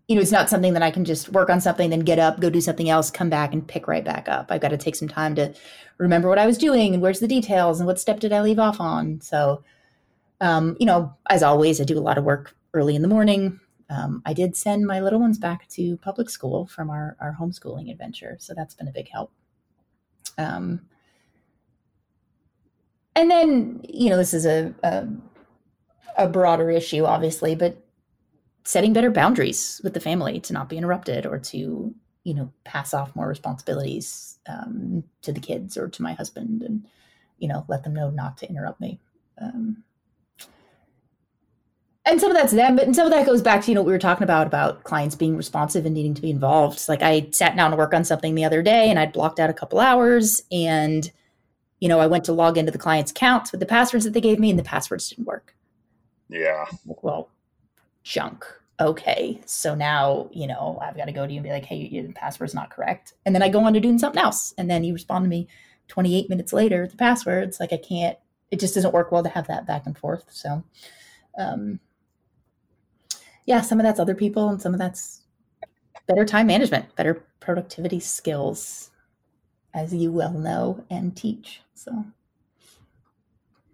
you 0.07 0.15
know, 0.15 0.21
it's 0.21 0.31
not 0.31 0.49
something 0.49 0.73
that 0.73 0.81
I 0.81 0.89
can 0.89 1.03
just 1.03 1.29
work 1.29 1.49
on 1.49 1.59
something, 1.59 1.89
then 1.89 1.99
get 1.99 2.17
up, 2.17 2.39
go 2.39 2.49
do 2.49 2.61
something 2.61 2.89
else, 2.89 3.11
come 3.11 3.29
back 3.29 3.53
and 3.53 3.67
pick 3.67 3.87
right 3.87 4.05
back 4.05 4.29
up. 4.29 4.47
I've 4.49 4.61
got 4.61 4.69
to 4.69 4.77
take 4.77 4.95
some 4.95 5.09
time 5.09 5.35
to 5.35 5.53
remember 5.97 6.29
what 6.29 6.39
I 6.39 6.45
was 6.45 6.57
doing 6.57 6.93
and 6.93 7.03
where's 7.03 7.19
the 7.19 7.27
details 7.27 7.79
and 7.79 7.87
what 7.87 7.99
step 7.99 8.21
did 8.21 8.31
I 8.31 8.41
leave 8.41 8.59
off 8.59 8.79
on. 8.79 9.19
So, 9.19 9.63
um, 10.39 10.77
you 10.79 10.85
know, 10.85 11.13
as 11.29 11.43
always, 11.43 11.81
I 11.81 11.83
do 11.83 11.97
a 11.97 11.99
lot 11.99 12.17
of 12.17 12.23
work 12.23 12.55
early 12.73 12.95
in 12.95 13.01
the 13.01 13.07
morning. 13.09 13.59
Um, 13.89 14.21
I 14.25 14.33
did 14.33 14.55
send 14.55 14.85
my 14.85 15.01
little 15.01 15.19
ones 15.19 15.37
back 15.37 15.67
to 15.69 15.97
public 15.97 16.29
school 16.29 16.67
from 16.67 16.89
our, 16.89 17.17
our 17.19 17.35
homeschooling 17.39 17.91
adventure. 17.91 18.37
So 18.39 18.53
that's 18.53 18.75
been 18.75 18.87
a 18.87 18.91
big 18.91 19.09
help. 19.09 19.31
Um, 20.37 20.81
and 23.15 23.29
then, 23.29 23.81
you 23.83 24.09
know, 24.09 24.17
this 24.17 24.33
is 24.33 24.45
a, 24.45 24.73
a, 24.83 25.07
a 26.17 26.29
broader 26.29 26.69
issue, 26.69 27.03
obviously, 27.03 27.55
but 27.55 27.83
setting 28.67 28.91
better 28.91 29.09
boundaries 29.09 29.79
with 29.81 29.93
the 29.93 29.99
family 30.01 30.41
to 30.41 30.51
not 30.51 30.67
be 30.67 30.77
interrupted 30.77 31.25
or 31.25 31.39
to 31.39 31.95
you 32.25 32.33
know 32.33 32.51
pass 32.65 32.93
off 32.93 33.15
more 33.15 33.27
responsibilities 33.27 34.39
um, 34.45 35.05
to 35.21 35.31
the 35.31 35.39
kids 35.39 35.77
or 35.77 35.87
to 35.87 36.01
my 36.01 36.11
husband 36.11 36.61
and 36.61 36.85
you 37.37 37.47
know 37.47 37.63
let 37.69 37.83
them 37.85 37.93
know 37.93 38.09
not 38.09 38.37
to 38.37 38.49
interrupt 38.49 38.81
me. 38.81 38.99
Um, 39.41 39.83
and 42.05 42.19
some 42.19 42.29
of 42.29 42.35
that's 42.35 42.51
them 42.51 42.75
but 42.75 42.83
and 42.83 42.93
some 42.93 43.05
of 43.05 43.13
that 43.13 43.25
goes 43.25 43.41
back 43.41 43.63
to 43.63 43.71
you 43.71 43.75
know 43.75 43.81
what 43.81 43.87
we 43.87 43.93
were 43.93 43.99
talking 43.99 44.25
about 44.25 44.47
about 44.47 44.83
clients 44.83 45.15
being 45.15 45.37
responsive 45.37 45.85
and 45.85 45.95
needing 45.95 46.13
to 46.13 46.21
be 46.21 46.29
involved. 46.29 46.89
Like 46.89 47.01
i 47.01 47.29
sat 47.31 47.55
down 47.55 47.71
to 47.71 47.77
work 47.77 47.93
on 47.93 48.03
something 48.03 48.35
the 48.35 48.43
other 48.43 48.61
day 48.61 48.89
and 48.89 48.99
i'd 48.99 49.13
blocked 49.13 49.39
out 49.39 49.49
a 49.49 49.53
couple 49.53 49.79
hours 49.79 50.41
and 50.51 51.09
you 51.79 51.87
know 51.87 52.01
i 52.01 52.07
went 52.07 52.25
to 52.25 52.33
log 52.33 52.57
into 52.57 52.71
the 52.71 52.77
client's 52.77 53.11
accounts 53.11 53.51
with 53.53 53.61
the 53.61 53.65
passwords 53.65 54.03
that 54.03 54.11
they 54.11 54.21
gave 54.21 54.39
me 54.39 54.49
and 54.49 54.59
the 54.59 54.63
passwords 54.63 55.07
didn't 55.09 55.25
work. 55.25 55.55
Yeah. 56.29 56.65
Well 56.85 57.29
junk. 58.07 58.45
Okay, 58.79 59.41
so 59.45 59.73
now 59.75 60.29
you 60.31 60.47
know 60.47 60.77
I've 60.81 60.95
got 60.95 61.05
to 61.05 61.11
go 61.11 61.25
to 61.25 61.33
you 61.33 61.39
and 61.39 61.43
be 61.43 61.51
like, 61.51 61.65
"Hey, 61.65 61.77
your 61.77 62.11
password's 62.13 62.53
not 62.53 62.69
correct," 62.69 63.13
and 63.25 63.33
then 63.35 63.41
I 63.43 63.49
go 63.49 63.63
on 63.63 63.73
to 63.73 63.79
doing 63.79 63.97
something 63.99 64.21
else, 64.21 64.53
and 64.57 64.69
then 64.69 64.83
you 64.83 64.93
respond 64.93 65.25
to 65.25 65.29
me 65.29 65.47
28 65.87 66.29
minutes 66.29 66.53
later. 66.53 66.87
The 66.87 66.97
password's 66.97 67.59
like 67.59 67.73
I 67.73 67.77
can't. 67.77 68.17
It 68.51 68.59
just 68.59 68.75
doesn't 68.75 68.93
work 68.93 69.11
well 69.11 69.23
to 69.23 69.29
have 69.29 69.47
that 69.47 69.67
back 69.67 69.85
and 69.85 69.97
forth. 69.97 70.25
So, 70.29 70.63
um, 71.37 71.79
yeah, 73.45 73.61
some 73.61 73.79
of 73.79 73.83
that's 73.83 73.99
other 73.99 74.15
people, 74.15 74.49
and 74.49 74.61
some 74.61 74.73
of 74.73 74.79
that's 74.79 75.21
better 76.07 76.25
time 76.25 76.47
management, 76.47 76.95
better 76.95 77.23
productivity 77.39 77.99
skills, 77.99 78.91
as 79.73 79.93
you 79.93 80.11
well 80.11 80.33
know 80.33 80.85
and 80.89 81.15
teach. 81.17 81.61
So. 81.73 82.05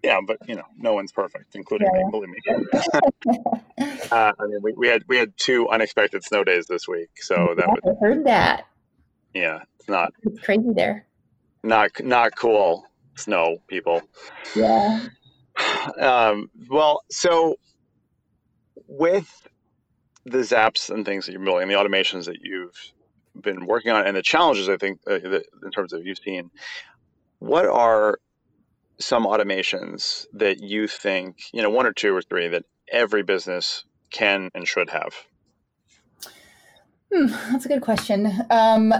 Yeah, 0.04 0.20
but 0.26 0.38
you 0.48 0.56
know, 0.56 0.66
no 0.78 0.94
one's 0.94 1.14
perfect, 1.14 1.56
including 1.56 1.88
yeah. 1.94 2.04
me. 2.04 2.12
Believe 2.12 2.30
me. 2.30 2.40
uh, 4.12 4.34
I 4.38 4.46
mean, 4.48 4.60
we, 4.62 4.74
we 4.74 4.88
had 4.88 5.04
we 5.08 5.18
had 5.18 5.34
two 5.38 5.70
unexpected 5.70 6.24
snow 6.24 6.44
days 6.44 6.68
this 6.68 6.88
week, 6.88 7.10
so 7.22 7.56
that 7.58 7.68
I 7.70 8.06
heard 8.06 8.26
that. 8.26 8.66
Yeah, 9.34 9.62
it's 9.80 9.88
not. 9.88 10.14
It's 10.24 10.42
crazy 10.42 10.72
there. 10.76 11.06
Not 11.64 11.92
not 12.04 12.36
cool 12.36 12.86
snow, 13.16 13.58
people. 13.68 14.02
Yeah. 14.56 15.08
Um, 16.00 16.50
well, 16.68 17.04
so 17.12 17.58
with 18.88 19.48
the 20.26 20.40
zaps 20.40 20.90
and 20.90 21.06
things 21.06 21.28
that 21.28 21.32
you're 21.32 21.44
building, 21.44 21.68
the 21.68 21.76
automations 21.76 22.26
that 22.26 22.38
you've 22.42 22.76
been 23.40 23.68
working 23.68 23.92
on, 23.92 24.08
and 24.08 24.18
the 24.18 24.24
challenges 24.24 24.68
I 24.68 24.78
think 24.78 25.00
uh, 25.08 25.20
in 25.20 25.72
terms 25.72 25.94
of 25.94 26.08
you've 26.08 26.18
seen, 26.18 26.50
what 27.38 27.68
are 27.68 28.18
some 29.00 29.26
automations 29.26 30.26
that 30.34 30.62
you 30.62 30.88
think, 30.88 31.38
you 31.54 31.62
know, 31.62 31.70
one 31.70 31.86
or 31.86 31.94
two 31.94 32.16
or 32.16 32.22
three 32.22 32.48
that 32.48 32.64
every 32.92 33.24
business 33.24 33.84
can 34.12 34.50
and 34.54 34.68
should 34.68 34.90
have? 34.90 35.14
Hmm, 37.14 37.28
that's 37.52 37.66
a 37.66 37.70
good 37.70 37.82
question. 37.82 38.32
Um, 38.50 38.94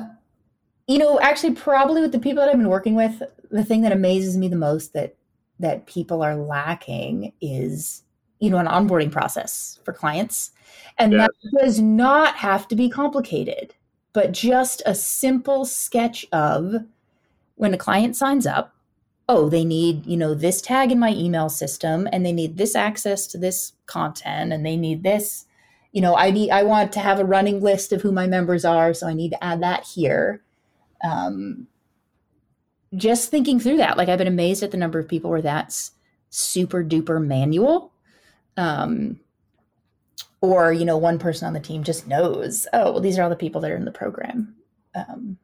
you 0.88 0.98
know, 0.98 1.20
actually, 1.20 1.54
probably 1.54 2.02
with 2.02 2.12
the 2.12 2.20
people 2.20 2.44
that 2.44 2.50
I've 2.50 2.58
been 2.58 2.70
working 2.70 2.96
with, 2.96 3.24
the 3.50 3.64
thing 3.64 3.82
that 3.82 3.92
amazes 3.92 4.38
me 4.38 4.48
the 4.48 4.56
most 4.56 4.94
that 4.94 5.16
that 5.60 5.86
people 5.86 6.22
are 6.22 6.36
lacking 6.36 7.32
is, 7.40 8.04
you 8.40 8.50
know, 8.50 8.58
an 8.58 8.66
onboarding 8.66 9.12
process 9.12 9.80
for 9.86 9.94
clients, 9.94 10.52
and 10.98 11.14
yes. 11.14 11.30
that 11.44 11.64
does 11.64 11.80
not 11.80 12.36
have 12.36 12.68
to 12.68 12.76
be 12.76 12.90
complicated, 12.90 13.74
but 14.12 14.32
just 14.32 14.82
a 14.86 14.94
simple 14.94 15.64
sketch 15.64 16.26
of 16.32 16.76
when 17.56 17.74
a 17.74 17.78
client 17.78 18.16
signs 18.16 18.46
up 18.46 18.73
oh, 19.30 19.50
they 19.50 19.64
need, 19.64 20.06
you 20.06 20.18
know, 20.18 20.34
this 20.34 20.62
tag 20.62 20.92
in 20.92 21.00
my 21.00 21.12
email 21.12 21.50
system 21.50 22.08
and 22.12 22.26
they 22.26 22.32
need 22.32 22.58
this 22.58 22.76
access 22.76 23.26
to 23.28 23.38
this 23.38 23.74
content 23.86 24.52
and 24.52 24.66
they 24.66 24.76
need 24.76 25.04
this, 25.04 25.46
you 25.92 26.02
know, 26.02 26.16
I 26.16 26.32
need 26.32 26.52
I 26.52 26.64
want 26.64 26.92
to 26.94 27.00
have 27.00 27.20
a 27.20 27.26
running 27.26 27.62
list 27.62 27.94
of 27.94 28.02
who 28.02 28.12
my 28.12 28.28
members 28.28 28.66
are, 28.66 28.94
so 28.94 29.08
I 29.08 29.14
need 29.14 29.30
to 29.30 29.44
add 29.44 29.62
that 29.62 29.86
here. 29.86 30.42
Um, 31.04 31.68
just 32.96 33.32
thinking 33.32 33.60
through 33.60 33.78
that, 33.78 33.98
like 33.98 34.10
I've 34.10 34.18
been 34.18 34.28
amazed 34.28 34.64
at 34.64 34.72
the 34.72 34.78
number 34.78 35.00
of 35.00 35.08
people 35.08 35.30
where 35.30 35.42
that's 35.42 35.92
super 36.30 36.84
duper 36.84 37.24
manual. 37.24 37.92
Um, 38.58 39.20
or, 40.42 40.74
you 40.74 40.84
know, 40.84 40.98
one 40.98 41.20
person 41.20 41.48
on 41.48 41.54
the 41.54 41.60
team 41.60 41.84
just 41.84 42.06
knows, 42.06 42.68
oh, 42.74 42.92
well, 42.92 43.00
these 43.00 43.18
are 43.18 43.24
all 43.24 43.30
the 43.30 43.36
people 43.36 43.62
that 43.62 43.72
are 43.72 43.78
in 43.78 43.86
the 43.86 43.92
program. 43.92 44.56
Um, 44.94 45.38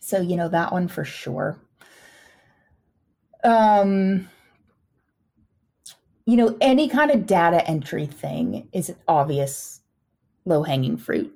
so, 0.00 0.22
you 0.22 0.36
know, 0.36 0.48
that 0.48 0.72
one 0.72 0.88
for 0.88 1.04
sure. 1.04 1.60
Um, 3.44 4.28
you 6.26 6.36
know, 6.36 6.56
any 6.60 6.88
kind 6.88 7.10
of 7.10 7.26
data 7.26 7.66
entry 7.68 8.06
thing 8.06 8.68
is 8.72 8.94
obvious 9.06 9.80
low 10.44 10.62
hanging 10.62 10.96
fruit. 10.96 11.34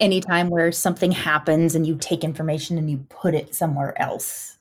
Anytime 0.00 0.50
where 0.50 0.72
something 0.72 1.12
happens 1.12 1.74
and 1.74 1.86
you 1.86 1.96
take 1.96 2.24
information 2.24 2.78
and 2.78 2.90
you 2.90 3.06
put 3.08 3.34
it 3.34 3.54
somewhere 3.54 4.00
else, 4.00 4.58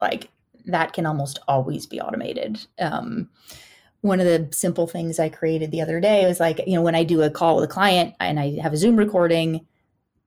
like 0.00 0.30
that 0.66 0.92
can 0.92 1.06
almost 1.06 1.38
always 1.48 1.86
be 1.86 2.00
automated. 2.00 2.66
Um, 2.78 3.30
one 4.00 4.20
of 4.20 4.26
the 4.26 4.48
simple 4.52 4.86
things 4.86 5.18
I 5.18 5.28
created 5.28 5.70
the 5.70 5.80
other 5.80 6.00
day 6.00 6.26
was 6.26 6.40
like, 6.40 6.60
you 6.66 6.74
know, 6.74 6.82
when 6.82 6.94
I 6.94 7.02
do 7.02 7.22
a 7.22 7.30
call 7.30 7.56
with 7.56 7.64
a 7.64 7.72
client 7.72 8.14
and 8.20 8.38
I 8.38 8.58
have 8.60 8.72
a 8.72 8.76
Zoom 8.76 8.96
recording, 8.96 9.66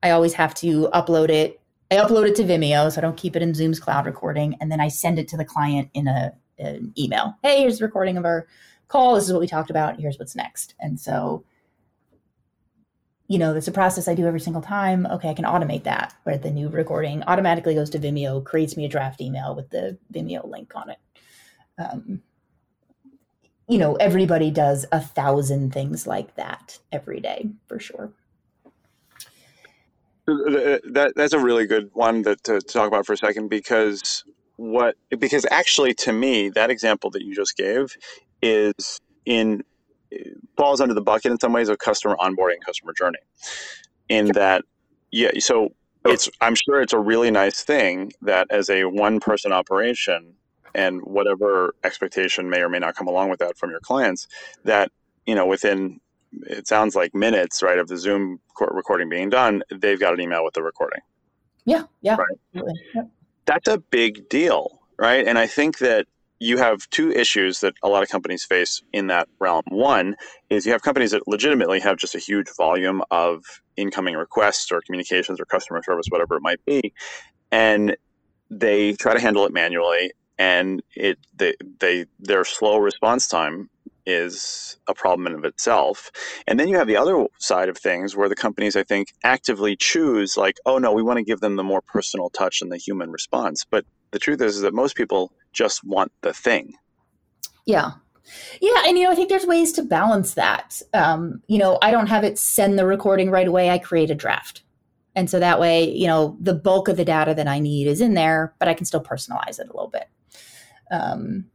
I 0.02 0.10
always 0.10 0.34
have 0.34 0.54
to 0.56 0.88
upload 0.92 1.28
it. 1.28 1.59
I 1.90 1.96
upload 1.96 2.28
it 2.28 2.36
to 2.36 2.44
Vimeo, 2.44 2.90
so 2.92 2.98
I 2.98 3.02
don't 3.02 3.16
keep 3.16 3.34
it 3.34 3.42
in 3.42 3.54
Zoom's 3.54 3.80
cloud 3.80 4.06
recording, 4.06 4.56
and 4.60 4.70
then 4.70 4.80
I 4.80 4.88
send 4.88 5.18
it 5.18 5.26
to 5.28 5.36
the 5.36 5.44
client 5.44 5.90
in 5.92 6.06
a 6.06 6.32
an 6.60 6.92
email. 6.98 7.34
Hey, 7.42 7.60
here's 7.60 7.78
the 7.78 7.86
recording 7.86 8.16
of 8.16 8.24
our 8.24 8.46
call. 8.88 9.14
This 9.14 9.24
is 9.24 9.32
what 9.32 9.40
we 9.40 9.46
talked 9.46 9.70
about. 9.70 9.98
Here's 9.98 10.18
what's 10.18 10.36
next. 10.36 10.74
And 10.80 11.00
so, 11.00 11.44
you 13.28 13.38
know, 13.38 13.54
it's 13.54 13.68
a 13.68 13.72
process 13.72 14.08
I 14.08 14.14
do 14.14 14.26
every 14.26 14.40
single 14.40 14.62
time. 14.62 15.06
Okay, 15.06 15.30
I 15.30 15.34
can 15.34 15.44
automate 15.44 15.84
that 15.84 16.14
where 16.24 16.38
the 16.38 16.50
new 16.50 16.68
recording 16.68 17.22
automatically 17.24 17.74
goes 17.74 17.90
to 17.90 17.98
Vimeo, 17.98 18.44
creates 18.44 18.76
me 18.76 18.84
a 18.84 18.88
draft 18.88 19.20
email 19.20 19.54
with 19.54 19.70
the 19.70 19.96
Vimeo 20.12 20.46
link 20.48 20.72
on 20.74 20.90
it. 20.90 20.98
Um, 21.78 22.22
you 23.68 23.78
know, 23.78 23.94
everybody 23.94 24.50
does 24.50 24.84
a 24.92 25.00
thousand 25.00 25.72
things 25.72 26.06
like 26.06 26.34
that 26.34 26.78
every 26.92 27.20
day 27.20 27.48
for 27.68 27.78
sure. 27.78 28.12
That 30.30 31.12
that's 31.16 31.32
a 31.32 31.38
really 31.38 31.66
good 31.66 31.90
one 31.92 32.22
that, 32.22 32.44
to, 32.44 32.60
to 32.60 32.66
talk 32.66 32.88
about 32.88 33.06
for 33.06 33.12
a 33.12 33.16
second 33.16 33.48
because 33.48 34.24
what 34.56 34.94
because 35.18 35.46
actually 35.50 35.94
to 35.94 36.12
me 36.12 36.50
that 36.50 36.70
example 36.70 37.10
that 37.10 37.22
you 37.22 37.34
just 37.34 37.56
gave 37.56 37.96
is 38.42 39.00
in 39.24 39.62
falls 40.56 40.80
under 40.80 40.92
the 40.92 41.00
bucket 41.00 41.32
in 41.32 41.40
some 41.40 41.52
ways 41.52 41.68
of 41.70 41.78
customer 41.78 42.14
onboarding 42.20 42.60
customer 42.64 42.92
journey 42.92 43.18
in 44.10 44.26
that 44.32 44.62
yeah 45.10 45.30
so 45.38 45.70
it's 46.04 46.28
i'm 46.42 46.54
sure 46.54 46.82
it's 46.82 46.92
a 46.92 46.98
really 46.98 47.30
nice 47.30 47.62
thing 47.62 48.12
that 48.20 48.46
as 48.50 48.68
a 48.68 48.84
one 48.84 49.18
person 49.18 49.50
operation 49.50 50.34
and 50.74 51.00
whatever 51.02 51.74
expectation 51.84 52.50
may 52.50 52.60
or 52.60 52.68
may 52.68 52.78
not 52.78 52.94
come 52.94 53.08
along 53.08 53.30
with 53.30 53.38
that 53.38 53.56
from 53.56 53.70
your 53.70 53.80
clients 53.80 54.28
that 54.64 54.92
you 55.26 55.34
know 55.34 55.46
within 55.46 56.00
it 56.32 56.66
sounds 56.68 56.94
like 56.94 57.14
minutes 57.14 57.62
right 57.62 57.78
of 57.78 57.88
the 57.88 57.96
zoom 57.96 58.40
recording 58.60 59.08
being 59.08 59.30
done 59.30 59.62
they've 59.70 60.00
got 60.00 60.14
an 60.14 60.20
email 60.20 60.44
with 60.44 60.54
the 60.54 60.62
recording. 60.62 61.00
Yeah 61.64 61.84
yeah. 62.00 62.16
Right. 62.16 62.64
Yep. 62.94 63.08
that's 63.46 63.68
a 63.68 63.78
big 63.78 64.28
deal 64.28 64.80
right? 64.98 65.26
And 65.26 65.38
i 65.38 65.46
think 65.46 65.78
that 65.78 66.06
you 66.40 66.56
have 66.56 66.88
two 66.88 67.12
issues 67.12 67.60
that 67.60 67.74
a 67.82 67.88
lot 67.88 68.02
of 68.02 68.08
companies 68.08 68.44
face 68.44 68.82
in 68.94 69.08
that 69.08 69.28
realm. 69.38 69.62
One 69.68 70.16
is 70.48 70.64
you 70.64 70.72
have 70.72 70.80
companies 70.80 71.10
that 71.10 71.28
legitimately 71.28 71.80
have 71.80 71.98
just 71.98 72.14
a 72.14 72.18
huge 72.18 72.48
volume 72.56 73.02
of 73.10 73.44
incoming 73.76 74.14
requests 74.16 74.72
or 74.72 74.80
communications 74.80 75.38
or 75.38 75.44
customer 75.44 75.82
service, 75.82 76.06
whatever 76.08 76.36
it 76.36 76.42
might 76.42 76.64
be, 76.64 76.94
and 77.52 77.94
they 78.50 78.94
try 78.94 79.12
to 79.12 79.20
handle 79.20 79.44
it 79.44 79.52
manually, 79.52 80.12
and 80.38 80.82
it 80.96 81.18
they, 81.36 81.54
they 81.78 82.06
their 82.18 82.44
slow 82.44 82.78
response 82.78 83.28
time 83.28 83.68
is 84.10 84.76
a 84.86 84.94
problem 84.94 85.26
in 85.26 85.34
of 85.34 85.44
itself. 85.44 86.10
And 86.46 86.58
then 86.58 86.68
you 86.68 86.76
have 86.76 86.86
the 86.86 86.96
other 86.96 87.26
side 87.38 87.68
of 87.68 87.78
things 87.78 88.16
where 88.16 88.28
the 88.28 88.34
companies 88.34 88.76
I 88.76 88.82
think 88.82 89.12
actively 89.24 89.76
choose 89.76 90.36
like, 90.36 90.58
oh 90.66 90.78
no, 90.78 90.92
we 90.92 91.02
want 91.02 91.18
to 91.18 91.24
give 91.24 91.40
them 91.40 91.56
the 91.56 91.64
more 91.64 91.80
personal 91.82 92.30
touch 92.30 92.60
and 92.62 92.70
the 92.70 92.76
human 92.76 93.10
response. 93.10 93.64
But 93.68 93.84
the 94.10 94.18
truth 94.18 94.40
is, 94.40 94.56
is 94.56 94.62
that 94.62 94.74
most 94.74 94.96
people 94.96 95.32
just 95.52 95.84
want 95.84 96.12
the 96.22 96.32
thing. 96.32 96.74
Yeah. 97.66 97.92
Yeah, 98.60 98.82
and 98.86 98.96
you 98.96 99.04
know, 99.04 99.10
I 99.10 99.14
think 99.14 99.28
there's 99.28 99.46
ways 99.46 99.72
to 99.72 99.82
balance 99.82 100.34
that. 100.34 100.80
Um, 100.94 101.42
you 101.48 101.58
know, 101.58 101.78
I 101.82 101.90
don't 101.90 102.06
have 102.06 102.22
it 102.22 102.38
send 102.38 102.78
the 102.78 102.86
recording 102.86 103.30
right 103.30 103.48
away. 103.48 103.70
I 103.70 103.78
create 103.78 104.10
a 104.10 104.14
draft. 104.14 104.62
And 105.16 105.28
so 105.28 105.40
that 105.40 105.58
way, 105.58 105.90
you 105.90 106.06
know, 106.06 106.36
the 106.40 106.54
bulk 106.54 106.88
of 106.88 106.96
the 106.96 107.04
data 107.04 107.34
that 107.34 107.48
I 107.48 107.58
need 107.58 107.88
is 107.88 108.00
in 108.00 108.14
there, 108.14 108.54
but 108.58 108.68
I 108.68 108.74
can 108.74 108.86
still 108.86 109.02
personalize 109.02 109.58
it 109.58 109.68
a 109.68 109.72
little 109.72 109.90
bit. 109.90 110.08
Um, 110.90 111.46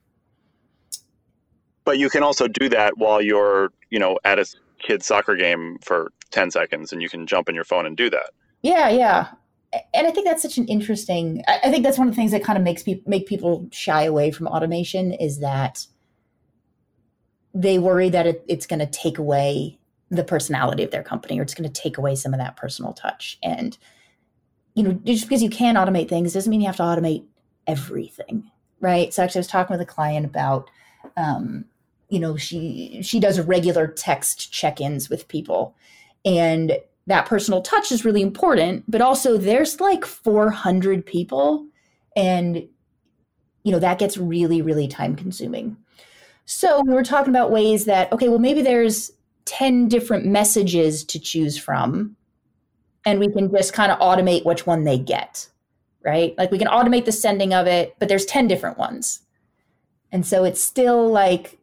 but 1.85 1.97
you 1.97 2.09
can 2.09 2.23
also 2.23 2.47
do 2.47 2.67
that 2.69 2.97
while 2.97 3.21
you're, 3.21 3.71
you 3.89 3.99
know, 3.99 4.17
at 4.25 4.39
a 4.39 4.45
kid's 4.79 5.05
soccer 5.05 5.35
game 5.35 5.77
for 5.81 6.11
10 6.31 6.51
seconds 6.51 6.91
and 6.91 7.01
you 7.01 7.09
can 7.09 7.25
jump 7.25 7.47
in 7.47 7.55
your 7.55 7.63
phone 7.63 7.85
and 7.85 7.95
do 7.95 8.09
that. 8.09 8.31
Yeah, 8.61 8.89
yeah 8.89 9.27
and 9.93 10.07
I 10.07 10.11
think 10.11 10.25
that's 10.25 10.41
such 10.41 10.57
an 10.57 10.67
interesting. 10.67 11.43
I 11.47 11.69
think 11.69 11.83
that's 11.83 11.97
one 11.97 12.07
of 12.07 12.13
the 12.13 12.15
things 12.15 12.31
that 12.31 12.43
kind 12.43 12.57
of 12.57 12.63
makes 12.63 12.83
people 12.83 13.09
make 13.09 13.27
people 13.27 13.67
shy 13.71 14.03
away 14.03 14.31
from 14.31 14.47
automation 14.47 15.11
is 15.13 15.39
that 15.39 15.85
they 17.53 17.79
worry 17.79 18.09
that 18.09 18.27
it, 18.27 18.45
it's 18.47 18.67
going 18.67 18.79
to 18.79 18.85
take 18.85 19.17
away 19.17 19.79
the 20.09 20.23
personality 20.23 20.83
of 20.83 20.91
their 20.91 21.03
company 21.03 21.39
or 21.39 21.41
it's 21.41 21.53
going 21.53 21.69
to 21.69 21.81
take 21.81 21.97
away 21.97 22.15
some 22.15 22.33
of 22.33 22.39
that 22.39 22.57
personal 22.57 22.93
touch. 22.93 23.37
And 23.43 23.77
you 24.75 24.83
know, 24.83 24.93
just 25.03 25.25
because 25.25 25.41
you 25.41 25.49
can 25.49 25.75
automate 25.75 26.09
things 26.09 26.33
doesn't 26.33 26.49
mean 26.49 26.61
you 26.61 26.67
have 26.67 26.75
to 26.77 26.83
automate 26.83 27.25
everything, 27.65 28.51
right? 28.81 29.13
So 29.13 29.23
actually, 29.23 29.39
I 29.39 29.41
was 29.41 29.47
talking 29.47 29.73
with 29.73 29.81
a 29.81 29.89
client 29.89 30.25
about, 30.25 30.69
um, 31.15 31.65
you 32.09 32.19
know, 32.19 32.37
she 32.37 32.99
she 33.01 33.19
does 33.19 33.39
regular 33.39 33.87
text 33.87 34.51
check-ins 34.51 35.09
with 35.09 35.27
people, 35.27 35.75
and 36.23 36.77
that 37.07 37.25
personal 37.25 37.61
touch 37.61 37.91
is 37.91 38.05
really 38.05 38.21
important, 38.21 38.83
but 38.87 39.01
also 39.01 39.37
there's 39.37 39.79
like 39.79 40.05
400 40.05 41.05
people 41.05 41.67
and 42.15 42.67
you 43.63 43.71
know 43.71 43.79
that 43.79 43.99
gets 43.99 44.17
really 44.17 44.61
really 44.61 44.87
time 44.87 45.15
consuming. 45.15 45.77
So 46.45 46.81
we 46.85 46.93
were 46.93 47.03
talking 47.03 47.31
about 47.31 47.51
ways 47.51 47.85
that 47.85 48.11
okay, 48.11 48.29
well 48.29 48.39
maybe 48.39 48.61
there's 48.61 49.11
10 49.45 49.87
different 49.87 50.25
messages 50.25 51.03
to 51.05 51.19
choose 51.19 51.57
from 51.57 52.15
and 53.05 53.19
we 53.19 53.31
can 53.31 53.51
just 53.51 53.73
kind 53.73 53.91
of 53.91 53.99
automate 53.99 54.45
which 54.45 54.65
one 54.65 54.83
they 54.83 54.97
get. 54.97 55.47
Right? 56.03 56.35
Like 56.37 56.51
we 56.51 56.59
can 56.59 56.67
automate 56.67 57.05
the 57.05 57.11
sending 57.11 57.53
of 57.53 57.65
it, 57.65 57.95
but 57.97 58.09
there's 58.09 58.25
10 58.25 58.47
different 58.47 58.77
ones. 58.77 59.21
And 60.11 60.25
so 60.25 60.43
it's 60.43 60.61
still 60.61 61.09
like 61.09 61.57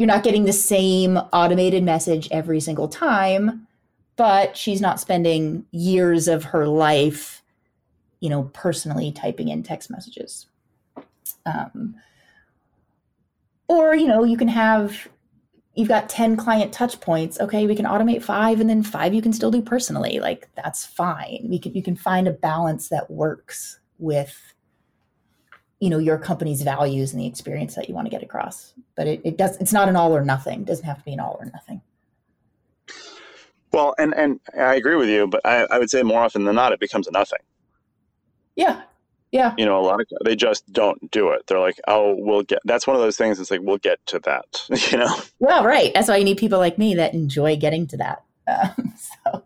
you're 0.00 0.06
not 0.06 0.24
getting 0.24 0.46
the 0.46 0.52
same 0.52 1.18
automated 1.18 1.84
message 1.84 2.26
every 2.32 2.58
single 2.58 2.88
time 2.88 3.68
but 4.20 4.54
she's 4.54 4.82
not 4.82 5.00
spending 5.00 5.64
years 5.70 6.28
of 6.28 6.44
her 6.44 6.68
life, 6.68 7.42
you 8.20 8.28
know, 8.28 8.50
personally 8.52 9.10
typing 9.10 9.48
in 9.48 9.62
text 9.62 9.90
messages. 9.90 10.46
Um, 11.46 11.94
or, 13.66 13.94
you 13.94 14.06
know, 14.06 14.22
you 14.22 14.36
can 14.36 14.48
have, 14.48 15.08
you've 15.74 15.88
got 15.88 16.10
10 16.10 16.36
client 16.36 16.70
touch 16.70 17.00
points. 17.00 17.40
Okay, 17.40 17.66
we 17.66 17.74
can 17.74 17.86
automate 17.86 18.22
five 18.22 18.60
and 18.60 18.68
then 18.68 18.82
five 18.82 19.14
you 19.14 19.22
can 19.22 19.32
still 19.32 19.50
do 19.50 19.62
personally. 19.62 20.20
Like 20.20 20.50
that's 20.54 20.84
fine. 20.84 21.46
We 21.48 21.58
can, 21.58 21.72
you 21.72 21.82
can 21.82 21.96
find 21.96 22.28
a 22.28 22.32
balance 22.32 22.90
that 22.90 23.10
works 23.10 23.80
with, 23.98 24.52
you 25.80 25.90
know, 25.90 25.98
your 25.98 26.18
company's 26.18 26.62
values 26.62 27.12
and 27.12 27.20
the 27.20 27.26
experience 27.26 27.74
that 27.74 27.88
you 27.88 27.94
want 27.94 28.06
to 28.06 28.10
get 28.10 28.22
across. 28.22 28.74
But 28.96 29.06
it, 29.06 29.20
it 29.24 29.36
does, 29.36 29.56
it's 29.56 29.72
not 29.72 29.88
an 29.88 29.96
all 29.96 30.14
or 30.14 30.24
nothing. 30.24 30.60
It 30.60 30.66
doesn't 30.66 30.84
have 30.84 30.98
to 30.98 31.04
be 31.04 31.14
an 31.14 31.20
all 31.20 31.36
or 31.40 31.46
nothing. 31.46 31.80
Well, 33.72 33.94
and 33.98 34.12
and 34.14 34.40
I 34.58 34.74
agree 34.74 34.96
with 34.96 35.08
you, 35.08 35.28
but 35.28 35.40
I, 35.44 35.66
I 35.70 35.78
would 35.78 35.90
say 35.90 36.02
more 36.02 36.20
often 36.20 36.44
than 36.44 36.56
not, 36.56 36.72
it 36.72 36.80
becomes 36.80 37.06
a 37.06 37.12
nothing. 37.12 37.38
Yeah, 38.56 38.82
yeah. 39.32 39.54
You 39.56 39.64
know, 39.64 39.78
a 39.78 39.82
lot 39.82 40.00
of 40.00 40.06
they 40.24 40.34
just 40.34 40.70
don't 40.72 41.10
do 41.10 41.30
it. 41.30 41.46
They're 41.46 41.60
like, 41.60 41.80
oh, 41.86 42.16
we'll 42.18 42.42
get. 42.42 42.58
That's 42.64 42.86
one 42.86 42.96
of 42.96 43.02
those 43.02 43.16
things. 43.16 43.38
It's 43.38 43.50
like 43.50 43.60
we'll 43.62 43.78
get 43.78 44.04
to 44.06 44.18
that. 44.20 44.44
You 44.90 44.98
know. 44.98 45.16
Well, 45.38 45.64
right. 45.64 45.92
That's 45.94 46.08
why 46.08 46.16
you 46.16 46.24
need 46.24 46.38
people 46.38 46.58
like 46.58 46.78
me 46.78 46.94
that 46.96 47.14
enjoy 47.14 47.56
getting 47.56 47.86
to 47.88 47.96
that. 47.98 48.24
Um, 48.48 48.94
so. 49.24 49.44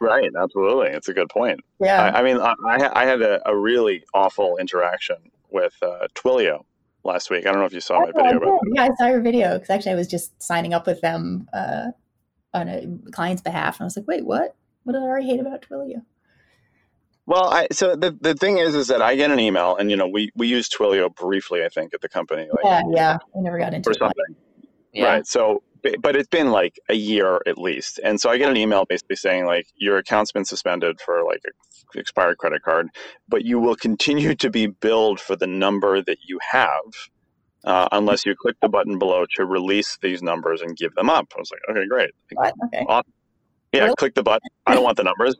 Right. 0.00 0.30
Absolutely. 0.40 0.88
It's 0.88 1.08
a 1.08 1.14
good 1.14 1.28
point. 1.28 1.60
Yeah. 1.80 2.02
I, 2.02 2.20
I 2.20 2.22
mean, 2.22 2.38
I, 2.38 2.54
I 2.92 3.04
had 3.04 3.22
a, 3.22 3.40
a, 3.48 3.56
really 3.56 4.04
awful 4.14 4.56
interaction 4.56 5.16
with 5.52 5.74
uh, 5.82 6.08
Twilio 6.14 6.64
last 7.04 7.30
week. 7.30 7.46
I 7.46 7.50
don't 7.50 7.60
know 7.60 7.66
if 7.66 7.72
you 7.72 7.80
saw 7.80 8.00
my 8.00 8.06
video. 8.06 8.40
Oh, 8.44 8.60
yeah, 8.74 8.84
I 8.84 8.90
saw 8.98 9.08
your 9.08 9.20
video 9.20 9.54
because 9.54 9.70
actually 9.70 9.92
I 9.92 9.96
was 9.96 10.08
just 10.08 10.40
signing 10.42 10.74
up 10.74 10.86
with 10.86 11.00
them 11.00 11.48
uh, 11.52 11.88
on 12.54 12.68
a 12.68 12.86
client's 13.10 13.42
behalf. 13.42 13.78
And 13.78 13.84
I 13.84 13.86
was 13.86 13.96
like, 13.96 14.06
wait, 14.06 14.24
what? 14.24 14.56
What 14.84 14.94
did 14.94 15.02
I 15.02 15.06
already 15.06 15.26
hate 15.26 15.40
about 15.40 15.62
Twilio? 15.62 16.02
Well, 17.26 17.44
I, 17.44 17.68
so 17.70 17.94
the, 17.94 18.16
the 18.20 18.34
thing 18.34 18.58
is, 18.58 18.74
is 18.74 18.88
that 18.88 19.00
I 19.00 19.14
get 19.14 19.30
an 19.30 19.38
email, 19.38 19.76
and 19.76 19.90
you 19.90 19.96
know, 19.96 20.08
we 20.08 20.32
we 20.34 20.48
use 20.48 20.68
Twilio 20.68 21.14
briefly, 21.14 21.64
I 21.64 21.68
think, 21.68 21.94
at 21.94 22.00
the 22.00 22.08
company. 22.08 22.48
Like, 22.50 22.64
yeah, 22.64 22.82
yeah, 22.90 23.18
we 23.32 23.42
never 23.42 23.58
got 23.58 23.74
into 23.74 23.90
or 23.90 23.94
something. 23.94 24.36
Yeah. 24.92 25.04
Right. 25.04 25.26
So, 25.26 25.62
but 26.00 26.16
it's 26.16 26.28
been 26.28 26.50
like 26.50 26.78
a 26.88 26.94
year 26.94 27.40
at 27.46 27.58
least, 27.58 28.00
and 28.02 28.20
so 28.20 28.30
I 28.30 28.38
get 28.38 28.50
an 28.50 28.56
email 28.56 28.84
basically 28.84 29.16
saying 29.16 29.46
like 29.46 29.66
your 29.76 29.98
account's 29.98 30.32
been 30.32 30.44
suspended 30.44 31.00
for 31.00 31.24
like 31.24 31.40
a 31.46 31.50
expired 31.98 32.38
credit 32.38 32.62
card, 32.62 32.88
but 33.28 33.44
you 33.44 33.58
will 33.58 33.76
continue 33.76 34.34
to 34.34 34.50
be 34.50 34.66
billed 34.66 35.20
for 35.20 35.36
the 35.36 35.46
number 35.46 36.02
that 36.02 36.18
you 36.26 36.38
have 36.50 36.80
uh, 37.64 37.88
unless 37.92 38.24
you 38.24 38.34
click 38.34 38.56
the 38.60 38.68
button 38.68 38.98
below 38.98 39.26
to 39.36 39.44
release 39.44 39.98
these 40.02 40.22
numbers 40.22 40.60
and 40.60 40.76
give 40.76 40.94
them 40.94 41.10
up. 41.10 41.28
I 41.36 41.40
was 41.40 41.50
like, 41.50 41.60
okay, 41.70 41.86
great. 41.86 42.10
What? 42.32 42.54
Okay. 42.66 42.84
Awesome. 42.88 43.12
Yeah, 43.72 43.84
really? 43.84 43.94
click 43.96 44.14
the 44.14 44.22
button. 44.22 44.48
I 44.66 44.74
don't 44.74 44.84
want 44.84 44.98
the 44.98 45.04
numbers. 45.04 45.34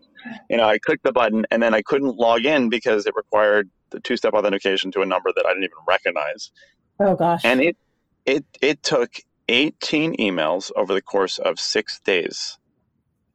You 0.48 0.56
know, 0.56 0.64
I 0.64 0.78
clicked 0.78 1.04
the 1.04 1.12
button 1.12 1.44
and 1.50 1.62
then 1.62 1.74
I 1.74 1.82
couldn't 1.82 2.16
log 2.16 2.46
in 2.46 2.70
because 2.70 3.06
it 3.06 3.14
required 3.14 3.68
the 3.90 4.00
two-step 4.00 4.32
authentication 4.32 4.90
to 4.92 5.02
a 5.02 5.06
number 5.06 5.30
that 5.34 5.44
I 5.44 5.50
didn't 5.50 5.64
even 5.64 5.76
recognize. 5.86 6.50
Oh 6.98 7.14
gosh. 7.14 7.42
And 7.44 7.60
it 7.60 7.76
it 8.24 8.44
it 8.62 8.82
took 8.82 9.10
18 9.48 10.16
emails 10.16 10.70
over 10.76 10.94
the 10.94 11.02
course 11.02 11.38
of 11.38 11.58
six 11.58 12.00
days 12.00 12.58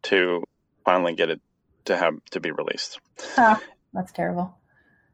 to 0.04 0.44
finally 0.86 1.16
get 1.16 1.30
it 1.30 1.42
to 1.86 1.98
have 1.98 2.16
to 2.32 2.40
be 2.40 2.52
released. 2.52 3.00
Huh, 3.36 3.58
that's 3.94 4.12
terrible. 4.12 4.58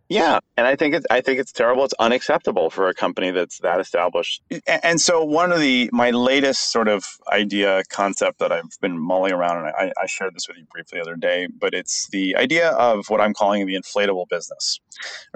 Yeah, 0.09 0.39
and 0.57 0.67
I 0.67 0.75
think 0.75 0.93
it's 0.93 1.07
I 1.09 1.21
think 1.21 1.39
it's 1.39 1.51
terrible. 1.51 1.85
It's 1.85 1.93
unacceptable 1.97 2.69
for 2.69 2.87
a 2.89 2.93
company 2.93 3.31
that's 3.31 3.59
that 3.59 3.79
established. 3.79 4.43
And 4.83 4.99
so 4.99 5.23
one 5.23 5.51
of 5.51 5.59
the 5.59 5.89
my 5.93 6.11
latest 6.11 6.71
sort 6.71 6.87
of 6.87 7.05
idea 7.31 7.83
concept 7.89 8.39
that 8.39 8.51
I've 8.51 8.79
been 8.81 8.99
mulling 8.99 9.31
around, 9.31 9.65
and 9.65 9.73
I, 9.75 9.91
I 9.99 10.05
shared 10.05 10.35
this 10.35 10.47
with 10.47 10.57
you 10.57 10.65
briefly 10.71 10.99
the 10.99 11.01
other 11.01 11.15
day, 11.15 11.47
but 11.47 11.73
it's 11.73 12.09
the 12.09 12.35
idea 12.35 12.71
of 12.71 13.05
what 13.07 13.21
I'm 13.21 13.33
calling 13.33 13.65
the 13.65 13.75
inflatable 13.75 14.27
business, 14.29 14.79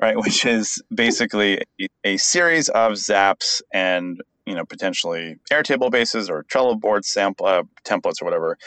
right? 0.01 0.17
Which 0.23 0.45
is 0.45 0.81
basically 0.93 1.63
a, 1.81 1.87
a 2.03 2.17
series 2.17 2.69
of 2.69 2.93
zaps 2.93 3.61
and 3.73 4.21
you 4.47 4.55
know 4.55 4.65
potentially 4.65 5.35
Airtable 5.51 5.91
bases 5.91 6.29
or 6.29 6.43
Trello 6.43 6.79
board 6.79 7.05
sample 7.05 7.45
uh, 7.45 7.63
templates 7.85 8.21
or 8.21 8.25
whatever 8.25 8.57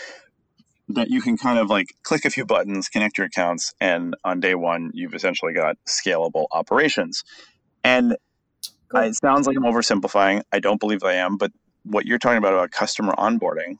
that 0.88 1.08
you 1.08 1.22
can 1.22 1.38
kind 1.38 1.58
of 1.58 1.70
like 1.70 1.86
click 2.02 2.24
a 2.24 2.30
few 2.30 2.44
buttons, 2.44 2.88
connect 2.88 3.16
your 3.16 3.26
accounts, 3.26 3.72
and 3.80 4.14
on 4.24 4.40
day 4.40 4.54
one, 4.54 4.90
you've 4.92 5.14
essentially 5.14 5.52
got 5.52 5.76
scalable 5.88 6.46
operations. 6.52 7.22
And 7.84 8.16
cool. 8.88 9.02
it 9.02 9.14
sounds 9.14 9.46
like 9.46 9.56
I'm 9.56 9.62
oversimplifying. 9.62 10.42
I 10.52 10.58
don't 10.58 10.80
believe 10.80 11.04
I 11.04 11.14
am, 11.14 11.36
but 11.36 11.52
what 11.84 12.06
you're 12.06 12.18
talking 12.18 12.38
about 12.38 12.52
about 12.52 12.72
customer 12.72 13.14
onboarding 13.16 13.78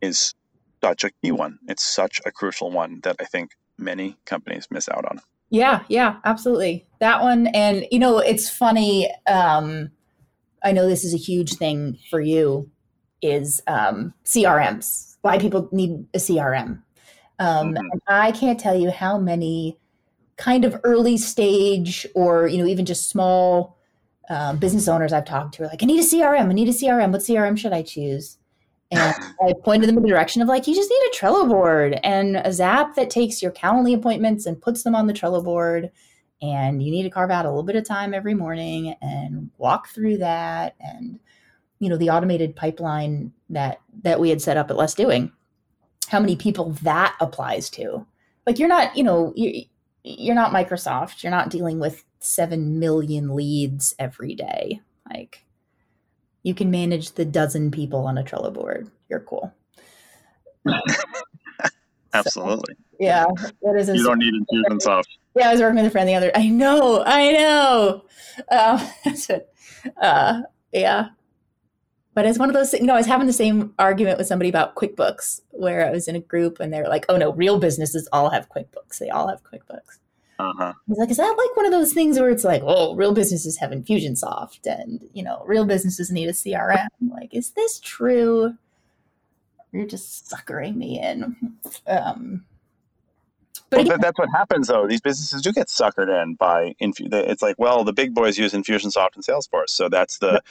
is 0.00 0.34
such 0.82 1.04
a 1.04 1.10
key 1.22 1.32
one. 1.32 1.58
It's 1.66 1.82
such 1.82 2.20
a 2.26 2.30
crucial 2.30 2.70
one 2.70 3.00
that 3.04 3.16
I 3.18 3.24
think 3.24 3.52
many 3.78 4.18
companies 4.26 4.68
miss 4.70 4.88
out 4.88 5.04
on. 5.06 5.20
Yeah, 5.50 5.82
yeah, 5.88 6.16
absolutely. 6.24 6.86
That 7.00 7.22
one. 7.22 7.46
And, 7.48 7.86
you 7.90 7.98
know, 7.98 8.18
it's 8.18 8.50
funny. 8.50 9.10
Um, 9.26 9.90
I 10.64 10.72
know 10.72 10.88
this 10.88 11.04
is 11.04 11.14
a 11.14 11.18
huge 11.18 11.54
thing 11.54 11.98
for 12.10 12.20
you 12.20 12.70
is 13.22 13.62
um, 13.66 14.14
CRMs 14.24 15.16
why 15.22 15.38
people 15.38 15.68
need 15.72 16.06
a 16.12 16.18
CRM. 16.18 16.82
Um, 17.38 17.74
mm-hmm. 17.74 17.98
I 18.08 18.32
can't 18.32 18.60
tell 18.60 18.78
you 18.78 18.90
how 18.90 19.18
many 19.18 19.78
kind 20.36 20.64
of 20.64 20.78
early 20.84 21.16
stage 21.16 22.06
or 22.14 22.46
you 22.48 22.58
know 22.58 22.66
even 22.66 22.84
just 22.84 23.08
small 23.08 23.78
um, 24.28 24.58
business 24.58 24.88
owners 24.88 25.12
I've 25.12 25.24
talked 25.24 25.54
to 25.54 25.64
are 25.64 25.66
like, 25.66 25.82
I 25.82 25.86
need 25.86 26.00
a 26.00 26.06
CRM. 26.06 26.48
I 26.48 26.52
need 26.52 26.68
a 26.68 26.72
CRM. 26.72 27.12
What 27.12 27.20
CRM 27.20 27.58
should 27.58 27.72
I 27.72 27.82
choose? 27.82 28.38
And 28.90 29.14
I 29.42 29.52
pointed 29.64 29.88
them 29.88 29.96
in 29.96 30.02
the 30.02 30.08
direction 30.08 30.42
of 30.42 30.48
like, 30.48 30.66
you 30.66 30.74
just 30.74 30.90
need 30.90 31.10
a 31.12 31.16
Trello 31.16 31.48
board 31.48 31.98
and 32.02 32.36
a 32.36 32.52
Zap 32.52 32.94
that 32.96 33.10
takes 33.10 33.42
your 33.42 33.52
Calendly 33.52 33.94
appointments 33.94 34.46
and 34.46 34.60
puts 34.60 34.82
them 34.82 34.94
on 34.94 35.06
the 35.06 35.12
Trello 35.12 35.44
board. 35.44 35.90
And 36.42 36.82
you 36.82 36.90
need 36.90 37.04
to 37.04 37.10
carve 37.10 37.30
out 37.30 37.46
a 37.46 37.48
little 37.48 37.62
bit 37.62 37.76
of 37.76 37.84
time 37.84 38.12
every 38.12 38.34
morning 38.34 38.94
and 39.00 39.50
walk 39.58 39.88
through 39.88 40.18
that. 40.18 40.74
And 40.80 41.18
you 41.78 41.88
know 41.88 41.96
the 41.96 42.10
automated 42.10 42.56
pipeline 42.56 43.32
that 43.50 43.80
that 44.02 44.20
we 44.20 44.30
had 44.30 44.40
set 44.40 44.56
up 44.56 44.70
at 44.70 44.76
less 44.76 44.94
doing. 44.94 45.32
How 46.08 46.20
many 46.20 46.36
people 46.36 46.70
that 46.82 47.16
applies 47.20 47.70
to. 47.70 48.06
Like 48.46 48.58
you're 48.58 48.68
not 48.68 48.96
you 48.96 49.04
know 49.04 49.32
you, 49.36 49.64
you're 50.02 50.34
not 50.34 50.52
microsoft. 50.52 51.22
You're 51.22 51.30
not 51.30 51.50
dealing 51.50 51.78
with 51.78 52.04
7 52.20 52.78
million 52.78 53.34
leads 53.34 53.94
every 53.98 54.34
day. 54.34 54.80
Like 55.10 55.44
you 56.42 56.54
can 56.54 56.70
manage 56.70 57.12
the 57.12 57.24
dozen 57.24 57.70
people 57.70 58.06
on 58.06 58.18
a 58.18 58.24
trello 58.24 58.52
board. 58.52 58.90
You're 59.08 59.20
cool. 59.20 59.52
Absolutely. 62.14 62.74
so, 62.74 62.84
yeah 63.00 63.26
that 63.60 63.76
is 63.76 63.88
you 63.88 64.04
don't 64.04 64.20
need 64.20 64.32
infusionsoft 64.32 65.02
yeah 65.36 65.48
i 65.48 65.52
was 65.52 65.60
working 65.60 65.76
with 65.76 65.86
a 65.86 65.90
friend 65.90 66.08
the 66.08 66.14
other 66.14 66.30
i 66.34 66.48
know 66.48 67.02
i 67.06 67.32
know 67.32 68.04
uh, 68.50 68.88
uh, 70.00 70.40
yeah 70.72 71.08
but 72.14 72.26
it's 72.26 72.38
one 72.38 72.48
of 72.48 72.54
those 72.54 72.70
things, 72.70 72.80
you 72.80 72.86
know, 72.86 72.94
I 72.94 72.98
was 72.98 73.06
having 73.06 73.26
the 73.26 73.32
same 73.32 73.74
argument 73.78 74.18
with 74.18 74.28
somebody 74.28 74.48
about 74.48 74.76
QuickBooks 74.76 75.40
where 75.50 75.84
I 75.84 75.90
was 75.90 76.06
in 76.06 76.14
a 76.14 76.20
group 76.20 76.60
and 76.60 76.72
they 76.72 76.80
were 76.80 76.88
like, 76.88 77.04
oh 77.08 77.16
no, 77.16 77.32
real 77.32 77.58
businesses 77.58 78.08
all 78.12 78.30
have 78.30 78.48
QuickBooks. 78.48 78.98
They 78.98 79.10
all 79.10 79.28
have 79.28 79.42
QuickBooks. 79.42 79.98
Uh-huh. 80.38 80.72
I 80.72 80.74
was 80.86 80.98
like, 80.98 81.10
is 81.10 81.16
that 81.16 81.36
like 81.36 81.56
one 81.56 81.66
of 81.66 81.72
those 81.72 81.92
things 81.92 82.18
where 82.18 82.30
it's 82.30 82.44
like, 82.44 82.62
oh, 82.64 82.94
real 82.94 83.12
businesses 83.12 83.58
have 83.58 83.70
Infusionsoft 83.70 84.60
and, 84.64 85.00
you 85.12 85.24
know, 85.24 85.42
real 85.44 85.64
businesses 85.64 86.10
need 86.10 86.28
a 86.28 86.32
CRM? 86.32 86.86
Like, 87.08 87.34
is 87.34 87.50
this 87.50 87.80
true? 87.80 88.54
You're 89.72 89.86
just 89.86 90.28
suckering 90.28 90.78
me 90.78 91.00
in. 91.00 91.36
Um, 91.88 92.44
but 93.74 93.86
well, 93.86 93.86
again, 93.86 94.00
that's 94.00 94.18
what 94.18 94.28
happens 94.30 94.68
though. 94.68 94.86
These 94.86 95.00
businesses 95.00 95.42
do 95.42 95.52
get 95.52 95.68
suckered 95.68 96.22
in 96.22 96.34
by 96.34 96.74
Infu- 96.80 97.12
It's 97.12 97.42
like, 97.42 97.56
well, 97.58 97.84
the 97.84 97.92
big 97.92 98.14
boys 98.14 98.38
use 98.38 98.52
Infusionsoft 98.52 99.14
and 99.14 99.24
Salesforce, 99.24 99.70
so 99.70 99.88
that's 99.88 100.18
the 100.18 100.42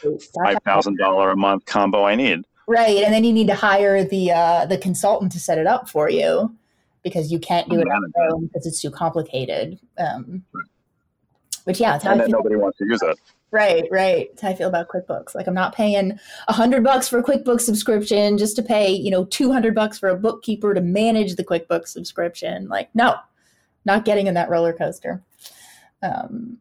five 0.44 0.58
thousand 0.64 0.98
dollar 0.98 1.32
a 1.32 1.38
month 1.38 1.66
combo 1.66 2.06
I 2.06 2.16
need. 2.16 2.46
Right, 2.68 3.04
and 3.04 3.14
then 3.14 3.24
you 3.24 3.34
need 3.34 3.48
to 3.48 3.56
hire 3.56 4.04
the 4.04 4.32
uh, 4.32 4.66
the 4.66 4.78
consultant 4.78 5.32
to 5.34 5.40
set 5.40 5.58
it 5.58 5.68
up 5.68 5.90
for 5.90 6.10
you 6.10 6.56
because 7.04 7.32
you 7.32 7.40
can't 7.40 7.70
do 7.70 7.80
it 7.80 7.88
on 7.88 8.12
your 8.16 8.34
own 8.34 8.46
because 8.48 8.66
it's 8.66 8.82
too 8.82 8.92
complicated. 8.92 9.80
Um, 9.98 10.44
which 11.66 11.80
yeah, 11.80 12.00
and 12.04 12.20
then 12.20 12.32
nobody 12.32 12.56
wants 12.56 12.78
to 12.78 12.86
use 12.86 13.02
it. 13.02 13.18
Right, 13.54 13.84
right. 13.92 14.30
That's 14.32 14.42
how 14.42 14.50
I 14.50 14.56
feel 14.56 14.68
about 14.68 14.88
QuickBooks. 14.88 15.36
Like 15.36 15.46
I'm 15.46 15.54
not 15.54 15.76
paying 15.76 16.20
a 16.48 16.54
hundred 16.54 16.84
bucks 16.84 17.08
for 17.08 17.20
a 17.20 17.24
QuickBooks 17.24 17.62
subscription 17.62 18.40
just 18.40 18.56
to 18.56 18.64
pay, 18.64 18.92
you 18.92 19.12
know, 19.12 19.26
two 19.26 19.52
hundred 19.52 19.76
bucks 19.76 20.00
for 20.00 20.10
a 20.10 20.18
bookkeeper 20.18 20.74
to 20.74 20.82
manage 20.82 21.36
the 21.36 21.44
QuickBooks 21.44 21.90
subscription. 21.90 22.68
Like, 22.68 22.90
no, 22.96 23.16
not 23.86 24.06
getting 24.06 24.26
in 24.26 24.34
that 24.34 24.50
roller 24.50 24.74
coaster. 24.74 25.22
Um, 26.02 26.58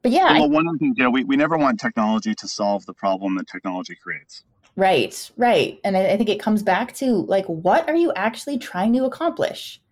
but 0.00 0.10
yeah. 0.10 0.32
Well, 0.32 0.44
I, 0.44 0.46
one 0.46 0.66
of 0.66 0.72
the 0.72 0.78
things, 0.78 0.96
yeah, 0.98 1.08
we, 1.08 1.22
we 1.22 1.36
never 1.36 1.58
want 1.58 1.78
technology 1.78 2.34
to 2.34 2.48
solve 2.48 2.86
the 2.86 2.94
problem 2.94 3.36
that 3.36 3.46
technology 3.46 3.94
creates. 3.94 4.44
Right, 4.74 5.30
right. 5.36 5.78
And 5.84 5.98
I, 5.98 6.12
I 6.12 6.16
think 6.16 6.30
it 6.30 6.40
comes 6.40 6.62
back 6.62 6.94
to 6.94 7.26
like, 7.26 7.44
what 7.44 7.86
are 7.90 7.96
you 7.96 8.10
actually 8.16 8.56
trying 8.56 8.94
to 8.94 9.04
accomplish? 9.04 9.82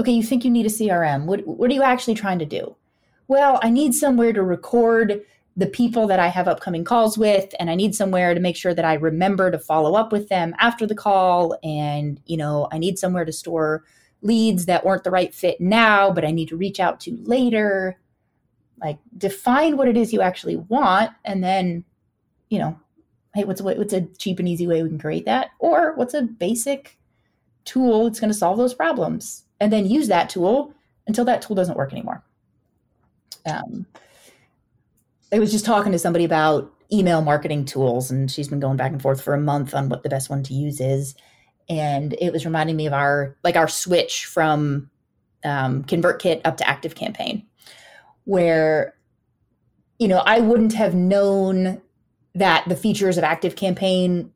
Okay, 0.00 0.12
you 0.12 0.22
think 0.22 0.46
you 0.46 0.50
need 0.50 0.64
a 0.64 0.70
CRM. 0.70 1.26
What, 1.26 1.46
what 1.46 1.70
are 1.70 1.74
you 1.74 1.82
actually 1.82 2.14
trying 2.14 2.38
to 2.38 2.46
do? 2.46 2.74
Well, 3.28 3.58
I 3.62 3.70
need 3.70 3.94
somewhere 3.94 4.32
to 4.32 4.42
record 4.42 5.22
the 5.56 5.66
people 5.66 6.06
that 6.06 6.20
I 6.20 6.28
have 6.28 6.48
upcoming 6.48 6.84
calls 6.84 7.16
with, 7.16 7.54
and 7.58 7.70
I 7.70 7.74
need 7.74 7.94
somewhere 7.94 8.34
to 8.34 8.40
make 8.40 8.56
sure 8.56 8.74
that 8.74 8.84
I 8.84 8.94
remember 8.94 9.50
to 9.50 9.58
follow 9.58 9.94
up 9.94 10.12
with 10.12 10.28
them 10.28 10.54
after 10.58 10.86
the 10.86 10.94
call. 10.94 11.58
And, 11.64 12.20
you 12.26 12.36
know, 12.36 12.68
I 12.72 12.78
need 12.78 12.98
somewhere 12.98 13.24
to 13.24 13.32
store 13.32 13.84
leads 14.20 14.66
that 14.66 14.84
weren't 14.84 15.04
the 15.04 15.10
right 15.10 15.34
fit 15.34 15.60
now, 15.60 16.10
but 16.10 16.24
I 16.24 16.30
need 16.30 16.48
to 16.48 16.56
reach 16.56 16.78
out 16.78 17.00
to 17.00 17.16
later. 17.22 17.98
Like, 18.82 18.98
define 19.16 19.78
what 19.78 19.88
it 19.88 19.96
is 19.96 20.12
you 20.12 20.20
actually 20.20 20.56
want, 20.56 21.12
and 21.24 21.42
then, 21.42 21.84
you 22.50 22.58
know, 22.58 22.78
hey, 23.34 23.44
what's 23.44 23.60
a, 23.60 23.64
what's 23.64 23.92
a 23.94 24.02
cheap 24.18 24.38
and 24.38 24.48
easy 24.48 24.66
way 24.66 24.82
we 24.82 24.90
can 24.90 24.98
create 24.98 25.24
that? 25.24 25.50
Or 25.58 25.94
what's 25.94 26.14
a 26.14 26.22
basic 26.22 26.98
tool 27.64 28.04
that's 28.04 28.20
going 28.20 28.30
to 28.30 28.38
solve 28.38 28.58
those 28.58 28.74
problems? 28.74 29.44
And 29.58 29.72
then 29.72 29.86
use 29.86 30.08
that 30.08 30.28
tool 30.28 30.74
until 31.06 31.24
that 31.24 31.40
tool 31.40 31.56
doesn't 31.56 31.78
work 31.78 31.92
anymore. 31.92 32.22
Um, 33.46 33.86
I 35.32 35.38
was 35.38 35.50
just 35.50 35.64
talking 35.64 35.92
to 35.92 35.98
somebody 35.98 36.24
about 36.24 36.72
email 36.92 37.22
marketing 37.22 37.64
tools, 37.64 38.10
and 38.10 38.30
she's 38.30 38.48
been 38.48 38.60
going 38.60 38.76
back 38.76 38.92
and 38.92 39.02
forth 39.02 39.22
for 39.22 39.34
a 39.34 39.40
month 39.40 39.74
on 39.74 39.88
what 39.88 40.02
the 40.02 40.08
best 40.08 40.30
one 40.30 40.42
to 40.44 40.54
use 40.54 40.80
is. 40.80 41.14
And 41.68 42.14
it 42.20 42.32
was 42.32 42.44
reminding 42.44 42.76
me 42.76 42.86
of 42.86 42.92
our 42.92 43.36
like 43.42 43.56
our 43.56 43.68
switch 43.68 44.26
from 44.26 44.90
um, 45.44 45.84
ConvertKit 45.84 46.42
up 46.44 46.56
to 46.58 46.68
Active 46.68 46.94
Campaign, 46.94 47.44
where 48.24 48.94
you 49.98 50.08
know 50.08 50.18
I 50.18 50.40
wouldn't 50.40 50.74
have 50.74 50.94
known 50.94 51.80
that 52.34 52.68
the 52.68 52.76
features 52.76 53.18
of 53.18 53.24
Active 53.24 53.56
Campaign 53.56 54.32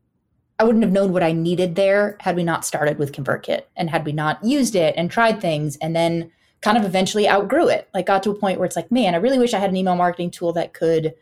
I 0.61 0.65
wouldn't 0.65 0.85
have 0.85 0.93
known 0.93 1.15
what 1.15 1.23
I 1.23 1.33
needed 1.33 1.75
there 1.75 2.19
had 2.21 2.37
we 2.37 2.45
not 2.45 2.67
started 2.67 2.99
with 2.99 3.13
ConvertKit 3.13 3.63
and 3.77 3.89
had 3.89 4.05
we 4.05 4.13
not 4.13 4.45
used 4.45 4.75
it 4.75 4.93
and 4.95 5.11
tried 5.11 5.41
things 5.41 5.79
and 5.79 5.97
then 5.97 6.31
kind 6.61 6.77
of 6.77 6.85
eventually 6.85 7.29
outgrew 7.29 7.69
it. 7.69 7.89
Like 7.95 8.07
got 8.07 8.23
to 8.25 8.31
a 8.31 8.35
point 8.35 8.59
where 8.59 8.67
it's 8.67 8.77
like, 8.77 8.91
man, 8.91 9.15
I 9.15 9.19
really 9.19 9.39
wish 9.39 9.55
I 9.55 9.59
had 9.59 9.71
an 9.71 9.77
email 9.77 9.97
marketing 9.97 10.31
tool 10.31 10.53
that 10.55 10.75
could 10.75 11.15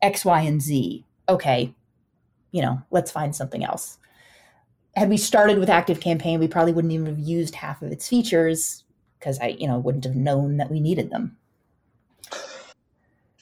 X, 0.00 0.24
Y, 0.24 0.40
and 0.40 0.60
Z. 0.60 1.04
Okay, 1.28 1.74
you 2.50 2.62
know, 2.62 2.82
let's 2.90 3.10
find 3.10 3.34
something 3.34 3.64
else. 3.64 3.98
Had 4.94 5.08
we 5.08 5.16
started 5.16 5.58
with 5.58 5.70
Active 5.70 6.00
Campaign, 6.00 6.38
we 6.38 6.48
probably 6.48 6.72
wouldn't 6.72 6.92
even 6.92 7.06
have 7.06 7.18
used 7.18 7.54
half 7.54 7.80
of 7.80 7.90
its 7.92 8.08
features 8.08 8.84
because 9.18 9.38
I, 9.38 9.48
you 9.58 9.66
know, 9.66 9.78
wouldn't 9.78 10.04
have 10.04 10.16
known 10.16 10.58
that 10.58 10.70
we 10.70 10.80
needed 10.80 11.10
them. 11.10 11.36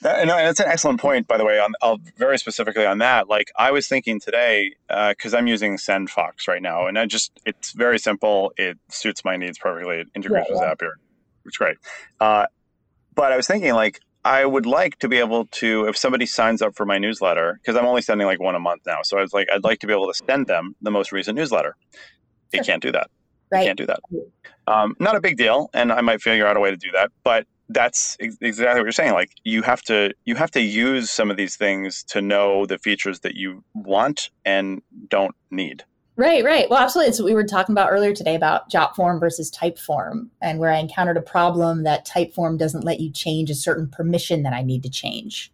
Uh, 0.03 0.23
no, 0.25 0.35
that's 0.35 0.59
an 0.59 0.67
excellent 0.67 0.99
point, 0.99 1.27
by 1.27 1.37
the 1.37 1.45
way. 1.45 1.59
On 1.59 1.73
I'll, 1.81 1.99
very 2.17 2.39
specifically 2.39 2.85
on 2.85 2.99
that, 2.99 3.27
like 3.27 3.51
I 3.57 3.71
was 3.71 3.87
thinking 3.87 4.19
today, 4.19 4.73
because 4.87 5.33
uh, 5.33 5.37
I'm 5.37 5.45
using 5.47 5.75
SendFox 5.77 6.47
right 6.47 6.61
now, 6.61 6.87
and 6.87 6.97
I 6.97 7.05
just 7.05 7.39
it's 7.45 7.71
very 7.73 7.99
simple. 7.99 8.51
It 8.57 8.79
suits 8.89 9.23
my 9.25 9.37
needs 9.37 9.59
perfectly. 9.59 9.97
It 9.97 10.07
integrates 10.15 10.47
yeah, 10.49 10.55
with 10.55 10.79
Zapier 10.79 10.93
is 11.45 11.57
great. 11.57 11.77
Uh, 12.19 12.45
but 13.15 13.31
I 13.31 13.37
was 13.37 13.47
thinking, 13.47 13.73
like, 13.73 13.99
I 14.23 14.45
would 14.45 14.65
like 14.65 14.99
to 14.99 15.07
be 15.07 15.17
able 15.17 15.47
to, 15.47 15.85
if 15.87 15.97
somebody 15.97 16.25
signs 16.25 16.61
up 16.61 16.75
for 16.75 16.85
my 16.85 16.99
newsletter, 16.99 17.59
because 17.61 17.75
I'm 17.75 17.85
only 17.85 18.01
sending 18.01 18.27
like 18.27 18.39
one 18.39 18.55
a 18.55 18.59
month 18.59 18.83
now. 18.85 18.99
So 19.03 19.17
I 19.17 19.21
was 19.21 19.33
like, 19.33 19.47
I'd 19.51 19.63
like 19.63 19.79
to 19.79 19.87
be 19.87 19.93
able 19.93 20.11
to 20.11 20.21
send 20.27 20.47
them 20.47 20.75
the 20.81 20.91
most 20.91 21.11
recent 21.11 21.35
newsletter. 21.35 21.75
It 22.53 22.65
can't 22.65 22.81
do 22.81 22.91
that. 22.91 23.09
Right. 23.51 23.65
can't 23.65 23.77
do 23.77 23.85
that. 23.87 23.99
Um, 24.67 24.95
not 24.99 25.15
a 25.15 25.21
big 25.21 25.37
deal, 25.37 25.69
and 25.73 25.91
I 25.91 26.01
might 26.01 26.21
figure 26.21 26.45
out 26.45 26.55
a 26.55 26.59
way 26.59 26.69
to 26.71 26.77
do 26.77 26.91
that. 26.91 27.11
But 27.23 27.47
that's 27.67 28.15
ex- 28.19 28.37
exactly 28.41 28.79
what 28.79 28.85
you're 28.85 28.91
saying. 28.91 29.13
Like 29.13 29.31
you 29.43 29.61
have 29.61 29.81
to 29.83 30.13
you 30.25 30.35
have 30.35 30.51
to 30.51 30.61
use 30.61 31.09
some 31.09 31.31
of 31.31 31.37
these 31.37 31.55
things 31.55 32.03
to 32.09 32.21
know 32.21 32.65
the 32.65 32.77
features 32.77 33.21
that 33.21 33.35
you 33.35 33.63
want 33.73 34.29
and 34.45 34.81
don't 35.09 35.35
need. 35.49 35.83
Right, 36.21 36.45
right. 36.45 36.69
Well, 36.69 36.77
absolutely. 36.77 37.09
It's 37.09 37.19
what 37.19 37.25
we 37.25 37.33
were 37.33 37.43
talking 37.43 37.73
about 37.73 37.91
earlier 37.91 38.13
today 38.13 38.35
about 38.35 38.69
Jotform 38.69 39.19
versus 39.19 39.49
Typeform, 39.49 40.27
and 40.39 40.59
where 40.59 40.69
I 40.69 40.77
encountered 40.77 41.17
a 41.17 41.21
problem 41.21 41.81
that 41.81 42.05
Typeform 42.05 42.59
doesn't 42.59 42.83
let 42.83 42.99
you 42.99 43.09
change 43.11 43.49
a 43.49 43.55
certain 43.55 43.89
permission 43.89 44.43
that 44.43 44.53
I 44.53 44.61
need 44.61 44.83
to 44.83 44.89
change. 44.89 45.51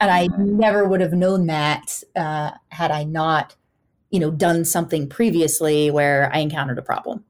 And 0.00 0.12
I 0.12 0.28
Mhm. 0.28 0.50
never 0.50 0.86
would 0.86 1.00
have 1.00 1.14
known 1.14 1.46
that 1.48 2.00
uh, 2.14 2.52
had 2.68 2.92
I 2.92 3.02
not, 3.02 3.56
you 4.10 4.20
know, 4.20 4.30
done 4.30 4.64
something 4.64 5.08
previously 5.08 5.90
where 5.90 6.32
I 6.32 6.38
encountered 6.38 6.78
a 6.78 6.82
problem. 6.82 7.24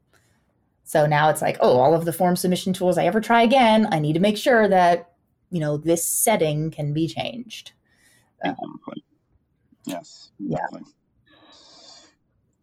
So 0.85 1.07
now 1.07 1.31
it's 1.31 1.41
like, 1.41 1.57
oh, 1.61 1.79
all 1.79 1.95
of 1.95 2.05
the 2.05 2.13
form 2.13 2.37
submission 2.37 2.75
tools 2.75 2.99
I 2.99 3.07
ever 3.07 3.23
try 3.23 3.41
again, 3.41 3.89
I 3.93 3.99
need 3.99 4.13
to 4.13 4.21
make 4.21 4.37
sure 4.37 4.69
that, 4.69 5.11
you 5.49 5.59
know, 5.59 5.79
this 5.79 6.07
setting 6.07 6.71
can 6.71 6.93
be 6.93 7.09
changed. 7.09 7.73
Uh, 8.45 8.51
Exactly. 8.51 9.05
Yes. 9.87 10.33
Yeah. 10.39 10.67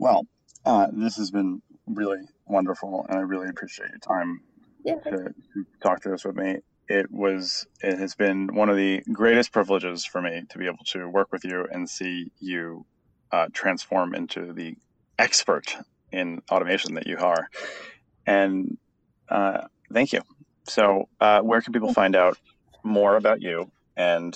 Well, 0.01 0.23
uh, 0.65 0.87
this 0.91 1.17
has 1.17 1.29
been 1.29 1.61
really 1.85 2.21
wonderful, 2.47 3.05
and 3.07 3.19
I 3.19 3.21
really 3.21 3.49
appreciate 3.49 3.89
your 3.89 3.99
time 3.99 4.41
Yeah. 4.83 4.95
to, 4.95 5.11
to 5.11 5.65
talk 5.83 6.01
to 6.01 6.09
this 6.09 6.25
with 6.25 6.35
me. 6.35 6.57
It 6.87 7.05
was 7.11 7.67
it 7.83 7.99
has 7.99 8.15
been 8.15 8.55
one 8.55 8.69
of 8.69 8.77
the 8.77 9.03
greatest 9.13 9.53
privileges 9.53 10.03
for 10.03 10.19
me 10.19 10.41
to 10.49 10.57
be 10.57 10.65
able 10.65 10.83
to 10.93 11.07
work 11.07 11.27
with 11.31 11.43
you 11.45 11.67
and 11.71 11.87
see 11.87 12.31
you 12.39 12.87
uh, 13.31 13.49
transform 13.53 14.15
into 14.15 14.53
the 14.53 14.73
expert 15.19 15.77
in 16.11 16.41
automation 16.51 16.95
that 16.95 17.05
you 17.05 17.17
are. 17.19 17.47
And 18.25 18.79
uh, 19.29 19.67
thank 19.93 20.13
you. 20.13 20.21
So, 20.67 21.09
uh, 21.19 21.41
where 21.41 21.61
can 21.61 21.73
people 21.73 21.93
find 21.93 22.15
out 22.15 22.39
more 22.83 23.17
about 23.17 23.39
you 23.39 23.71
and 23.95 24.35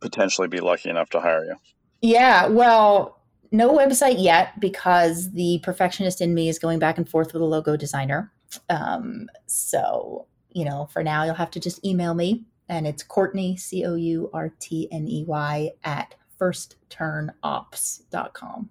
potentially 0.00 0.46
be 0.46 0.60
lucky 0.60 0.88
enough 0.88 1.10
to 1.10 1.20
hire 1.20 1.44
you? 1.44 1.56
Yeah, 2.00 2.46
well, 2.46 3.17
no 3.50 3.76
website 3.76 4.16
yet 4.18 4.58
because 4.60 5.32
the 5.32 5.60
perfectionist 5.62 6.20
in 6.20 6.34
me 6.34 6.48
is 6.48 6.58
going 6.58 6.78
back 6.78 6.98
and 6.98 7.08
forth 7.08 7.32
with 7.32 7.42
a 7.42 7.46
logo 7.46 7.76
designer. 7.76 8.32
Um, 8.68 9.28
so, 9.46 10.26
you 10.50 10.64
know, 10.64 10.88
for 10.92 11.02
now, 11.02 11.24
you'll 11.24 11.34
have 11.34 11.50
to 11.52 11.60
just 11.60 11.84
email 11.84 12.14
me, 12.14 12.44
and 12.68 12.86
it's 12.86 13.02
Courtney, 13.02 13.56
C 13.56 13.84
O 13.84 13.94
U 13.94 14.30
R 14.32 14.52
T 14.60 14.88
N 14.92 15.08
E 15.08 15.24
Y, 15.26 15.70
at 15.84 16.14
firstturnops.com. 16.40 18.70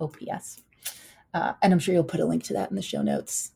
OPS. 0.00 0.62
Uh, 1.32 1.52
and 1.62 1.72
I'm 1.72 1.78
sure 1.78 1.94
you'll 1.94 2.04
put 2.04 2.20
a 2.20 2.24
link 2.24 2.42
to 2.44 2.52
that 2.54 2.70
in 2.70 2.76
the 2.76 2.82
show 2.82 3.02
notes. 3.02 3.52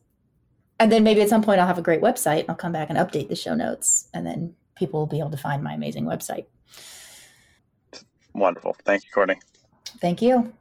And 0.79 0.91
then 0.91 1.03
maybe 1.03 1.21
at 1.21 1.29
some 1.29 1.41
point 1.41 1.59
I'll 1.59 1.67
have 1.67 1.77
a 1.77 1.83
great 1.83 2.01
website 2.01 2.41
and 2.41 2.49
I'll 2.49 2.55
come 2.55 2.71
back 2.71 2.89
and 2.89 2.97
update 2.97 3.29
the 3.29 3.35
show 3.35 3.55
notes, 3.55 4.09
and 4.13 4.25
then 4.25 4.55
people 4.75 4.99
will 4.99 5.07
be 5.07 5.19
able 5.19 5.31
to 5.31 5.37
find 5.37 5.63
my 5.63 5.73
amazing 5.73 6.05
website. 6.05 6.45
Wonderful. 8.33 8.75
Thank 8.83 9.03
you, 9.03 9.09
Courtney. 9.13 9.39
Thank 9.99 10.21
you. 10.21 10.53